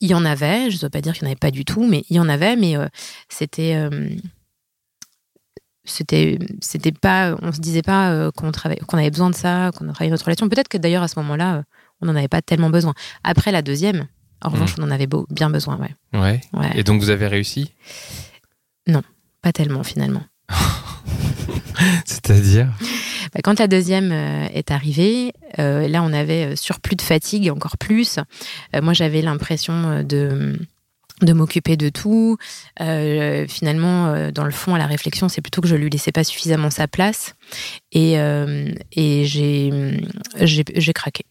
il 0.00 0.08
y 0.08 0.14
en 0.14 0.24
avait, 0.24 0.70
je 0.70 0.76
ne 0.76 0.80
dois 0.82 0.90
pas 0.90 1.00
dire 1.00 1.12
qu'il 1.14 1.24
n'y 1.24 1.28
en 1.28 1.32
avait 1.32 1.38
pas 1.38 1.50
du 1.50 1.64
tout, 1.64 1.84
mais 1.86 2.04
il 2.10 2.16
y 2.16 2.20
en 2.20 2.28
avait, 2.28 2.54
mais 2.56 2.76
euh, 2.76 2.86
c'était. 3.28 3.74
euh, 3.74 4.08
c'était 5.86 6.38
c'était 6.62 6.92
pas 6.92 7.36
on 7.42 7.52
se 7.52 7.60
disait 7.60 7.82
pas 7.82 8.10
euh, 8.10 8.30
qu'on 8.30 8.50
travaillait 8.52 8.80
qu'on 8.86 8.96
avait 8.96 9.10
besoin 9.10 9.28
de 9.28 9.34
ça 9.34 9.70
qu'on 9.76 9.84
travaillait 9.92 10.10
notre 10.10 10.24
relation 10.24 10.48
peut-être 10.48 10.68
que 10.68 10.78
d'ailleurs 10.78 11.02
à 11.02 11.08
ce 11.08 11.18
moment-là 11.20 11.56
euh, 11.56 11.62
on 12.00 12.06
n'en 12.06 12.16
avait 12.16 12.28
pas 12.28 12.40
tellement 12.40 12.70
besoin 12.70 12.94
après 13.22 13.52
la 13.52 13.60
deuxième 13.60 14.06
en 14.42 14.48
revanche 14.48 14.74
on 14.78 14.82
en 14.82 14.90
avait 14.90 15.06
beau- 15.06 15.26
bien 15.28 15.50
besoin 15.50 15.76
ouais, 15.78 15.94
Ouais. 16.18 16.40
ouais 16.54 16.70
Et 16.74 16.84
donc 16.84 17.02
vous 17.02 17.10
avez 17.10 17.26
réussi? 17.26 17.74
Pas 19.42 19.52
tellement 19.52 19.84
finalement 19.84 20.22
C'est-à-dire 22.06 22.68
Bah, 23.34 23.40
quand 23.42 23.58
la 23.58 23.66
deuxième 23.66 24.12
euh, 24.12 24.46
est 24.52 24.70
arrivée, 24.70 25.32
euh, 25.58 25.88
là, 25.88 26.02
on 26.02 26.12
avait 26.12 26.52
euh, 26.52 26.56
surplus 26.56 26.96
de 26.96 27.02
fatigue, 27.02 27.50
encore 27.50 27.78
plus. 27.78 28.18
Euh, 28.74 28.80
moi, 28.82 28.92
j'avais 28.92 29.22
l'impression 29.22 30.02
de 30.02 30.56
de 31.22 31.32
m'occuper 31.32 31.76
de 31.76 31.90
tout. 31.90 32.38
Euh, 32.80 33.46
finalement, 33.48 34.30
dans 34.32 34.44
le 34.44 34.50
fond, 34.50 34.74
à 34.74 34.78
la 34.78 34.86
réflexion, 34.86 35.28
c'est 35.28 35.40
plutôt 35.40 35.60
que 35.60 35.68
je 35.68 35.76
lui 35.76 35.88
laissais 35.88 36.10
pas 36.10 36.24
suffisamment 36.24 36.70
sa 36.70 36.88
place. 36.88 37.34
Et, 37.92 38.14
et 38.14 39.24
j'ai 39.24 40.92
craqué. 40.92 41.24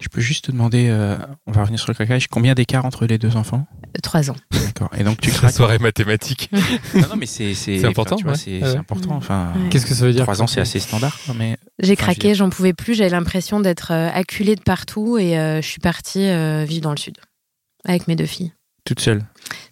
Je 0.00 0.08
peux 0.08 0.20
juste 0.20 0.46
te 0.46 0.52
demander, 0.52 0.88
euh, 0.88 1.16
on 1.46 1.52
va 1.52 1.60
revenir 1.62 1.78
sur 1.78 1.90
le 1.90 1.94
craquage, 1.94 2.26
combien 2.28 2.54
d'écart 2.54 2.84
entre 2.86 3.06
les 3.06 3.18
deux 3.18 3.36
enfants 3.36 3.66
Trois 4.02 4.30
ans. 4.30 4.36
D'accord. 4.52 4.88
Et 4.98 5.04
donc 5.04 5.20
tu 5.20 5.30
La 5.30 5.36
craques. 5.36 5.52
soirée 5.52 5.78
mathématique. 5.78 6.50
non, 6.94 7.00
non, 7.10 7.16
mais 7.16 7.26
c'est 7.26 7.54
c'est 7.54 7.84
important, 7.84 8.16
enfin, 8.16 8.30
ouais. 8.30 8.34
c'est 8.36 8.62
Ouais. 8.62 8.70
c'est 8.72 8.76
important. 8.78 9.14
Enfin, 9.16 9.52
Ouais. 9.56 9.68
Qu'est-ce 9.68 9.84
que 9.86 9.94
ça 9.94 10.06
veut 10.06 10.12
dire 10.12 10.22
trois 10.22 10.40
ans, 10.42 10.46
c'est 10.46 10.60
assez 10.60 10.78
standard. 10.80 11.18
Mais 11.36 11.56
J'ai 11.82 11.92
Enfin, 11.92 12.04
craqué, 12.04 12.34
j'en 12.34 12.48
pouvais 12.50 12.72
plus. 12.72 12.94
J'avais 12.94 13.10
l'impression 13.10 13.60
d'être 13.60 13.92
euh, 13.92 14.08
acculée 14.12 14.54
de 14.56 14.62
partout 14.62 15.18
et 15.18 15.38
euh, 15.38 15.60
je 15.60 15.66
suis 15.66 15.80
partie 15.80 16.28
euh, 16.28 16.64
vivre 16.64 16.82
dans 16.82 16.92
le 16.92 16.96
sud 16.96 17.18
avec 17.84 18.08
mes 18.08 18.16
deux 18.16 18.26
filles, 18.26 18.52
toute 18.84 19.00
seule. 19.00 19.22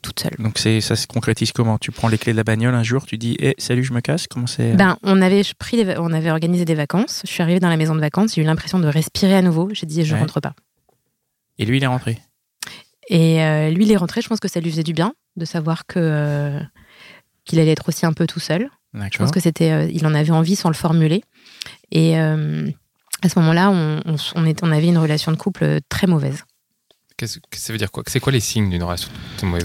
toute 0.03 0.21
seule. 0.21 0.35
Donc 0.39 0.59
c'est 0.59 0.81
ça 0.81 0.97
se 0.97 1.07
concrétise 1.07 1.53
comment? 1.53 1.79
Tu 1.79 1.91
prends 1.93 2.09
les 2.09 2.19
clés 2.19 2.33
de 2.33 2.37
la 2.37 2.45
bagnole 2.45 2.75
un 2.75 2.83
jour, 2.83 3.07
tu 3.07 3.19
dis, 3.19 3.37
eh 3.41 3.55
salut, 3.59 3.85
je 3.85 3.93
me 3.93 4.01
casse. 4.01 4.27
Comment 4.27 4.47
c'est 4.47 4.73
Ben, 4.75 4.97
on 5.03 5.21
avait 5.23 5.43
pris, 5.59 5.83
des 5.85 5.97
on 5.99 6.13
avait 6.13 6.31
organisé 6.31 6.65
des 6.65 6.75
vacances. 6.75 7.23
Je 7.25 7.31
suis 7.31 7.43
arrivée 7.43 7.61
dans 7.61 7.69
la 7.71 7.77
maison 7.77 7.95
de 7.95 8.01
vacances. 8.01 8.35
J'ai 8.35 8.43
eu 8.43 8.45
l'impression 8.45 8.79
de 8.79 8.87
respirer 8.89 9.35
à 9.35 9.43
nouveau. 9.43 9.69
J'ai 9.73 9.87
dit, 9.87 10.05
je 10.05 10.15
Ouais. 10.15 10.21
rentre 10.21 10.41
pas. 10.41 10.55
Et 11.59 11.65
lui, 11.65 11.79
il 11.79 11.83
est 11.85 11.87
rentré? 11.89 12.19
Et 13.09 13.43
euh, 13.43 13.71
lui, 13.71 13.85
il 13.85 13.93
est 13.93 13.97
rentré. 13.97 14.21
Je 14.21 14.29
pense 14.29 14.41
que 14.41 14.49
ça 14.49 14.61
lui 14.61 14.71
faisait 14.71 14.83
du 14.83 14.93
bien 14.93 15.15
de 15.37 15.45
savoir 15.45 15.87
que 15.87 15.99
euh, 15.99 16.61
qu'il 17.45 17.59
allait 17.59 17.73
être 17.73 17.89
aussi 17.89 18.05
un 18.07 18.13
peu 18.13 18.27
tout 18.27 18.41
seul. 18.41 18.69
Je 18.95 19.19
pense 19.19 19.31
que 19.31 19.41
c'était, 19.41 19.71
euh, 19.71 19.89
il 19.93 20.07
en 20.07 20.15
avait 20.15 20.31
envie 20.33 20.57
sans 20.57 20.69
le 20.69 20.75
formuler. 20.75 21.23
Et 21.93 22.19
euh, 22.19 22.69
à 23.23 23.29
ce 23.29 23.39
moment-là, 23.39 23.71
on, 23.71 24.01
on, 24.05 24.15
s- 24.15 24.33
on 24.35 24.45
est- 24.45 24.63
on 24.63 24.71
avait 24.73 24.89
une 24.89 24.99
relation 24.99 25.31
de 25.33 25.37
couple 25.37 25.65
euh, 25.65 25.79
très 25.89 26.07
mauvaise. 26.07 26.45
Qu'est-ce 27.19 27.41
que 27.41 27.59
ça 27.59 27.73
veut 27.73 27.79
dire 27.79 27.91
quoi? 27.91 28.05
C'est 28.07 28.21
quoi 28.21 28.31
les 28.33 28.39
signes 28.41 28.71
d'une 28.71 28.83
relation? 28.83 29.11
Bah, 29.43 29.59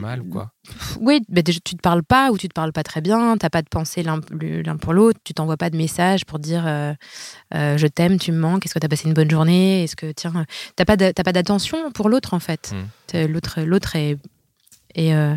mal 0.00 0.22
ou 0.22 0.24
quoi? 0.24 0.50
Oui, 0.98 1.20
bah, 1.28 1.42
déjà, 1.42 1.58
tu 1.62 1.76
te 1.76 1.80
parles 1.82 2.02
pas 2.02 2.30
ou 2.32 2.38
tu 2.38 2.48
te 2.48 2.54
parles 2.54 2.72
pas 2.72 2.82
très 2.82 3.02
bien. 3.02 3.36
T'as 3.36 3.50
pas 3.50 3.60
de 3.60 3.68
pensée 3.68 4.02
l'un 4.02 4.20
pour 4.78 4.94
l'autre. 4.94 5.20
Tu 5.22 5.34
t'envoies 5.34 5.58
pas 5.58 5.68
de 5.68 5.76
message 5.76 6.24
pour 6.24 6.38
dire 6.38 6.64
euh, 6.66 6.94
euh, 7.54 7.76
je 7.76 7.86
t'aime, 7.86 8.18
tu 8.18 8.32
me 8.32 8.38
manques. 8.38 8.64
Est-ce 8.64 8.72
que 8.72 8.78
t'as 8.78 8.88
passé 8.88 9.06
une 9.06 9.12
bonne 9.14 9.30
journée? 9.30 9.84
Est-ce 9.84 9.96
que 9.96 10.12
tiens, 10.12 10.32
euh, 10.34 10.44
t'as 10.76 10.86
pas 10.86 10.96
de- 10.96 11.10
t'as 11.10 11.22
pas 11.22 11.32
d'attention 11.32 11.92
pour 11.92 12.08
l'autre 12.08 12.32
en 12.32 12.40
fait. 12.40 12.72
Mm. 12.74 12.88
T'es- 13.06 13.28
L'autre 13.28 13.60
l'autre 13.60 13.96
est 13.96 14.16
est, 14.94 15.12
euh, 15.14 15.34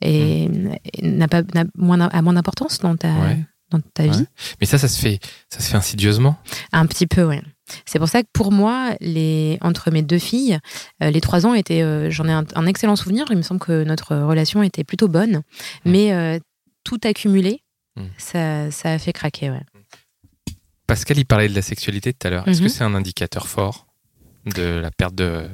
est- 0.00 0.48
et 0.94 1.02
n'a 1.06 1.28
pas 1.28 1.42
n'a 1.54 1.64
moins 1.76 2.00
a 2.00 2.22
moins 2.22 2.32
d'importance 2.32 2.78
dans 2.78 2.96
ta 2.96 3.08
Ouais. 3.12 3.44
dans 3.70 3.80
ta 3.80 4.04
Ouais. 4.04 4.10
vie. 4.10 4.26
Mais 4.60 4.66
ça, 4.66 4.78
ça 4.78 4.88
se 4.88 4.98
fait, 4.98 5.20
ça 5.50 5.60
se 5.60 5.68
fait 5.70 5.76
insidieusement. 5.76 6.38
Un 6.72 6.86
petit 6.86 7.06
peu, 7.06 7.24
oui. 7.24 7.40
C'est 7.86 7.98
pour 7.98 8.08
ça 8.08 8.22
que 8.22 8.28
pour 8.32 8.52
moi, 8.52 8.94
les, 9.00 9.58
entre 9.60 9.90
mes 9.90 10.02
deux 10.02 10.18
filles, 10.18 10.58
euh, 11.02 11.10
les 11.10 11.20
trois 11.20 11.46
ans 11.46 11.54
étaient. 11.54 11.82
euh, 11.82 12.10
J'en 12.10 12.26
ai 12.28 12.32
un, 12.32 12.44
un 12.54 12.66
excellent 12.66 12.96
souvenir. 12.96 13.26
Il 13.30 13.36
me 13.36 13.42
semble 13.42 13.60
que 13.60 13.84
notre 13.84 14.16
relation 14.16 14.62
était 14.62 14.84
plutôt 14.84 15.08
bonne. 15.08 15.42
Mais 15.84 16.12
euh, 16.12 16.38
tout 16.84 16.98
accumulé, 17.04 17.62
Mm. 17.96 18.02
ça, 18.16 18.70
ça 18.70 18.92
a 18.92 18.98
fait 18.98 19.12
craquer, 19.12 19.50
ouais. 19.50 19.62
Pascal, 20.86 21.18
il 21.18 21.26
parlait 21.26 21.48
de 21.48 21.54
la 21.54 21.62
sexualité 21.62 22.12
tout 22.12 22.26
à 22.26 22.30
l'heure. 22.30 22.46
Est-ce 22.48 22.60
que 22.60 22.64
Mhm. 22.64 22.68
c'est 22.70 22.84
un 22.84 22.94
indicateur 22.94 23.48
fort 23.48 23.86
de 24.54 24.62
la 24.62 24.90
perte 24.90 25.14
de, 25.16 25.48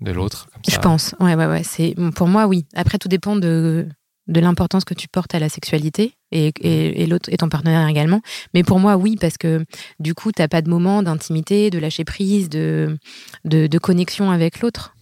de 0.00 0.12
l'autre 0.12 0.48
comme 0.52 0.62
Je 0.68 0.78
pense. 0.78 1.14
Ouais, 1.20 1.34
ouais, 1.34 1.46
ouais. 1.46 1.62
C'est, 1.64 1.94
pour 2.14 2.28
moi, 2.28 2.46
oui. 2.46 2.64
Après, 2.74 2.98
tout 2.98 3.08
dépend 3.08 3.36
de, 3.36 3.88
de 4.28 4.40
l'importance 4.40 4.84
que 4.84 4.94
tu 4.94 5.08
portes 5.08 5.34
à 5.34 5.38
la 5.38 5.48
sexualité 5.48 6.14
et, 6.32 6.52
et, 6.60 7.02
et 7.02 7.06
l'autre 7.06 7.28
et 7.32 7.36
ton 7.38 7.48
partenaire 7.48 7.88
également. 7.88 8.20
Mais 8.54 8.62
pour 8.62 8.78
moi, 8.78 8.96
oui, 8.96 9.16
parce 9.20 9.38
que 9.38 9.64
du 9.98 10.14
coup, 10.14 10.32
t'as 10.32 10.48
pas 10.48 10.62
de 10.62 10.68
moment 10.70 11.02
d'intimité, 11.02 11.70
de 11.70 11.78
lâcher 11.78 12.04
prise, 12.04 12.48
de, 12.48 12.98
de, 13.44 13.66
de 13.66 13.78
connexion 13.78 14.30
avec 14.30 14.60
l'autre. 14.60 14.94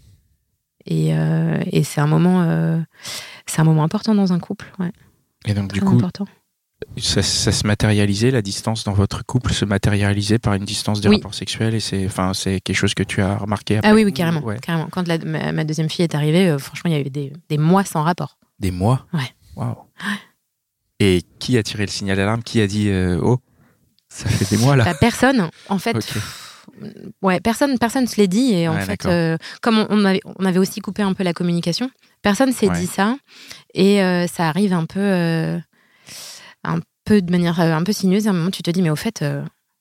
Et, 0.87 1.13
euh, 1.15 1.61
et 1.73 1.83
c'est 1.83 2.01
un 2.01 2.07
moment, 2.07 2.43
euh, 2.43 2.79
c'est 3.47 3.61
un 3.61 3.65
moment 3.65 3.83
important 3.83 4.15
dans 4.15 4.33
un 4.33 4.39
couple. 4.39 4.73
Ouais, 4.79 4.93
Et 5.47 5.55
donc 5.55 5.73
du 5.73 5.81
coup, 5.81 5.97
important. 5.97 6.27
ça, 6.97 7.23
ça 7.23 7.51
se 7.51 7.67
matérialisait, 7.67 8.31
la 8.31 8.43
distance 8.43 8.85
dans 8.85 8.93
votre 8.93 9.25
couple 9.27 9.53
se 9.53 9.65
matérialisait 9.65 10.39
par 10.39 10.55
une 10.55 10.65
distance 10.65 11.01
des 11.01 11.09
Oui. 11.09 11.17
rapports 11.17 11.35
sexuels 11.35 11.75
et 11.75 11.81
c'est, 11.81 12.07
enfin, 12.07 12.33
c'est 12.35 12.61
quelque 12.61 12.77
chose 12.77 12.95
que 12.95 13.03
tu 13.03 13.21
as 13.21 13.37
remarqué 13.37 13.79
après 13.79 13.91
Ah 13.91 13.95
oui, 13.95 14.05
oui, 14.05 14.13
carrément, 14.13 14.43
Ouais. 14.45 14.59
carrément. 14.61 14.87
Quand 14.93 15.09
la- 15.09 15.19
ma, 15.19 15.51
ma 15.51 15.65
deuxième 15.65 15.91
fille 15.91 16.05
est 16.05 16.15
arrivée, 16.15 16.49
euh, 16.49 16.59
franchement, 16.59 16.89
il 16.91 16.97
y 16.97 17.01
avait 17.01 17.11
des, 17.11 17.33
des 17.49 17.59
mois 17.59 17.85
sans 17.85 18.05
rapport. 18.05 18.39
Des 18.59 18.71
mois. 18.71 19.07
Ouais. 19.13 19.31
Waouh. 19.57 19.77
Et 20.99 21.23
qui 21.39 21.59
a 21.59 21.63
tiré 21.63 21.85
le 21.85 21.91
signal 21.91 22.17
d'alarme? 22.17 22.43
Qui 22.43 22.61
a 22.61 22.67
dit, 22.67 22.89
euh, 22.89 23.21
oh, 23.23 23.39
ça 24.09 24.29
fait 24.29 24.49
des 24.57 24.63
mois 24.63 24.77
là? 24.77 24.85
T'as 24.85 24.95
personne. 24.95 25.51
En 25.69 25.79
fait, 25.79 25.97
Ok. 25.97 26.05
pff, 26.07 26.67
ouais, 27.23 27.41
personne, 27.41 27.79
personne 27.79 28.07
se 28.07 28.17
l'est 28.17 28.29
dit 28.29 28.53
et 28.55 28.69
en 28.69 28.75
Ouais, 28.77 28.85
fait, 28.85 29.05
euh, 29.07 29.37
comme 29.61 29.79
on, 29.79 29.87
on 29.91 30.05
avait, 30.07 30.21
on 30.25 30.45
avait 30.47 30.59
aussi 30.59 30.81
coupé 30.81 31.03
un 31.03 31.13
peu 31.13 31.23
la 31.23 31.33
communication, 31.35 31.91
personne 32.23 32.53
s'est 32.53 32.69
Ouais. 32.69 32.81
dit 32.81 32.87
ça 32.87 33.17
et 33.75 34.03
euh, 34.03 34.27
ça 34.27 34.49
arrive 34.49 34.73
un 34.73 34.87
peu, 34.87 35.59
un 36.65 36.81
peu 37.05 37.21
de 37.23 37.31
manière 37.31 37.61
un 37.61 37.85
peu 37.85 37.93
sinueuse. 37.93 38.27
À 38.27 38.31
un 38.31 38.35
moment, 38.35 38.51
tu 38.51 38.63
te 38.63 38.71
dis 38.71 38.81
mais 38.83 38.91
au 38.91 38.97
fait, 38.97 39.23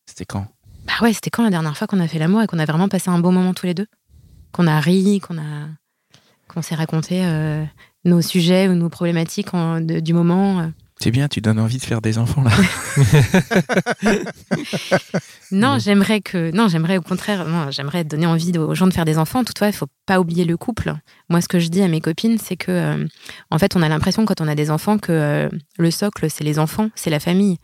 C'était 0.06 0.26
quand? 0.26 0.48
bah 0.86 0.94
ouais, 1.02 1.14
c'était 1.14 1.30
quand 1.32 1.44
la 1.44 1.50
dernière 1.50 1.76
fois 1.78 1.88
qu'on 1.88 2.00
a 2.02 2.08
fait 2.08 2.20
l'amour 2.20 2.42
et 2.44 2.48
qu'on 2.48 2.60
a 2.60 2.66
vraiment 2.66 2.90
passé 2.90 3.10
un 3.10 3.20
bon 3.20 3.32
moment 3.32 3.54
tous 3.54 3.66
les 3.66 3.74
deux, 3.74 3.88
qu'on 4.52 4.68
a 4.68 4.80
ri, 4.82 5.20
qu'on 5.22 5.38
a, 5.38 5.68
qu'on 6.48 6.62
s'est 6.62 6.76
raconté 6.76 7.26
euh, 7.26 7.64
nos 8.06 8.22
sujets 8.22 8.68
ou 8.70 8.74
nos 8.74 8.90
problématiques 8.90 9.54
en- 9.54 9.82
de- 9.82 10.00
du 10.00 10.14
moment. 10.14 10.60
euh. 10.62 10.68
C'est 10.98 11.12
bien, 11.12 11.28
tu 11.28 11.42
donnes 11.42 11.60
envie 11.60 11.78
de 11.78 11.84
faire 11.84 12.00
des 12.02 12.18
enfants 12.18 12.42
là. 12.44 12.52
Non, 15.52 15.78
j'aimerais 15.80 16.22
que 16.22 16.52
non, 16.52 16.68
j'aimerais 16.68 16.98
au 16.98 17.02
contraire, 17.02 17.46
non, 17.48 17.70
j'aimerais 17.70 18.04
donner 18.04 18.26
envie 18.26 18.58
aux 18.58 18.74
gens 18.76 18.88
de 18.88 18.94
faire 18.94 19.06
des 19.06 19.18
enfants. 19.18 19.44
Toutefois, 19.44 19.68
il 19.68 19.74
faut 19.74 19.88
pas 20.06 20.20
oublier 20.20 20.46
le 20.46 20.58
couple. 20.58 20.94
Moi, 21.30 21.42
ce 21.42 21.48
que 21.48 21.60
je 21.60 21.68
dis 21.68 21.82
à 21.82 21.88
mes 21.88 22.02
copines, 22.02 22.38
c'est 22.40 22.56
que 22.58 22.72
euh, 22.72 23.06
en 23.52 23.60
fait, 23.60 23.76
on 23.76 23.82
a 23.82 23.90
l'impression 23.90 24.26
quand 24.26 24.42
on 24.42 24.48
a 24.48 24.56
des 24.56 24.72
enfants 24.72 24.98
que 24.98 25.12
euh, 25.12 25.50
le 25.78 25.92
socle 25.92 26.30
c'est 26.30 26.44
les 26.44 26.60
enfants, 26.60 26.90
c'est 26.96 27.10
la 27.10 27.20
famille. 27.20 27.58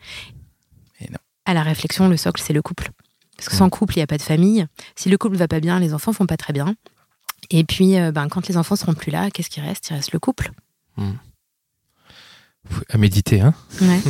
Et 1.00 1.10
non. 1.10 1.18
À 1.44 1.54
la 1.54 1.62
réflexion, 1.62 2.08
le 2.08 2.16
socle 2.16 2.40
c'est 2.44 2.52
le 2.52 2.62
couple. 2.62 2.90
Parce 3.36 3.48
que 3.48 3.56
sans 3.56 3.68
couple, 3.70 3.94
il 3.94 3.98
n'y 3.98 4.02
a 4.04 4.06
pas 4.06 4.18
de 4.18 4.22
famille. 4.22 4.66
Si 4.94 5.08
le 5.08 5.18
couple 5.18 5.36
va 5.36 5.48
pas 5.48 5.58
bien, 5.60 5.80
les 5.80 5.94
enfants 5.94 6.12
font 6.12 6.26
pas 6.26 6.36
très 6.36 6.52
bien. 6.52 6.76
Et 7.52 7.64
puis, 7.64 7.98
euh, 7.98 8.10
ben, 8.12 8.28
quand 8.28 8.48
les 8.48 8.56
enfants 8.56 8.76
seront 8.76 8.94
plus 8.94 9.12
là, 9.12 9.30
qu'est-ce 9.30 9.50
qui 9.50 9.60
reste? 9.60 9.90
Il 9.90 9.94
reste 9.94 10.12
le 10.12 10.18
couple. 10.18 10.50
À 12.88 12.96
méditer, 12.98 13.40
hein 13.40 13.54
Ouais. 13.80 14.00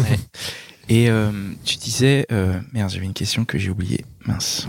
Et 0.88 1.08
euh, 1.10 1.30
tu 1.64 1.76
disais, 1.76 2.26
euh, 2.32 2.60
merde, 2.72 2.90
j'avais 2.90 3.06
une 3.06 3.14
question 3.14 3.44
que 3.44 3.58
j'ai 3.58 3.70
oubliée. 3.70 4.04
Mince. 4.26 4.66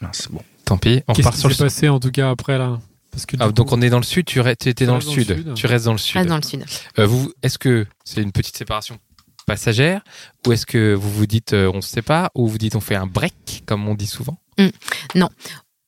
Mince, 0.00 0.28
bon. 0.30 0.42
Tant 0.64 0.76
pis, 0.78 1.02
on 1.08 1.12
qui 1.14 1.22
sur 1.22 1.48
le 1.48 1.54
s'est 1.54 1.64
passé 1.64 1.88
en 1.88 1.98
tout 1.98 2.10
cas 2.10 2.30
après 2.30 2.58
là? 2.58 2.78
Parce 3.10 3.26
que 3.26 3.36
Ah, 3.40 3.46
coup- 3.46 3.52
donc 3.52 3.72
on 3.72 3.80
est 3.82 3.90
dans 3.90 3.98
le 3.98 4.04
sud, 4.04 4.24
tu 4.26 4.38
étais 4.40 4.86
dans 4.86 4.92
le 4.92 4.98
restes 4.98 5.08
dans 5.08 5.14
le 5.16 5.22
sud. 5.24 5.36
sud. 5.36 5.54
Tu 5.54 5.66
restes 5.66 5.84
dans 5.86 5.92
le 5.92 5.98
sud. 5.98 6.16
reste 6.16 6.28
dans 6.28 6.36
le 6.36 6.42
sud. 6.42 6.64
Euh, 6.98 7.06
vous, 7.06 7.32
est-ce 7.42 7.58
que 7.58 7.86
c'est 8.04 8.22
une 8.22 8.30
petite 8.32 8.56
séparation 8.56 8.98
passagère? 9.46 10.02
Ou 10.46 10.52
est-ce 10.52 10.66
que 10.66 10.94
vous 10.94 11.10
vous 11.10 11.26
dites 11.26 11.54
euh, 11.54 11.70
on 11.74 11.80
se 11.80 11.88
sépare? 11.88 12.30
Ou 12.36 12.46
vous 12.46 12.58
dites 12.58 12.76
on 12.76 12.80
fait 12.80 12.94
un 12.94 13.06
break 13.06 13.62
comme 13.66 13.88
on 13.88 13.94
dit 13.94 14.06
souvent? 14.06 14.38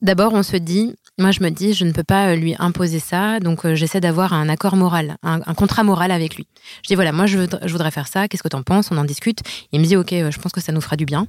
D'abord, 0.01 0.33
on 0.33 0.43
se 0.43 0.57
dit, 0.57 0.97
moi 1.23 1.31
je 1.31 1.43
me 1.43 1.49
dis, 1.51 1.73
je 1.73 1.85
ne 1.87 1.93
peux 1.93 2.03
pas 2.05 2.29
euh, 2.29 2.37
lui 2.37 2.55
imposer 2.59 2.99
ça, 2.99 3.41
donc 3.41 3.65
euh, 3.65 3.75
j'essaie 3.75 4.01
d'avoir 4.01 4.35
un 4.35 4.49
accord 4.51 4.77
moral, 4.77 5.17
un, 5.23 5.41
un 5.47 5.55
contrat 5.55 5.83
moral 5.85 6.11
avec 6.11 6.37
lui. 6.37 6.47
Je 6.83 6.89
dis, 6.89 6.95
voilà, 6.95 7.13
moi 7.13 7.25
je 7.25 7.39
voudrais, 7.39 7.67
je 7.67 7.73
voudrais 7.73 7.91
faire 7.91 8.09
ça, 8.09 8.29
qu'est-ce 8.29 8.43
que 8.43 8.49
t'en 8.49 8.63
penses? 8.63 8.91
On 8.91 8.99
en 8.99 9.05
discute. 9.05 9.39
Il 9.73 9.81
me 9.81 9.87
dit, 9.87 9.97
ok, 9.97 10.13
euh, 10.13 10.31
je 10.31 10.39
pense 10.39 10.53
que 10.53 10.61
ça 10.61 10.73
nous 10.73 10.83
fera 10.83 10.97
du 10.97 11.07
bien. 11.07 11.27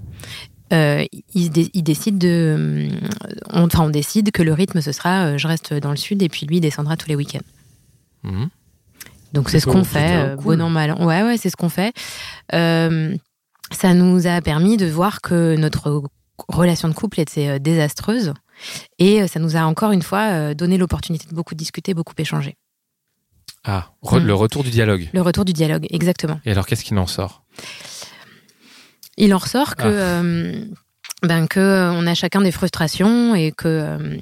Euh, 0.73 1.05
il, 1.33 1.49
dé- 1.51 1.69
il 1.73 1.83
décide 1.83 2.17
de. 2.17 2.89
On, 3.51 3.63
enfin, 3.65 3.83
on 3.85 3.89
décide 3.89 4.31
que 4.31 4.41
le 4.43 4.51
rythme, 4.53 4.81
ce 4.81 4.91
sera, 4.91 5.25
euh, 5.27 5.37
je 5.37 5.47
reste 5.47 5.73
dans 5.73 5.91
le 5.91 5.97
sud 5.97 6.21
et 6.23 6.29
puis 6.29 6.45
lui 6.45 6.57
il 6.57 6.61
descendra 6.61 6.97
tous 6.97 7.07
les 7.07 7.15
week-ends. 7.15 7.45
Mhm. 8.23 8.49
Donc 9.33 9.49
c'est 9.49 9.59
ce 9.59 9.65
qu'on 9.67 9.83
fait, 9.83 10.35
cool. 10.37 10.57
bon 10.57 10.61
an, 10.65 10.69
mal 10.69 10.91
an. 10.91 11.05
Ouais, 11.05 11.23
ouais, 11.23 11.37
c'est 11.37 11.49
ce 11.49 11.55
qu'on 11.55 11.69
fait. 11.69 11.93
Ça 13.71 13.93
nous 13.93 14.27
a 14.27 14.41
permis 14.41 14.77
de 14.77 14.85
voir 14.85 15.21
que 15.21 15.55
notre 15.55 16.03
relation 16.47 16.87
de 16.87 16.93
couple 16.93 17.19
était 17.19 17.59
désastreuse. 17.59 18.33
Et 18.99 19.21
euh, 19.21 19.27
ça 19.27 19.39
nous 19.39 19.55
a 19.57 19.61
encore 19.61 19.91
une 19.91 20.01
fois 20.01 20.21
euh, 20.31 20.53
donné 20.53 20.77
l'opportunité 20.77 21.27
de 21.29 21.35
beaucoup 21.35 21.55
discuter, 21.55 21.93
beaucoup 21.93 22.13
échanger. 22.17 22.55
Ah, 23.63 23.91
re- 24.03 24.19
Mm. 24.21 24.25
le 24.27 24.33
retour 24.35 24.63
du 24.63 24.69
dialogue. 24.71 25.09
Le 25.13 25.21
retour 25.21 25.45
du 25.45 25.53
dialogue, 25.53 25.85
exactement. 25.89 26.39
Et 26.45 26.51
alors 26.51 26.65
qu'est-ce 26.65 26.83
qu'il 26.83 26.97
en 26.97 27.07
sort? 27.07 27.43
Il 29.17 29.33
en 29.33 29.37
ressort 29.37 29.75
que, 29.75 29.83
Ah. 29.83 29.85
euh, 30.21 30.65
ben, 31.23 31.47
que 31.47 31.59
euh, 31.59 31.91
on 31.91 32.05
a 32.05 32.13
chacun 32.13 32.41
des 32.41 32.51
frustrations 32.51 33.35
et 33.35 33.51
que 33.51 33.67
euh, 33.67 34.17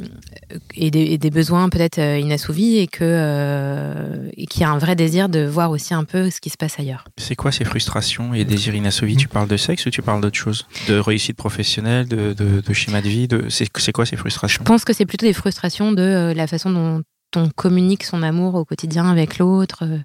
et, 0.75 0.91
des, 0.91 1.01
et 1.01 1.17
des 1.17 1.29
besoins 1.29 1.69
peut-être 1.69 1.99
euh, 1.99 2.19
inassouvis 2.19 2.77
et 2.77 2.87
que 2.87 2.99
euh, 3.03 4.29
et 4.37 4.45
qu'il 4.45 4.61
y 4.61 4.63
a 4.63 4.69
un 4.69 4.77
vrai 4.77 4.95
désir 4.95 5.27
de 5.29 5.45
voir 5.45 5.71
aussi 5.71 5.93
un 5.93 6.03
peu 6.03 6.29
ce 6.29 6.39
qui 6.39 6.49
se 6.49 6.57
passe 6.57 6.79
ailleurs. 6.79 7.05
C'est 7.17 7.35
quoi 7.35 7.51
ces 7.51 7.65
frustrations 7.65 8.33
et 8.33 8.45
désirs 8.45 8.75
inassouvis? 8.75 9.17
Tu 9.17 9.27
parles 9.27 9.47
de 9.47 9.57
sexe 9.57 9.85
ou 9.85 9.89
tu 9.89 10.01
parles 10.01 10.21
d'autre 10.21 10.37
chose? 10.37 10.67
De 10.87 10.97
réussite 10.99 11.37
professionnelle, 11.37 12.07
de, 12.07 12.33
de, 12.33 12.61
de 12.61 12.73
schéma 12.73 13.01
de 13.01 13.09
vie 13.09 13.27
de... 13.27 13.49
C'est 13.49 13.67
c'est 13.77 13.91
quoi 13.91 14.05
ces 14.05 14.15
Je 14.15 14.21
frustrations 14.21 14.63
pense 14.63 14.85
que 14.85 14.93
c'est 14.93 15.05
plutôt 15.05 15.25
des 15.25 15.33
frustrations 15.33 15.91
de 15.91 16.01
euh, 16.01 16.33
la 16.33 16.47
façon 16.47 16.69
dont 16.69 17.01
on 17.35 17.49
communique 17.49 18.03
son 18.03 18.23
amour 18.23 18.55
au 18.55 18.65
quotidien 18.65 19.09
avec 19.09 19.37
l'autre. 19.37 19.83
euh, 19.83 19.97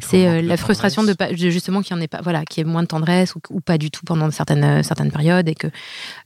C'est 0.00 0.26
euh, 0.26 0.42
la 0.42 0.56
frustration 0.56 1.02
de, 1.04 1.12
pas, 1.12 1.32
justement 1.34 1.82
qu'il 1.82 1.96
y 1.96 1.98
en 1.98 2.02
ait 2.02 2.08
pas, 2.08 2.20
voilà, 2.22 2.44
qu'il 2.44 2.64
y 2.64 2.68
ait 2.68 2.70
moins 2.70 2.82
de 2.82 2.88
tendresse 2.88 3.34
ou, 3.34 3.40
ou 3.50 3.60
pas 3.60 3.78
du 3.78 3.90
tout 3.90 4.04
pendant 4.04 4.30
certaines 4.30 4.64
euh, 4.64 4.82
certaines 4.82 5.10
périodes 5.10 5.48
et 5.48 5.54
que 5.54 5.68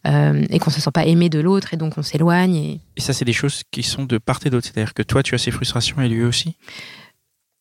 euh, 0.07 0.44
et 0.51 0.59
qu'on 0.59 0.71
se 0.71 0.81
sent 0.81 0.90
pas 0.92 1.07
aimé 1.07 1.29
de 1.29 1.40
l'autre 1.40 1.75
et 1.75 1.77
donc 1.77 1.99
on 1.99 2.03
s'éloigne. 2.03 2.57
Et 2.57 2.81
Et 2.97 3.01
ça, 3.01 3.12
c'est 3.12 3.25
des 3.25 3.33
choses 3.33 3.62
qui 3.71 3.83
sont 3.83 4.05
de 4.05 4.18
part 4.18 4.40
et 4.44 4.51
d'autre. 4.51 4.66
C'est-à-dire 4.66 4.94
que 4.94 5.03
toi, 5.03 5.23
tu 5.23 5.35
as 5.35 5.38
ces 5.38 5.51
frustrations 5.51 6.01
et 6.01 6.09
lui 6.09 6.25
aussi? 6.25 6.57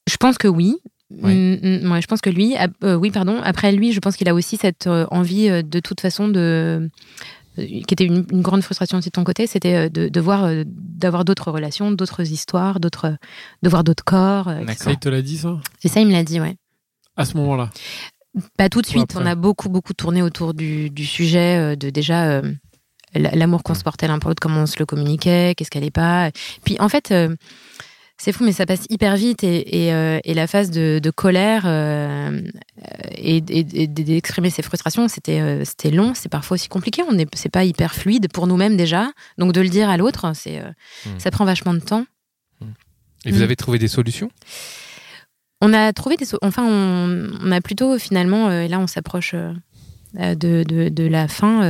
Je 0.10 0.18
pense 0.18 0.38
que 0.38 0.48
oui. 0.48 0.78
Oui. 1.10 1.60
Ouais, 1.64 2.02
je 2.02 2.08
pense 2.08 2.20
que 2.20 2.30
lui, 2.30 2.56
euh, 2.84 2.96
oui, 2.96 3.12
pardon. 3.12 3.40
Après 3.42 3.72
lui, 3.72 3.94
je 3.94 4.00
pense 4.02 4.18
qu'il 4.18 4.28
a 4.28 4.34
aussi 4.34 4.58
cette 4.58 4.88
envie 5.10 5.48
de 5.64 5.80
toute 5.80 6.02
façon 6.02 6.28
de 6.28 6.90
qui 7.66 7.86
était 7.92 8.06
une, 8.06 8.26
une 8.32 8.42
grande 8.42 8.62
frustration 8.62 8.98
aussi 8.98 9.10
de 9.10 9.12
ton 9.12 9.24
côté, 9.24 9.48
c'était 9.48 9.76
euh, 9.76 9.90
de, 9.90 10.10
de 10.10 10.20
voir, 10.22 10.46
euh, 10.46 10.64
d'avoir 10.66 11.26
d'autres 11.26 11.52
relations, 11.52 11.92
d'autres 11.92 12.22
histoires, 12.32 12.80
d'autres, 12.80 13.18
de 13.64 13.70
voir 13.70 13.84
d'autres 13.84 14.04
corps. 14.04 14.48
euh. 14.48 14.64
Ça, 14.78 14.92
il 14.92 14.98
te 14.98 15.10
l'a 15.10 15.22
dit 15.22 15.38
ça? 15.38 15.60
Et 15.84 15.88
ça, 15.88 16.00
il 16.00 16.08
me 16.08 16.12
l'a 16.14 16.24
dit, 16.24 16.40
ouais. 16.40 16.56
À 17.16 17.26
ce 17.26 17.36
moment-là? 17.38 17.70
Pas 18.58 18.70
tout 18.70 18.82
de 18.82 18.86
suite. 18.88 19.16
On 19.16 19.26
a 19.26 19.36
beaucoup, 19.36 19.70
beaucoup 19.70 19.94
tourné 19.94 20.22
autour 20.22 20.54
du, 20.54 20.90
du 20.92 21.06
sujet 21.06 21.58
euh, 21.58 21.76
de 21.76 21.90
déjà 21.90 22.30
euh, 22.30 22.54
l'amour 23.16 23.64
qu'on 23.64 23.74
se 23.74 23.84
portait 23.84 24.08
l'un 24.08 24.20
pour 24.20 24.30
l'autre, 24.30 24.42
comment 24.42 24.62
on 24.62 24.66
se 24.68 24.78
le 24.78 24.86
communiquait, 24.86 25.56
qu'est-ce 25.56 25.72
qu'elle 25.72 25.84
est 25.86 25.90
pas. 25.92 26.30
Puis 26.64 26.78
en 26.80 26.90
fait, 26.90 27.12
euh, 27.12 27.36
c'est 28.20 28.32
fou, 28.32 28.44
mais 28.44 28.52
ça 28.52 28.66
passe 28.66 28.86
hyper 28.90 29.16
vite 29.16 29.44
et, 29.44 29.86
et, 29.86 29.94
euh, 29.94 30.20
et 30.24 30.34
la 30.34 30.48
phase 30.48 30.72
de, 30.72 31.00
de 31.02 31.10
colère 31.12 31.64
euh, 31.66 32.42
et, 33.16 33.38
et- 33.48 33.88
d'exprimer 33.88 34.50
ses 34.50 34.62
frustrations, 34.64 35.08
c'était 35.08 35.40
euh, 35.40 35.64
c'était 35.66 35.92
long, 35.92 36.14
c'est 36.16 36.30
parfois 36.30 36.56
aussi 36.56 36.68
compliqué. 36.68 37.04
On 37.08 37.18
est, 37.18 37.28
c'est 37.36 37.50
pas 37.52 37.64
hyper 37.64 37.94
fluide 37.94 38.28
pour 38.32 38.48
nous-mêmes 38.48 38.76
déjà, 38.78 39.12
donc 39.38 39.54
de 39.54 39.62
le 39.62 39.70
dire 39.70 39.90
à 39.90 39.98
l'autre, 39.98 40.32
c'est 40.36 40.60
euh, 40.60 40.70
Hmm. 41.06 41.20
ça 41.20 41.30
prend 41.32 41.46
vachement 41.46 41.74
de 41.74 41.80
temps. 41.80 42.06
Et 43.26 43.32
vous 43.32 43.40
Mm. 43.40 43.44
avez 43.44 43.56
trouvé 43.56 43.78
des 43.80 43.88
solutions? 43.88 44.30
On 45.62 45.74
a 45.74 45.92
trouvé 45.94 46.18
des. 46.18 46.26
so- 46.26 46.38
Enfin, 46.42 46.64
on, 46.66 47.30
on 47.42 47.52
a 47.52 47.62
plutôt 47.62 47.98
finalement. 48.00 48.50
euh, 48.50 48.62
et 48.62 48.68
là, 48.68 48.80
on 48.80 48.88
s'approche 48.88 49.34
euh, 49.34 49.52
euh, 50.20 50.36
de, 50.36 50.64
de, 50.68 50.90
de 50.90 51.08
la 51.08 51.28
fin. 51.28 51.62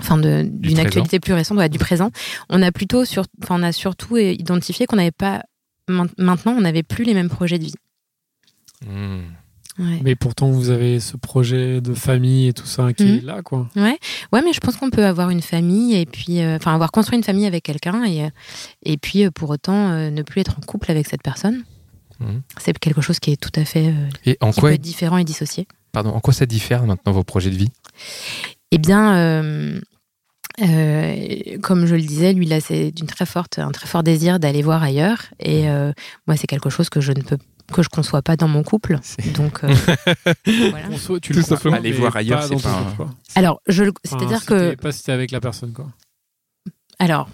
Enfin, 0.00 0.16
d'une 0.18 0.78
actualité 0.78 1.18
plus 1.20 1.32
récente, 1.32 1.58
ouais, 1.58 1.68
du 1.68 1.78
présent. 1.78 2.10
On 2.50 2.62
a 2.62 2.70
plutôt 2.72 3.04
sur, 3.04 3.24
enfin, 3.42 3.56
on 3.58 3.62
a 3.62 3.72
surtout 3.72 4.16
identifié 4.16 4.86
qu'on 4.86 4.96
n'avait 4.96 5.10
pas. 5.10 5.42
main- 5.88 6.06
Maintenant, 6.18 6.52
on 6.52 6.60
n'avait 6.60 6.82
plus 6.82 7.04
les 7.04 7.14
mêmes 7.14 7.28
projets 7.30 7.58
de 7.58 7.64
vie. 7.64 7.74
Mm. 8.86 9.20
Ouais. 9.78 10.00
Mais 10.02 10.16
pourtant, 10.16 10.50
vous 10.50 10.70
avez 10.70 10.98
ce 10.98 11.16
projet 11.16 11.80
de 11.80 11.94
famille 11.94 12.48
et 12.48 12.52
tout 12.52 12.66
ça 12.66 12.92
qui 12.92 13.04
Mhm. 13.04 13.18
est 13.18 13.20
là, 13.20 13.42
quoi. 13.42 13.68
Ouais, 13.76 13.96
ouais, 14.32 14.42
mais 14.44 14.52
je 14.52 14.58
pense 14.58 14.76
qu'on 14.76 14.90
peut 14.90 15.04
avoir 15.06 15.30
une 15.30 15.40
famille 15.40 15.94
et 15.94 16.04
puis, 16.04 16.40
euh, 16.40 16.56
enfin, 16.56 16.74
avoir 16.74 16.90
construit 16.90 17.16
une 17.16 17.22
famille 17.24 17.46
avec 17.46 17.62
quelqu'un 17.62 18.02
et 18.04 18.24
euh, 18.24 18.28
et 18.84 18.96
puis 18.96 19.24
euh, 19.24 19.30
pour 19.30 19.50
autant 19.50 19.90
euh, 19.90 20.10
ne 20.10 20.22
plus 20.22 20.40
être 20.40 20.56
en 20.58 20.62
couple 20.62 20.90
avec 20.90 21.06
cette 21.06 21.22
personne. 21.22 21.62
Mhm. 22.18 22.42
C'est 22.60 22.76
quelque 22.76 23.00
chose 23.00 23.20
qui 23.20 23.30
est 23.30 23.36
tout 23.40 23.52
à 23.54 23.64
fait, 23.64 23.88
euh, 23.88 24.08
Et 24.26 24.36
en 24.40 24.50
qui 24.50 24.60
quoi, 24.60 24.70
peut 24.70 24.74
être 24.74 24.80
différent 24.80 25.16
et 25.18 25.24
dissocié. 25.24 25.68
pardon, 25.92 26.10
en 26.10 26.18
quoi 26.18 26.34
ça 26.34 26.44
diffère 26.46 26.84
maintenant 26.84 27.12
vos 27.12 27.22
projets 27.22 27.50
de 27.50 27.56
vie? 27.56 27.70
Eh 28.70 28.78
bien, 28.78 29.16
euh, 29.16 29.80
euh, 30.60 31.58
comme 31.62 31.86
je 31.86 31.94
le 31.94 32.02
disais, 32.02 32.32
lui, 32.32 32.46
là, 32.46 32.60
c'est 32.60 32.90
d'une 32.90 33.06
très 33.06 33.26
forte, 33.26 33.58
un 33.58 33.70
très 33.70 33.86
fort 33.86 34.02
désir 34.02 34.38
d'aller 34.38 34.62
voir 34.62 34.82
ailleurs. 34.82 35.22
Et 35.40 35.68
euh, 35.70 35.92
moi, 36.26 36.36
c'est 36.36 36.46
quelque 36.46 36.68
chose 36.70 36.88
que 36.90 37.00
je 37.00 37.12
ne 37.12 37.22
peux, 37.22 37.38
que 37.72 37.82
je 37.82 37.88
conçois 37.88 38.22
pas 38.22 38.36
dans 38.36 38.48
mon 38.48 38.62
couple. 38.62 38.98
Donc, 39.34 39.64
euh, 39.64 39.68
voilà. 40.70 40.88
Tu 41.22 41.32
Tout 41.32 41.40
le 41.64 41.72
Aller 41.72 41.92
voir 41.92 42.16
ailleurs, 42.16 42.42
c'est 42.42 42.60
pas 42.62 42.70
un- 42.70 42.82
couple, 42.84 42.96
quoi. 42.96 43.10
Alors, 43.34 43.60
je, 43.68 43.84
Enfin, 43.84 43.92
c'est-à-dire 44.04 44.44
que, 44.44 44.74
Pas 44.74 44.92
si 44.92 45.02
t'es 45.04 45.12
avec 45.12 45.30
la 45.30 45.40
personne, 45.40 45.72
quoi. 45.72 45.86
alors, 46.98 47.28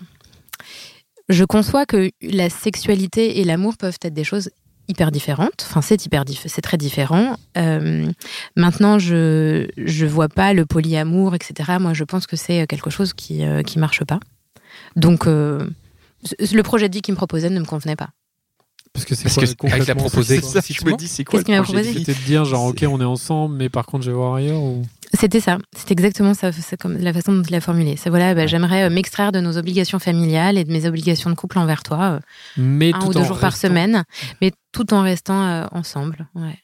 je 1.29 1.45
conçois 1.45 1.87
que 1.87 2.11
la 2.21 2.51
sexualité 2.51 3.41
et 3.41 3.45
l'amour 3.45 3.77
peuvent 3.79 3.99
être 4.03 4.13
des 4.15 4.25
choses 4.25 4.51
hyper 4.89 5.11
différentes. 5.11 5.65
Enfin, 5.69 5.81
c'est 5.83 6.05
hyper 6.07 6.25
diff- 6.25 6.47
c'est 6.47 6.61
très 6.61 6.77
différent. 6.77 7.37
Euh, 7.57 8.11
maintenant, 8.57 8.99
je 8.99 9.69
je 9.77 10.07
vois 10.07 10.29
pas 10.29 10.53
le 10.53 10.67
polyamour, 10.67 11.35
etc. 11.35 11.79
Moi, 11.81 11.95
je 11.95 12.05
pense 12.05 12.27
que 12.27 12.37
c'est 12.37 12.67
quelque 12.67 12.91
chose 12.91 13.13
qui 13.13 13.45
euh, 13.45 13.63
qui 13.63 13.79
marche 13.79 14.05
pas. 14.05 14.21
Donc, 14.97 15.27
euh, 15.27 15.67
le 16.53 16.63
projet 16.63 16.89
de 16.89 16.95
vie 16.95 17.03
qu'il 17.03 17.13
me 17.15 17.17
proposait 17.17 17.51
ne 17.51 17.61
me 17.61 17.65
convenait 17.65 17.97
pas. 17.97 18.11
Parce 18.93 19.07
que 19.07 19.15
c'est 19.17 19.29
quoi, 19.29 19.43
que 19.43 19.49
avec 19.73 19.89
la 19.89 19.95
concrètement, 19.95 20.05
proposé- 20.05 20.41
c'est 20.41 20.61
ça, 20.61 20.61
je 20.69 20.85
me 20.85 20.97
dis, 20.97 21.09
c'est 21.09 21.25
quoi 21.25 21.39
Qu'est-ce 21.41 21.45
qu'il 21.47 21.55
le 21.55 21.61
m'a 21.61 21.65
projet 21.65 21.79
de 21.79 21.83
proposé? 21.83 21.99
Vie 21.99 22.05
C'était 22.05 22.21
de 22.21 22.25
dire, 22.27 22.45
genre, 22.45 22.67
ok, 22.67 22.85
on 22.89 23.01
est 23.01 23.05
ensemble, 23.05 23.57
mais 23.57 23.69
par 23.69 23.87
contre, 23.87 24.05
je 24.05 24.11
vais 24.13 24.17
voir 24.17 24.35
ailleurs 24.35 24.61
ou... 24.63 24.83
C'était 25.15 25.41
ça. 25.41 25.59
C'est 25.77 25.91
exactement 25.91 26.35
ça. 26.35 26.53
C'est 26.53 26.77
comme 26.77 26.99
la 26.99 27.13
façon 27.13 27.33
dont 27.33 27.43
il 27.43 27.55
a 27.55 27.61
formulé. 27.61 27.97
C'est 27.97 28.11
voilà, 28.11 28.35
bah, 28.35 28.47
j'aimerais 28.47 28.85
euh, 28.85 28.91
m'extraire 28.91 29.33
de 29.33 29.41
nos 29.41 29.57
obligations 29.57 29.99
familiales 29.99 30.59
et 30.59 30.65
de 30.65 30.73
mes 30.73 30.87
obligations 30.87 31.31
de 31.31 31.35
couple 31.35 31.59
envers 31.59 31.83
toi, 31.83 32.03
euh, 32.03 32.21
Mais 32.57 32.93
un 32.93 32.99
tout 32.99 33.09
ou 33.09 33.15
deux 33.15 33.25
jours 33.25 33.39
par 33.39 33.57
semaine, 33.57 34.05
mais 34.41 34.53
tout 34.73 34.93
en 34.93 35.03
restant 35.03 35.47
euh, 35.47 35.67
ensemble. 35.73 36.29
Ouais. 36.35 36.59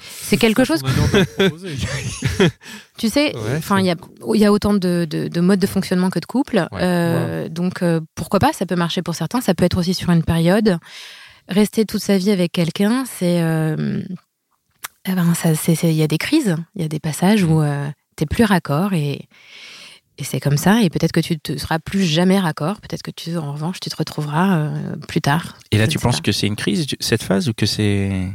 C'est 0.00 0.38
quelque 0.38 0.64
chose, 0.64 0.82
tu 2.98 3.08
sais, 3.08 3.36
Ouais, 3.36 3.56
enfin, 3.56 3.78
il 3.78 3.86
y 3.86 3.90
a, 3.90 3.94
il 4.34 4.40
y 4.40 4.44
a 4.44 4.50
autant 4.50 4.72
de, 4.72 5.06
de, 5.08 5.28
de 5.28 5.40
modes 5.40 5.60
de 5.60 5.66
fonctionnement 5.66 6.10
que 6.10 6.18
de 6.18 6.24
couples. 6.24 6.66
Donc, 7.50 7.82
euh, 7.82 8.00
pourquoi 8.14 8.40
pas 8.40 8.52
Ça 8.52 8.66
peut 8.66 8.74
marcher 8.74 9.02
pour 9.02 9.14
certains. 9.14 9.40
Ça 9.40 9.54
peut 9.54 9.64
être 9.64 9.78
aussi 9.78 9.94
sur 9.94 10.10
une 10.10 10.24
période. 10.24 10.78
Rester 11.48 11.84
toute 11.84 12.02
sa 12.02 12.16
vie 12.16 12.30
avec 12.30 12.52
quelqu'un, 12.52 13.04
c'est. 13.06 13.40
Eh 15.06 15.12
ben, 15.14 15.34
ça, 15.34 15.54
c'est- 15.54 15.74
c'est- 15.74 15.88
il 15.90 15.96
y 15.96 16.02
a 16.02 16.06
des 16.08 16.18
crises. 16.18 16.56
Il 16.76 16.82
y 16.82 16.84
a 16.84 16.88
des 16.88 17.00
passages 17.00 17.42
où 17.44 17.60
euh, 17.62 17.88
t'es 18.16 18.26
plus 18.26 18.44
raccord 18.44 18.92
et. 18.92 19.28
Et 20.18 20.24
c'est 20.24 20.40
comme 20.40 20.58
ça, 20.58 20.82
et 20.82 20.90
peut-être 20.90 21.10
que 21.10 21.20
tu 21.20 21.38
ne 21.48 21.56
seras 21.56 21.78
plus 21.78 22.04
jamais 22.04 22.38
raccord, 22.38 22.80
peut-être 22.82 23.02
que 23.02 23.10
tu, 23.10 23.36
en 23.38 23.54
revanche, 23.54 23.80
tu 23.80 23.88
te 23.88 23.96
retrouveras 23.96 24.58
euh, 24.58 24.96
plus 25.08 25.22
tard. 25.22 25.56
Et 25.70 25.78
là, 25.78 25.88
tu 25.88 25.98
penses 25.98 26.16
pas. 26.16 26.22
que 26.24 26.32
c'est 26.32 26.46
une 26.46 26.54
crise, 26.54 26.86
tu- 26.86 26.96
cette 27.00 27.22
phase, 27.22 27.48
ou 27.48 27.54
que 27.54 27.64
c'est. 27.64 28.28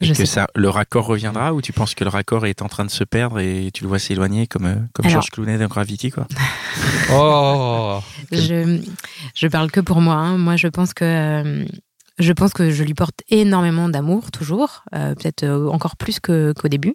Je 0.00 0.12
que 0.14 0.24
ça, 0.24 0.48
le 0.56 0.68
raccord 0.68 1.06
reviendra, 1.06 1.54
ou 1.54 1.62
tu 1.62 1.72
penses 1.72 1.94
que 1.94 2.02
le 2.02 2.10
raccord 2.10 2.44
est 2.44 2.60
en 2.60 2.68
train 2.68 2.84
de 2.84 2.90
se 2.90 3.04
perdre 3.04 3.38
et 3.38 3.70
tu 3.72 3.84
le 3.84 3.88
vois 3.88 4.00
s'éloigner 4.00 4.48
comme, 4.48 4.66
euh, 4.66 4.74
comme 4.92 5.06
Alors- 5.06 5.12
George 5.22 5.30
Clooney 5.30 5.58
dans 5.58 5.68
Gravity, 5.68 6.10
quoi? 6.10 6.26
Oh 7.12 8.00
je, 8.32 8.80
je 9.34 9.46
parle 9.46 9.70
que 9.70 9.80
pour 9.80 10.00
moi. 10.00 10.14
hein. 10.16 10.38
Moi, 10.38 10.56
je 10.56 10.66
pense 10.66 10.92
que 10.92 11.04
euh, 11.04 11.64
je 12.18 12.32
pense 12.32 12.52
que 12.52 12.70
je 12.70 12.82
lui 12.84 12.94
porte 12.94 13.22
énormément 13.28 13.88
d'amour 13.88 14.30
toujours, 14.30 14.84
euh, 14.94 15.14
peut-être 15.14 15.44
euh, 15.44 15.68
encore 15.68 15.96
plus 15.96 16.20
que- 16.20 16.52
qu'au 16.52 16.68
début. 16.68 16.94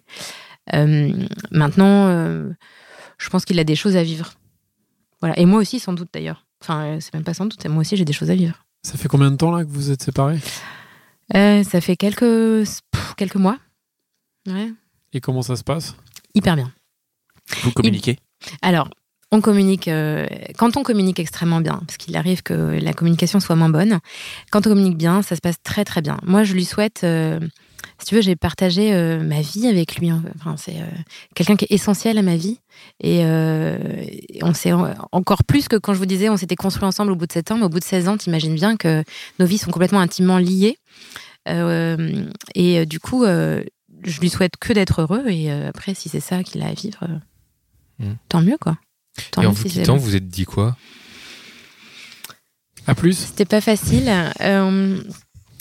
Euh, 0.74 1.12
maintenant, 1.50 2.06
euh, 2.08 2.50
je 3.18 3.28
pense 3.30 3.44
qu'il 3.44 3.58
a 3.58 3.64
des 3.64 3.76
choses 3.76 3.96
à 3.96 4.02
vivre. 4.02 4.32
Voilà. 5.20 5.38
Et 5.38 5.46
moi 5.46 5.60
aussi, 5.60 5.80
sans 5.80 5.92
doute 5.92 6.08
d'ailleurs. 6.12 6.46
Enfin, 6.62 6.98
c'est 7.00 7.14
même 7.14 7.24
pas 7.24 7.34
sans 7.34 7.46
doute. 7.46 7.64
Moi 7.66 7.80
aussi, 7.80 7.96
j'ai 7.96 8.04
des 8.04 8.12
choses 8.12 8.30
à 8.30 8.34
vivre. 8.34 8.64
Ça 8.82 8.96
fait 8.96 9.08
combien 9.08 9.30
de 9.30 9.36
temps 9.36 9.50
là 9.50 9.64
que 9.64 9.70
vous 9.70 9.90
êtes 9.90 10.02
séparés? 10.02 10.38
Euh, 11.34 11.62
ça 11.64 11.80
fait 11.80 11.96
quelques 11.96 12.20
pff, 12.20 13.14
quelques 13.16 13.36
mois. 13.36 13.58
Ouais. 14.46 14.72
Et 15.12 15.20
comment 15.20 15.42
ça 15.42 15.56
se 15.56 15.64
passe? 15.64 15.94
Hyper 16.34 16.56
bien. 16.56 16.72
Vous 17.62 17.72
communiquez? 17.72 18.18
Alors, 18.62 18.88
on 19.30 19.40
communique, 19.40 19.88
euh, 19.88 20.26
quand 20.56 20.76
on 20.76 20.82
communique 20.82 21.18
extrêmement 21.20 21.60
bien, 21.60 21.80
parce 21.86 21.96
qu'il 21.98 22.16
arrive 22.16 22.42
que 22.42 22.52
la 22.80 22.92
communication 22.94 23.40
soit 23.40 23.56
moins 23.56 23.68
bonne, 23.68 23.98
quand 24.50 24.66
on 24.66 24.70
communique 24.70 24.96
bien, 24.96 25.22
ça 25.22 25.36
se 25.36 25.40
passe 25.40 25.56
très 25.62 25.84
très 25.84 26.00
bien. 26.00 26.18
Moi, 26.22 26.44
je 26.44 26.54
lui 26.54 26.64
souhaite, 26.64 27.02
euh, 27.04 27.38
si 27.98 28.06
tu 28.06 28.14
veux, 28.14 28.22
j'ai 28.22 28.36
partagé 28.36 28.94
euh, 28.94 29.22
ma 29.22 29.42
vie 29.42 29.66
avec 29.66 29.96
lui. 29.96 30.08
hein. 30.08 30.22
Enfin, 30.36 30.56
c'est 30.56 30.76
quelqu'un 31.34 31.56
qui 31.56 31.66
est 31.66 31.72
essentiel 31.72 32.16
à 32.16 32.22
ma 32.22 32.36
vie. 32.36 32.58
Et, 33.00 33.18
et 33.20 34.42
on 34.44 34.54
s'est 34.54 34.72
encore 35.12 35.44
plus 35.44 35.68
que 35.68 35.76
quand 35.76 35.92
je 35.94 35.98
vous 35.98 36.06
disais, 36.06 36.28
on 36.30 36.36
s'était 36.36 36.56
construit 36.56 36.86
ensemble 36.86 37.12
au 37.12 37.16
bout 37.16 37.26
de 37.26 37.32
7 37.32 37.50
ans, 37.50 37.58
mais 37.58 37.64
au 37.64 37.68
bout 37.68 37.80
de 37.80 37.84
16 37.84 38.08
ans, 38.08 38.16
t'imagines 38.16 38.54
bien 38.54 38.76
que 38.76 39.02
nos 39.40 39.46
vies 39.46 39.58
sont 39.58 39.70
complètement 39.70 40.00
intimement 40.00 40.38
liées. 40.38 40.78
Et 42.54 42.86
du 42.86 43.00
coup, 43.00 43.24
je 43.26 44.20
lui 44.20 44.28
souhaite 44.30 44.56
que 44.60 44.72
d'être 44.72 45.02
heureux. 45.02 45.24
Et 45.28 45.50
après, 45.50 45.94
si 45.94 46.08
c'est 46.08 46.20
ça 46.20 46.42
qu'il 46.42 46.62
a 46.62 46.68
à 46.68 46.72
vivre, 46.72 47.06
Mm. 48.00 48.12
tant 48.28 48.42
mieux, 48.42 48.56
quoi. 48.60 48.76
Tant 49.30 49.42
Et 49.42 49.46
en 49.46 49.52
vous 49.52 49.64
quittant, 49.64 49.96
vous 49.96 50.16
êtes 50.16 50.28
dit 50.28 50.44
quoi? 50.44 50.76
À 52.86 52.94
plus 52.94 53.18
C'était 53.18 53.44
pas 53.44 53.60
facile. 53.60 54.10
Euh, 54.40 55.00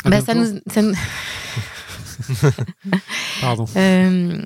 bah, 0.05 0.21
ça 0.21 0.33
nous, 0.33 0.59
ça 0.71 0.81
nous- 0.81 0.93
Pardon. 3.41 3.65
euh, 3.75 4.41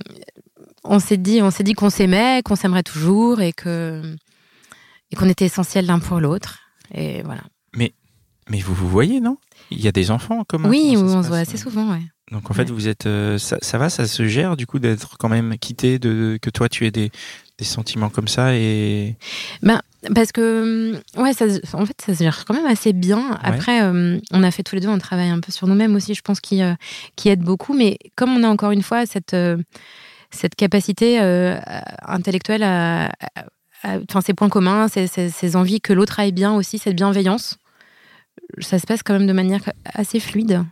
on 0.83 0.99
s'est 0.99 1.17
dit, 1.17 1.41
on 1.41 1.51
s'est 1.51 1.63
dit 1.63 1.73
qu'on 1.73 1.89
s'aimait, 1.89 2.41
qu'on 2.43 2.55
s'aimerait 2.55 2.83
toujours 2.83 3.41
et 3.41 3.53
que 3.53 4.15
et 5.11 5.15
qu'on 5.15 5.29
était 5.29 5.45
essentiels 5.45 5.85
l'un 5.85 5.99
pour 5.99 6.19
l'autre. 6.19 6.59
Et 6.93 7.21
voilà. 7.23 7.43
Mais 8.49 8.59
vous 8.59 8.73
vous 8.73 8.89
voyez, 8.89 9.21
non? 9.21 9.37
Il 9.69 9.79
y 9.79 9.87
a 9.87 9.93
des 9.93 10.11
enfants 10.11 10.39
en 10.39 10.43
commun 10.43 10.67
oui, 10.67 10.95
on 10.97 11.07
se 11.07 11.23
se 11.23 11.27
voit 11.29 11.37
assez 11.37 11.55
souvent, 11.55 11.89
ouais. 11.93 12.01
Donc 12.31 12.51
en 12.51 12.53
fait, 12.53 12.63
Ouais. 12.63 12.71
vous 12.71 12.87
êtes, 12.89 13.05
euh, 13.05 13.37
ça, 13.37 13.57
ça 13.61 13.77
va, 13.77 13.89
ça 13.89 14.07
se 14.07 14.27
gère 14.27 14.57
du 14.57 14.65
coup 14.67 14.79
d'être 14.79 15.17
quand 15.17 15.29
même 15.29 15.57
quitté, 15.57 15.99
de 15.99 16.37
que 16.41 16.49
toi 16.49 16.67
tu 16.67 16.85
aies 16.85 16.91
des, 16.91 17.11
des 17.61 17.65
sentiments 17.67 18.09
comme 18.09 18.27
ça 18.27 18.55
et 18.55 19.15
Parce 20.15 20.31
que, 20.31 20.99
ouais, 21.15 21.31
ça, 21.33 21.45
en 21.73 21.85
fait, 21.85 21.95
ça 22.03 22.15
se 22.15 22.23
gère 22.23 22.43
quand 22.45 22.55
même 22.55 22.65
assez 22.65 22.91
bien. 22.91 23.37
Après, 23.43 23.83
euh, 23.83 24.17
on 24.31 24.41
a 24.41 24.49
fait 24.49 24.63
tous 24.63 24.73
les 24.73 24.81
deux 24.81 24.87
un 24.89 24.97
travail 24.97 25.29
un 25.29 25.39
peu 25.39 25.51
sur 25.51 25.67
nous-mêmes 25.67 25.95
aussi, 25.95 26.15
je 26.15 26.21
pense, 26.23 26.39
qui, 26.39 26.63
euh, 26.63 26.73
qui 27.15 27.29
aide 27.29 27.41
beaucoup. 27.41 27.75
Mais 27.75 27.99
comme 28.15 28.35
on 28.35 28.43
a 28.43 28.47
encore 28.49 28.71
une 28.71 28.81
fois 28.81 29.05
cette, 29.05 29.35
euh, 29.35 29.57
cette 30.31 30.55
capacité 30.55 31.21
euh, 31.21 31.59
intellectuelle 32.07 32.63
à. 32.63 33.11
Enfin, 33.83 34.21
ces 34.21 34.33
points 34.35 34.49
communs, 34.49 34.87
ces, 34.87 35.05
ces- 35.07 35.29
ces 35.29 35.55
envies 35.55 35.81
que 35.81 35.91
l'autre 35.93 36.19
aille 36.19 36.31
bien 36.31 36.53
aussi, 36.53 36.77
cette 36.79 36.95
bienveillance, 36.95 37.57
ça 38.59 38.77
se 38.79 38.85
passe 38.87 39.01
quand 39.03 39.13
même 39.13 39.25
de 39.27 39.33
manière 39.33 39.61
assez 39.85 40.19
fluide, 40.19 40.63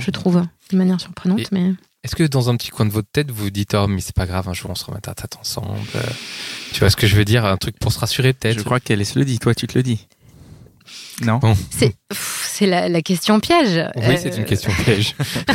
je 0.00 0.10
trouve, 0.10 0.42
de 0.70 0.76
manière 0.76 1.00
surprenante. 1.00 1.40
Et- 1.40 1.46
Mais 1.52 1.72
Est-ce 2.02 2.16
que 2.16 2.22
dans 2.24 2.48
un 2.48 2.56
petit 2.56 2.70
coin 2.70 2.86
de 2.86 2.90
votre 2.90 3.10
tête, 3.12 3.30
vous 3.30 3.44
vous 3.44 3.50
dites, 3.50 3.74
oh, 3.74 3.86
mais 3.86 4.00
c'est 4.00 4.14
pas 4.14 4.26
grave, 4.26 4.48
un 4.48 4.54
jour 4.54 4.70
on 4.70 4.74
se 4.74 4.84
remettra 4.86 5.14
tête 5.14 5.36
ensemble 5.38 5.78
euh, 5.96 6.02
Tu 6.72 6.80
vois 6.80 6.88
ce 6.90 6.96
que 6.96 7.06
je 7.06 7.14
veux 7.14 7.26
dire 7.26 7.44
Un 7.44 7.56
truc 7.58 7.78
pour 7.78 7.92
se 7.92 7.98
rassurer 7.98 8.32
peut-être? 8.32 8.56
Je 8.58 8.62
crois 8.62 8.80
qu'elle 8.80 9.04
se 9.04 9.18
le 9.18 9.24
dit, 9.26 9.38
toi 9.38 9.54
tu 9.54 9.66
te 9.66 9.76
le 9.76 9.82
dis. 9.82 10.06
Non? 11.22 11.36
Bon. 11.38 11.54
c'est 12.10 12.66
la, 12.66 12.88
la 12.88 13.02
question 13.02 13.38
piège. 13.40 13.84
Oui, 13.96 14.16
c'est 14.18 14.32
Euh, 14.32 14.38
une 14.38 14.44
question 14.46 14.72
piège. 14.84 15.14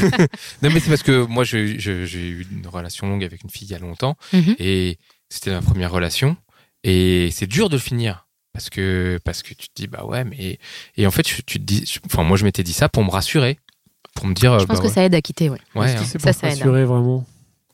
non, 0.62 0.70
mais 0.72 0.80
c'est 0.80 0.90
parce 0.90 1.02
que 1.04 1.26
moi, 1.26 1.44
je- 1.44 1.80
je- 1.80 2.06
j'ai 2.06 2.28
eu 2.28 2.48
une 2.52 2.68
relation 2.68 3.08
longue 3.08 3.24
avec 3.24 3.44
une 3.44 3.50
fille 3.50 3.68
il 3.68 3.72
y 3.72 3.76
a 3.76 3.80
longtemps 3.80 4.16
Mhm. 4.32 4.56
et 4.60 5.00
c'était 5.30 5.50
ma 5.52 5.62
première 5.62 5.92
relation 5.92 6.38
et 6.84 7.30
c'est 7.32 7.48
dur 7.48 7.70
de 7.70 7.76
le 7.78 7.82
finir 7.82 8.28
parce 8.54 8.70
que 8.70 9.20
parce 9.26 9.42
que 9.42 9.56
tu 9.56 9.68
te 9.70 9.74
dis 9.76 9.88
bah 9.88 10.06
ouais 10.06 10.24
mais 10.24 10.60
et 10.96 11.08
en 11.08 11.12
fait 11.12 11.24
tu 11.24 11.42
te 11.44 11.58
dis 11.58 11.84
je- 11.92 12.00
enfin 12.06 12.22
moi 12.24 12.38
je 12.38 12.44
m'étais 12.46 12.62
dit 12.64 12.72
ça 12.74 12.88
pour 12.90 13.04
me 13.04 13.10
rassurer 13.10 13.58
pour 14.16 14.26
me 14.26 14.34
dire 14.34 14.58
Je 14.58 14.64
euh, 14.64 14.68
pense 14.68 14.78
bah 14.78 14.82
que 14.84 14.88
ouais. 14.88 14.94
ça 14.94 15.04
aide 15.04 15.14
à 15.14 15.22
quitter, 15.22 15.50
oui. 15.52 15.58
Ouais, 15.76 15.86
Est-ce 15.88 15.96
que 15.96 16.00
hein. 16.00 16.04
c'est 16.06 16.20
Ça, 16.22 16.32
pour 16.32 16.40
ça 16.42 16.48
aide. 16.48 16.54
s'assurer 16.56 16.86
vraiment? 16.86 17.24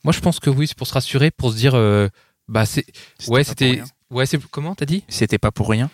Moi 0.04 0.12
je 0.12 0.20
pense 0.20 0.38
que 0.40 0.50
oui 0.50 0.66
c'est 0.66 0.76
pour 0.76 0.86
se 0.86 0.92
rassurer 0.94 1.30
pour 1.30 1.52
se 1.52 1.56
dire 1.56 1.74
euh, 1.74 2.08
bah 2.48 2.66
c'est 2.66 2.84
ouais 3.28 3.40
pas 3.40 3.44
pour 3.44 3.46
c'était 3.46 3.70
rien. 3.70 3.84
ouais 4.10 4.26
c'est 4.26 4.38
comment 4.50 4.74
t'as 4.74 4.84
dit? 4.84 5.04
C'était 5.08 5.38
pas 5.38 5.52
pour 5.52 5.70
rien. 5.70 5.88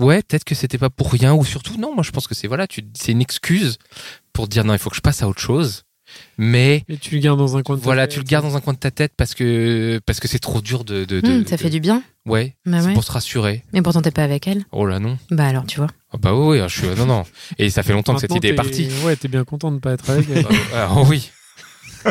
ouais 0.00 0.22
peut-être 0.22 0.44
que 0.44 0.54
c'était 0.56 0.76
pas 0.78 0.90
pour 0.90 1.10
rien 1.12 1.32
ou 1.34 1.44
surtout 1.44 1.76
non 1.78 1.94
moi 1.94 2.02
je 2.02 2.10
pense 2.10 2.26
que 2.26 2.34
c'est 2.34 2.48
voilà 2.48 2.66
tu 2.66 2.82
c'est 2.94 3.12
une 3.12 3.20
excuse 3.22 3.78
pour 4.32 4.48
dire 4.48 4.64
non 4.64 4.72
il 4.74 4.78
faut 4.80 4.90
que 4.90 4.96
je 4.96 5.00
passe 5.00 5.22
à 5.22 5.28
autre 5.28 5.40
chose 5.40 5.84
mais 6.38 6.84
Et 6.88 6.96
tu 6.96 7.14
le 7.14 7.20
gardes 7.20 7.38
dans 7.38 7.56
un 7.56 7.62
coin 7.62 7.76
de 7.76 7.80
ta 7.80 7.84
voilà 7.84 8.06
tête. 8.06 8.14
tu 8.14 8.18
le 8.20 8.24
gardes 8.24 8.44
dans 8.44 8.56
un 8.56 8.60
coin 8.60 8.72
de 8.72 8.78
ta 8.78 8.90
tête 8.90 9.12
parce 9.16 9.34
que 9.34 10.00
parce 10.06 10.20
que 10.20 10.28
c'est 10.28 10.38
trop 10.38 10.60
dur 10.60 10.84
de, 10.84 11.04
de, 11.04 11.20
de- 11.20 11.28
Hum, 11.28 11.46
ça 11.46 11.56
de- 11.56 11.60
fait 11.60 11.70
du 11.70 11.80
bien. 11.80 12.02
ouais 12.26 12.54
Bah 12.66 12.80
c'est 12.80 12.88
ouais. 12.88 12.94
pour 12.94 13.04
se 13.04 13.12
rassurer 13.12 13.64
Mais 13.72 13.82
pourtant, 13.82 14.02
t'es 14.02 14.10
pas 14.10 14.24
avec 14.24 14.46
elle. 14.46 14.64
oh 14.72 14.86
là 14.86 14.98
non 14.98 15.18
Bah 15.30 15.46
alors, 15.46 15.66
tu 15.66 15.78
vois. 15.78 15.88
Ah 16.12 16.16
bah 16.18 16.34
oui, 16.34 16.58
oui 16.60 16.68
je 16.68 16.78
suis 16.78 16.88
non 16.96 17.06
non 17.06 17.24
et 17.58 17.70
ça 17.70 17.82
fait 17.82 17.92
longtemps 17.92 18.14
que 18.14 18.20
cette 18.20 18.34
idée 18.34 18.48
est 18.48 18.54
partie 18.54 18.88
Ouais, 19.04 19.16
t'es 19.16 19.28
bien 19.28 19.44
content 19.44 19.70
de 19.70 19.76
ne 19.76 19.80
pas 19.80 19.92
être 19.92 20.08
avec 20.10 20.26
elle. 20.34 20.46
Ah, 20.74 20.88
oh 20.96 21.04
oui 21.08 21.30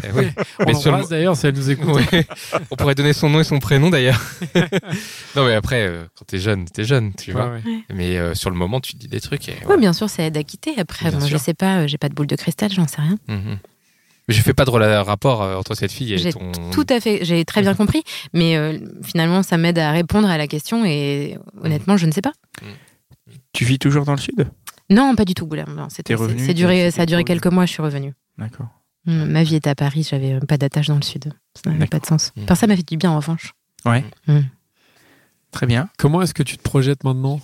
Eh 0.04 0.08
oui. 0.14 0.28
On 0.60 0.66
Mais 0.66 0.74
l'embrasse 0.74 0.84
seulement- 0.84 1.08
d'ailleurs 1.08 1.38
si 1.38 1.48
elle 1.48 1.56
nous 1.56 1.70
écoute. 1.72 1.88
Ouais. 2.12 2.28
On 2.70 2.76
pourrait 2.76 2.94
donner 2.94 3.14
son 3.14 3.30
nom 3.30 3.40
et 3.40 3.44
son 3.46 3.60
prénom 3.60 3.90
d'ailleurs. 3.90 4.22
non 5.36 5.46
mais 5.46 5.54
après, 5.56 5.88
euh, 5.88 6.06
quand 6.18 6.26
t'es 6.26 6.40
jeune, 6.40 6.66
t'es 6.66 6.84
jeune, 6.84 7.14
tu 7.14 7.32
vois. 7.32 7.48
Ouais, 7.48 7.62
ouais. 7.66 7.84
Mais 7.94 8.18
euh, 8.18 8.34
sur 8.36 8.50
le 8.50 8.56
moment, 8.58 8.80
tu 8.82 8.94
te 8.94 8.98
dis 8.98 9.08
des 9.08 9.22
trucs. 9.22 9.48
Et, 9.50 9.56
bien 9.80 9.94
sûr, 9.94 10.10
ça 10.10 10.24
aide 10.24 10.36
à 10.38 10.44
quitter. 10.44 10.74
Après, 10.78 11.10
moi, 11.12 11.26
je 11.26 11.38
sais 11.38 11.54
pas, 11.54 11.78
euh, 11.80 11.88
j'ai 11.88 11.98
pas 11.98 12.10
de 12.10 12.14
boule 12.16 12.28
de 12.28 12.36
cristal, 12.36 12.72
j'en 12.72 12.86
sais 12.88 13.02
rien. 13.02 13.18
Mhm. 13.30 13.58
Mais 14.28 14.34
je 14.34 14.42
fais 14.42 14.54
pas 14.54 14.66
de 14.66 14.72
rapport 14.72 15.42
euh, 15.42 15.56
entre 15.56 15.74
cette 15.76 15.92
fille 15.92 16.14
et 16.14 16.18
J'ai 16.18 16.34
ton. 16.34 16.52
Tout 16.72 16.86
à 16.90 17.00
fait, 17.00 17.24
j'ai 17.24 17.46
très 17.46 17.62
bien 17.62 17.74
compris. 17.76 18.04
Mais 18.34 18.58
euh, 18.58 18.78
finalement, 19.04 19.42
ça 19.42 19.58
m'aide 19.58 19.80
à 19.80 19.92
répondre 19.92 20.28
à 20.30 20.38
la 20.38 20.48
question 20.48 20.84
et 20.86 21.38
honnêtement, 21.64 21.96
je 21.98 22.06
ne 22.06 22.12
sais 22.12 22.22
pas. 22.22 22.34
Tu 23.54 23.64
vis 23.66 23.80
toujours 23.80 24.04
dans 24.06 24.12
le 24.14 24.18
sud? 24.20 24.48
Non, 24.90 25.16
pas 25.16 25.26
du 25.26 25.34
tout, 25.34 25.46
Goulard. 25.48 25.68
C'était- 25.90 26.16
duré, 26.54 26.92
ça 26.92 27.04
a 27.04 27.06
duré 27.06 27.24
quelques 27.24 27.48
mois, 27.48 27.66
je 27.66 27.72
suis 27.72 27.82
revenue. 27.82 28.14
D'accord. 28.38 28.68
Hum, 29.08 29.26
Ma 29.32 29.44
vie 29.44 29.56
était 29.56 29.70
à 29.70 29.76
Paris, 29.76 30.06
j'avais 30.10 30.34
euh, 30.34 30.40
pas 30.42 30.58
d'attache 30.58 30.88
dans 30.88 30.96
le 30.98 31.02
sud. 31.02 31.32
Ça 31.56 31.72
n'avait 31.72 31.88
pas 31.88 32.00
de 32.00 32.06
sens. 32.06 32.34
Mhm. 32.36 32.46
Par 32.46 32.58
ça 32.58 32.68
m'a 32.68 32.76
fait 32.76 32.86
du 32.88 32.98
bien, 32.98 33.12
en 33.12 33.18
revanche. 33.18 33.54
Ouais. 33.86 34.04
Hum. 34.28 34.44
Très 35.52 35.66
bien. 35.66 35.90
Comment 35.98 36.22
est-ce 36.22 36.34
que 36.34 36.44
tu 36.44 36.58
te 36.58 36.62
projettes 36.62 37.04
maintenant? 37.06 37.40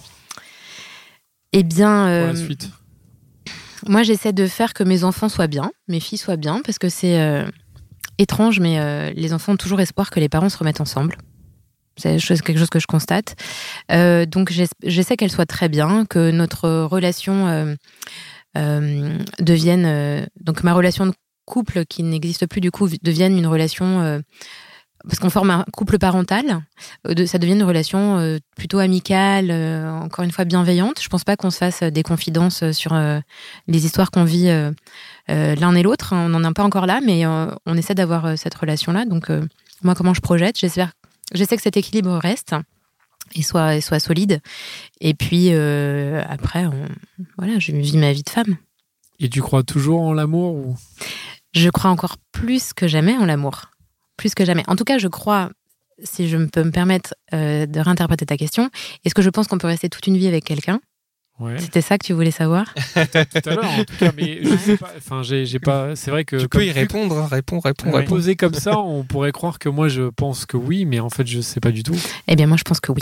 Eh 1.54 1.64
bien, 1.64 2.06
pour 2.26 2.34
la 2.34 2.36
suite 2.36 2.70
Moi, 3.88 4.04
j'essaie 4.04 4.34
de 4.34 4.48
faire 4.48 4.74
que 4.74 4.84
mes 4.84 5.04
enfants 5.04 5.30
soient 5.30 5.48
bien, 5.48 5.72
mes 5.88 6.00
filles 6.00 6.18
soient 6.18 6.38
bien, 6.38 6.62
parce 6.64 6.80
que 6.80 6.90
c'est 6.90 7.20
euh, 7.20 7.46
étrange, 8.18 8.60
mais 8.60 8.80
euh, 8.80 9.12
les 9.16 9.34
enfants 9.34 9.54
ont 9.54 9.58
toujours 9.58 9.82
espoir 9.82 10.10
que 10.10 10.20
les 10.20 10.30
parents 10.30 10.50
se 10.50 10.58
remettent 10.58 10.82
ensemble. 10.82 11.18
C'est 11.96 12.18
quelque 12.18 12.58
chose 12.58 12.70
que 12.72 12.80
je 12.80 12.88
constate. 12.88 13.36
Euh, 13.92 14.26
donc, 14.26 14.52
j'es- 14.52 14.68
j'essaie 14.84 15.16
qu'elles 15.16 15.32
soient 15.32 15.46
très 15.46 15.70
bien, 15.70 16.06
que 16.06 16.32
notre 16.32 16.70
relation 16.86 17.76
devienne. 19.40 20.28
donc, 20.40 20.64
ma 20.64 20.74
relation 20.74 21.06
de 21.06 21.14
couple, 21.46 21.86
qui 21.86 22.04
n'existe 22.04 22.48
plus 22.48 22.62
du 22.62 22.72
coup, 22.72 22.88
devienne 23.04 23.38
une 23.38 23.48
relation. 23.48 24.22
Parce 25.08 25.20
qu'on 25.20 25.30
forme 25.30 25.50
un 25.52 25.66
couple 25.74 25.98
parental, 26.00 26.62
euh, 27.08 27.26
ça 27.26 27.38
devient 27.38 27.54
une 27.54 27.64
relation 27.64 28.18
euh, 28.20 28.38
plutôt 28.56 28.80
amicale, 28.80 29.50
euh, 29.52 29.90
encore 29.92 30.24
une 30.24 30.32
fois 30.32 30.46
bienveillante. 30.46 31.02
Je 31.02 31.10
pense 31.10 31.24
pas 31.24 31.36
qu'on 31.36 31.52
se 31.52 31.58
fasse 31.58 31.84
des 31.84 32.04
confidences 32.04 32.72
sur 32.72 32.94
les 33.68 33.86
histoires 33.86 34.12
qu'on 34.12 34.24
vit 34.24 34.50
l'un 35.28 35.76
et 35.76 35.84
l'autre. 35.84 36.10
On 36.14 36.30
n'en 36.30 36.50
est 36.50 36.54
pas 36.54 36.64
encore 36.64 36.86
là, 36.86 37.02
mais 37.06 37.26
on 37.26 37.78
essaie 37.78 37.96
d'avoir 37.96 38.38
cette 38.38 38.56
relation-là. 38.56 39.06
Donc, 39.06 39.30
moi, 39.84 39.96
comment 39.96 40.14
je 40.14 40.22
projette 40.22 40.58
J'espère, 40.58 40.92
j'essaie 41.34 41.58
que 41.58 41.62
cet 41.64 41.78
équilibre 41.78 42.18
reste 42.18 42.56
et 43.36 43.42
soit, 43.42 43.76
et 43.76 43.82
soit 43.82 44.00
solide. 44.00 44.42
Et 45.02 45.14
puis, 45.14 45.50
euh, 45.52 46.22
après, 46.30 46.66
on- 46.66 46.88
voilà, 47.38 47.60
je 47.60 47.72
vis 47.72 47.98
ma 47.98 48.14
vie 48.14 48.24
de 48.24 48.30
femme. 48.30 48.58
Et 49.20 49.30
tu 49.30 49.42
crois 49.42 49.64
toujours 49.64 50.02
en 50.02 50.14
l'amour 50.14 50.54
ou? 50.56 50.76
Je 51.54 51.70
crois 51.70 51.92
encore 51.92 52.18
plus 52.32 52.74
que 52.74 52.88
jamais 52.88 53.16
en 53.18 53.26
l'amour. 53.26 53.70
Plus 54.18 54.34
que 54.36 54.46
jamais. 54.46 54.64
En 54.68 54.76
tout 54.76 54.84
cas, 54.84 54.98
je 54.98 55.08
crois, 55.08 55.50
si 56.04 56.28
je 56.30 56.38
peux 56.38 56.64
me 56.64 56.72
permettre 56.72 57.14
euh, 57.34 57.66
de 57.66 57.80
réinterpréter 57.80 58.26
ta 58.26 58.38
question, 58.38 58.70
est-ce 59.06 59.14
que 59.16 59.22
je 59.22 59.30
pense 59.30 59.48
qu'on 59.48 59.58
peut 59.58 59.68
rester 59.68 59.90
toute 59.90 60.08
une 60.08 60.18
vie 60.18 60.28
avec 60.28 60.44
quelqu'un? 60.44 60.80
Ouais. 61.40 61.58
C'était 61.58 61.82
ça 61.82 61.98
que 61.98 62.06
tu 62.06 62.14
voulais 62.14 62.30
savoir? 62.32 62.72
Tout 62.94 63.50
à 63.50 63.56
l'heure, 63.56 63.66
en 63.72 63.84
tout 63.84 63.96
cas, 64.00 64.12
mais 64.16 64.44
je 64.44 64.56
sais 64.56 64.78
pas. 64.78 64.92
Enfin, 64.96 65.24
j'ai 65.24 65.48
j'ai 65.48 65.58
pas. 65.60 65.96
C'est 65.96 66.12
vrai 66.12 66.26
que. 66.26 66.36
Tu 66.36 66.48
peux 66.48 66.64
y 66.64 66.72
répondre, 66.72 67.18
hein, 67.18 67.26
réponds, 67.30 67.60
réponds, 67.60 67.88
Ouais. 67.90 68.02
réponds. 68.02 68.12
Posé 68.16 68.36
comme 68.36 68.54
ça, 68.54 68.78
on 68.80 69.04
pourrait 69.04 69.32
croire 69.32 69.58
que 69.58 69.68
moi 69.68 69.88
je 69.88 70.10
pense 70.10 70.46
que 70.46 70.58
oui, 70.58 70.86
mais 70.86 71.00
en 71.00 71.10
fait 71.10 71.26
je 71.26 71.42
sais 71.42 71.60
pas 71.60 71.72
du 71.72 71.82
tout. 71.82 71.96
Eh 72.28 72.36
bien, 72.36 72.46
moi, 72.46 72.56
je 72.58 72.64
pense 72.64 72.80
que 72.80 72.92
oui. 72.92 73.02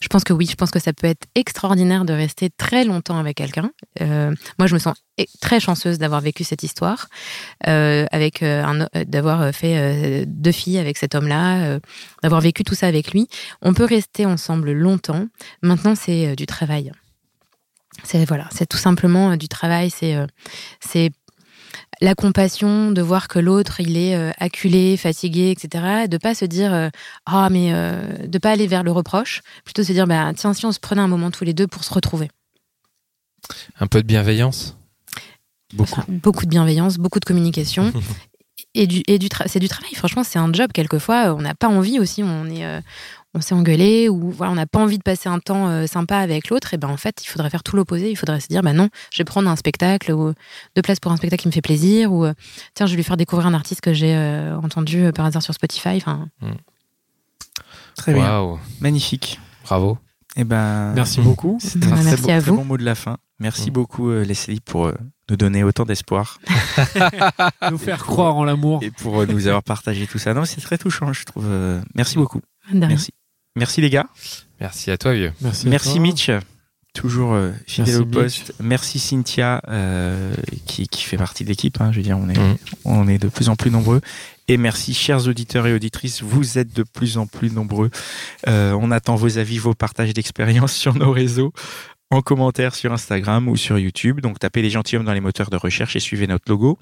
Je 0.00 0.08
pense 0.08 0.24
que 0.24 0.32
oui. 0.32 0.46
Je 0.50 0.54
pense 0.54 0.70
que 0.70 0.78
ça 0.78 0.92
peut 0.92 1.06
être 1.06 1.26
extraordinaire 1.34 2.04
de 2.04 2.12
rester 2.12 2.50
très 2.50 2.84
longtemps 2.84 3.18
avec 3.18 3.36
quelqu'un. 3.36 3.70
Euh, 4.00 4.34
moi, 4.58 4.66
je 4.66 4.74
me 4.74 4.78
sens 4.78 4.96
e- 5.20 5.24
très 5.40 5.60
chanceuse 5.60 5.98
d'avoir 5.98 6.20
vécu 6.20 6.44
cette 6.44 6.62
histoire, 6.62 7.08
euh, 7.66 8.06
avec 8.12 8.42
euh, 8.42 8.86
d'avoir 9.06 9.54
fait 9.54 10.24
deux 10.26 10.52
filles 10.52 10.78
avec 10.78 10.98
cet 10.98 11.14
homme-là, 11.14 11.78
d'avoir 12.22 12.40
vécu 12.40 12.64
tout 12.64 12.74
ça 12.74 12.86
avec 12.86 13.12
lui. 13.12 13.28
On 13.62 13.74
peut 13.74 13.84
rester 13.84 14.26
ensemble 14.26 14.72
longtemps. 14.72 15.26
Maintenant, 15.62 15.94
c'est 15.94 16.36
du 16.36 16.46
travail. 16.46 16.92
C'est 18.04 18.24
voilà, 18.24 18.48
c'est 18.50 18.66
tout 18.66 18.78
simplement 18.78 19.36
du 19.36 19.48
travail. 19.48 19.90
C'est 19.90 21.10
la 22.00 22.14
compassion 22.14 22.92
de 22.92 23.02
voir 23.02 23.28
que 23.28 23.38
l'autre 23.38 23.80
il 23.80 23.96
est 23.96 24.16
euh, 24.16 24.32
acculé, 24.38 24.96
fatigué, 24.96 25.50
etc. 25.50 26.08
De 26.08 26.16
pas 26.16 26.34
se 26.34 26.44
dire 26.44 26.72
euh, 26.72 26.88
ah 27.26 27.48
mais 27.50 27.72
euh, 27.72 28.26
de 28.26 28.38
pas 28.38 28.50
aller 28.52 28.66
vers 28.66 28.82
le 28.82 28.92
reproche, 28.92 29.42
plutôt 29.64 29.82
se 29.82 29.92
dire 29.92 30.06
bah 30.06 30.32
tiens 30.34 30.54
si 30.54 30.64
on 30.66 30.72
se 30.72 30.80
prenait 30.80 31.02
un 31.02 31.08
moment 31.08 31.30
tous 31.30 31.44
les 31.44 31.54
deux 31.54 31.66
pour 31.66 31.84
se 31.84 31.92
retrouver. 31.92 32.30
Un 33.78 33.86
peu 33.86 34.02
de 34.02 34.06
bienveillance? 34.06 34.76
Beaucoup. 35.74 36.02
Beaucoup 36.08 36.44
de 36.44 36.50
bienveillance, 36.50 36.98
beaucoup 36.98 37.20
de 37.20 37.24
communication. 37.24 37.92
Et 38.74 38.86
du, 38.86 39.02
et 39.08 39.18
du 39.18 39.28
c'est 39.46 39.58
du 39.58 39.68
travail, 39.68 39.92
franchement, 39.94 40.22
c'est 40.22 40.38
un 40.38 40.52
job. 40.52 40.70
Quelquefois, 40.72 41.34
on 41.34 41.40
n'a 41.40 41.54
pas 41.54 41.66
envie 41.66 41.98
aussi, 41.98 42.22
on 42.22 42.46
est, 42.46 42.64
euh, 42.64 42.80
on 43.34 43.40
s'est 43.40 43.54
engueulé 43.54 44.08
ou 44.08 44.30
voilà, 44.30 44.52
on 44.52 44.56
n'a 44.56 44.66
pas 44.66 44.80
envie 44.80 44.98
de 44.98 45.02
passer 45.02 45.28
un 45.28 45.38
temps 45.38 45.68
euh, 45.68 45.86
sympa 45.86 46.16
avec 46.18 46.48
l'autre. 46.50 46.74
Et 46.74 46.78
ben 46.78 46.88
en 46.88 46.96
fait, 46.96 47.22
il 47.22 47.26
faudrait 47.28 47.48
faire 47.50 47.62
tout 47.62 47.76
l'opposé. 47.76 48.10
Il 48.10 48.16
faudrait 48.16 48.40
se 48.40 48.48
dire, 48.48 48.62
bah 48.62 48.72
non, 48.72 48.88
je 49.12 49.18
vais 49.18 49.24
prendre 49.24 49.48
un 49.48 49.56
spectacle 49.56 50.10
ou 50.12 50.32
deux 50.74 50.82
places 50.82 50.98
pour 51.00 51.12
un 51.12 51.16
spectacle 51.16 51.42
qui 51.42 51.48
me 51.48 51.52
fait 51.52 51.62
plaisir 51.62 52.12
ou 52.12 52.24
euh, 52.24 52.34
tiens, 52.74 52.86
je 52.86 52.92
vais 52.92 52.96
lui 52.96 53.04
faire 53.04 53.16
découvrir 53.16 53.46
un 53.46 53.54
artiste 53.54 53.80
que 53.82 53.92
j'ai 53.92 54.14
euh, 54.16 54.56
entendu 54.58 55.04
euh, 55.04 55.12
par 55.12 55.26
hasard 55.26 55.42
sur 55.42 55.54
Spotify. 55.54 55.96
Enfin, 55.96 56.28
Très 57.96 58.14
bien. 58.14 58.22
Waouh, 58.24 58.58
Magnifique. 58.80 59.38
bravo. 59.64 59.98
Eh 60.36 60.44
ben, 60.44 60.92
Merci 60.94 61.20
beaucoup. 61.20 61.58
C'était 61.60 61.86
un 61.86 61.96
très, 61.96 62.04
merci 62.04 62.22
beau, 62.22 62.30
à 62.30 62.40
très 62.40 62.50
vous. 62.50 62.56
bon 62.56 62.64
mot 62.64 62.76
de 62.78 62.84
la 62.84 62.94
fin. 62.94 63.16
Merci 63.40 63.70
Mm. 63.70 63.72
beaucoup, 63.72 64.10
euh, 64.10 64.22
Leslie, 64.24 64.60
pour 64.60 64.86
euh, 64.86 64.94
nous 65.28 65.36
donner 65.36 65.64
autant 65.64 65.84
d'espoir 65.84 66.38
Nous 67.70 67.78
faire 67.78 68.04
croire 68.04 68.36
en 68.36 68.44
l'amour. 68.44 68.80
et 68.82 68.90
pour 68.90 69.20
euh, 69.20 69.26
nous 69.26 69.46
avoir 69.48 69.62
partagé 69.62 70.06
tout 70.06 70.18
ça. 70.18 70.34
Non, 70.34 70.44
c'est 70.44 70.60
très 70.60 70.78
touchant, 70.78 71.12
je 71.12 71.24
trouve. 71.24 71.46
Euh, 71.48 71.80
Merci 71.94 72.16
beaucoup. 72.16 72.40
Merci. 72.72 73.10
Merci 73.56 73.80
les 73.80 73.90
gars. 73.90 74.06
Merci 74.60 74.90
à 74.90 74.98
toi, 74.98 75.12
vieux. 75.14 75.32
Merci. 75.40 75.66
à 75.66 75.70
Merci 75.70 75.92
toi. 75.94 76.00
Mitch, 76.00 76.30
toujours 76.94 77.32
euh, 77.34 77.52
fidèle 77.66 77.88
Merci, 77.96 78.02
au 78.02 78.06
poste. 78.06 78.54
Merci 78.60 78.98
Cynthia, 78.98 79.60
euh, 79.68 80.34
qui, 80.66 80.86
qui 80.88 81.02
fait 81.02 81.16
partie 81.16 81.44
de 81.44 81.48
l'équipe. 81.48 81.80
hein. 81.80 81.90
je 81.92 81.96
veux 81.98 82.02
dire, 82.02 82.18
on 82.18 82.28
est, 82.28 82.38
Mm. 82.38 82.56
on 82.84 83.08
est 83.08 83.18
de 83.18 83.28
plus 83.28 83.48
en 83.48 83.56
plus 83.56 83.70
nombreux. 83.70 84.00
Et 84.48 84.56
merci, 84.56 84.94
chers 84.94 85.28
auditeurs 85.28 85.66
et 85.66 85.72
auditrices, 85.74 86.22
vous 86.22 86.58
êtes 86.58 86.74
de 86.74 86.82
plus 86.82 87.18
en 87.18 87.26
plus 87.26 87.52
nombreux. 87.52 87.90
Euh, 88.48 88.72
on 88.80 88.90
attend 88.90 89.14
vos 89.14 89.38
avis, 89.38 89.58
vos 89.58 89.74
partages 89.74 90.12
d'expériences 90.12 90.72
sur 90.74 90.94
nos 90.94 91.12
réseaux, 91.12 91.52
en 92.10 92.20
commentaire 92.22 92.74
sur 92.74 92.92
Instagram 92.92 93.48
ou 93.48 93.56
sur 93.56 93.78
YouTube. 93.78 94.20
Donc 94.20 94.38
tapez 94.40 94.60
les 94.62 94.70
gentilshommes 94.70 95.06
dans 95.06 95.12
les 95.12 95.20
moteurs 95.20 95.50
de 95.50 95.56
recherche 95.56 95.94
et 95.96 96.00
suivez 96.00 96.26
notre 96.26 96.44
logo. 96.50 96.78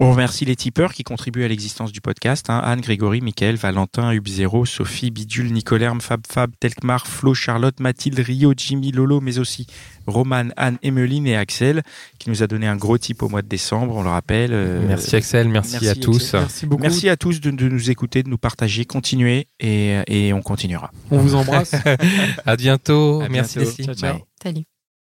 On 0.00 0.10
remercie 0.10 0.44
les 0.44 0.56
tipeurs 0.56 0.92
qui 0.92 1.04
contribuent 1.04 1.44
à 1.44 1.48
l'existence 1.48 1.92
du 1.92 2.00
podcast. 2.00 2.50
hein. 2.50 2.60
Anne, 2.64 2.80
Grégory, 2.80 3.20
Mickaël, 3.20 3.54
Valentin, 3.56 4.12
Hub0, 4.12 4.66
Sophie, 4.66 5.10
Bidule, 5.10 5.52
Nicolerme, 5.52 6.00
Fab 6.00 6.22
Fab, 6.28 6.50
Telkmar, 6.58 7.06
Flo, 7.06 7.32
Charlotte, 7.32 7.78
Mathilde, 7.80 8.18
Rio, 8.18 8.54
Jimmy, 8.56 8.90
Lolo, 8.90 9.20
mais 9.20 9.38
aussi 9.38 9.66
Roman, 10.06 10.48
Anne, 10.56 10.78
Emeline 10.82 11.26
et 11.28 11.36
Axel, 11.36 11.82
qui 12.18 12.28
nous 12.28 12.42
a 12.42 12.46
donné 12.46 12.66
un 12.66 12.76
gros 12.76 12.98
tip 12.98 13.22
au 13.22 13.28
mois 13.28 13.42
de 13.42 13.48
décembre, 13.48 13.94
on 13.96 14.02
le 14.02 14.08
rappelle. 14.10 14.50
Euh, 14.52 14.84
merci 14.86 15.14
Axel, 15.16 15.48
merci, 15.48 15.72
merci, 15.80 15.88
à 15.88 15.94
tous. 15.94 16.16
Axel. 16.34 16.40
Merci 16.40 16.66
beaucoup. 16.66 16.82
Merci 16.82 17.08
à 17.08 17.16
tous 17.16 17.40
de, 17.40 17.50
de 17.50 17.68
nous 17.68 17.90
écouter, 17.90 18.22
de 18.22 18.28
nous 18.28 18.38
partager, 18.38 18.84
continuez 18.84 19.46
et, 19.60 20.00
et 20.08 20.32
on 20.32 20.42
continuera. 20.42 20.90
On 21.10 21.18
vous 21.18 21.34
embrasse. 21.36 21.74
À 22.46 22.56
bientôt. 22.56 23.20
À 23.22 23.28
merci 23.28 23.58
bientôt. 23.58 23.70
Leslie. 23.70 23.84
Ciao, 23.86 23.94
ciao. 23.94 24.12
Bye. 24.14 24.24
Salut. 24.42 24.73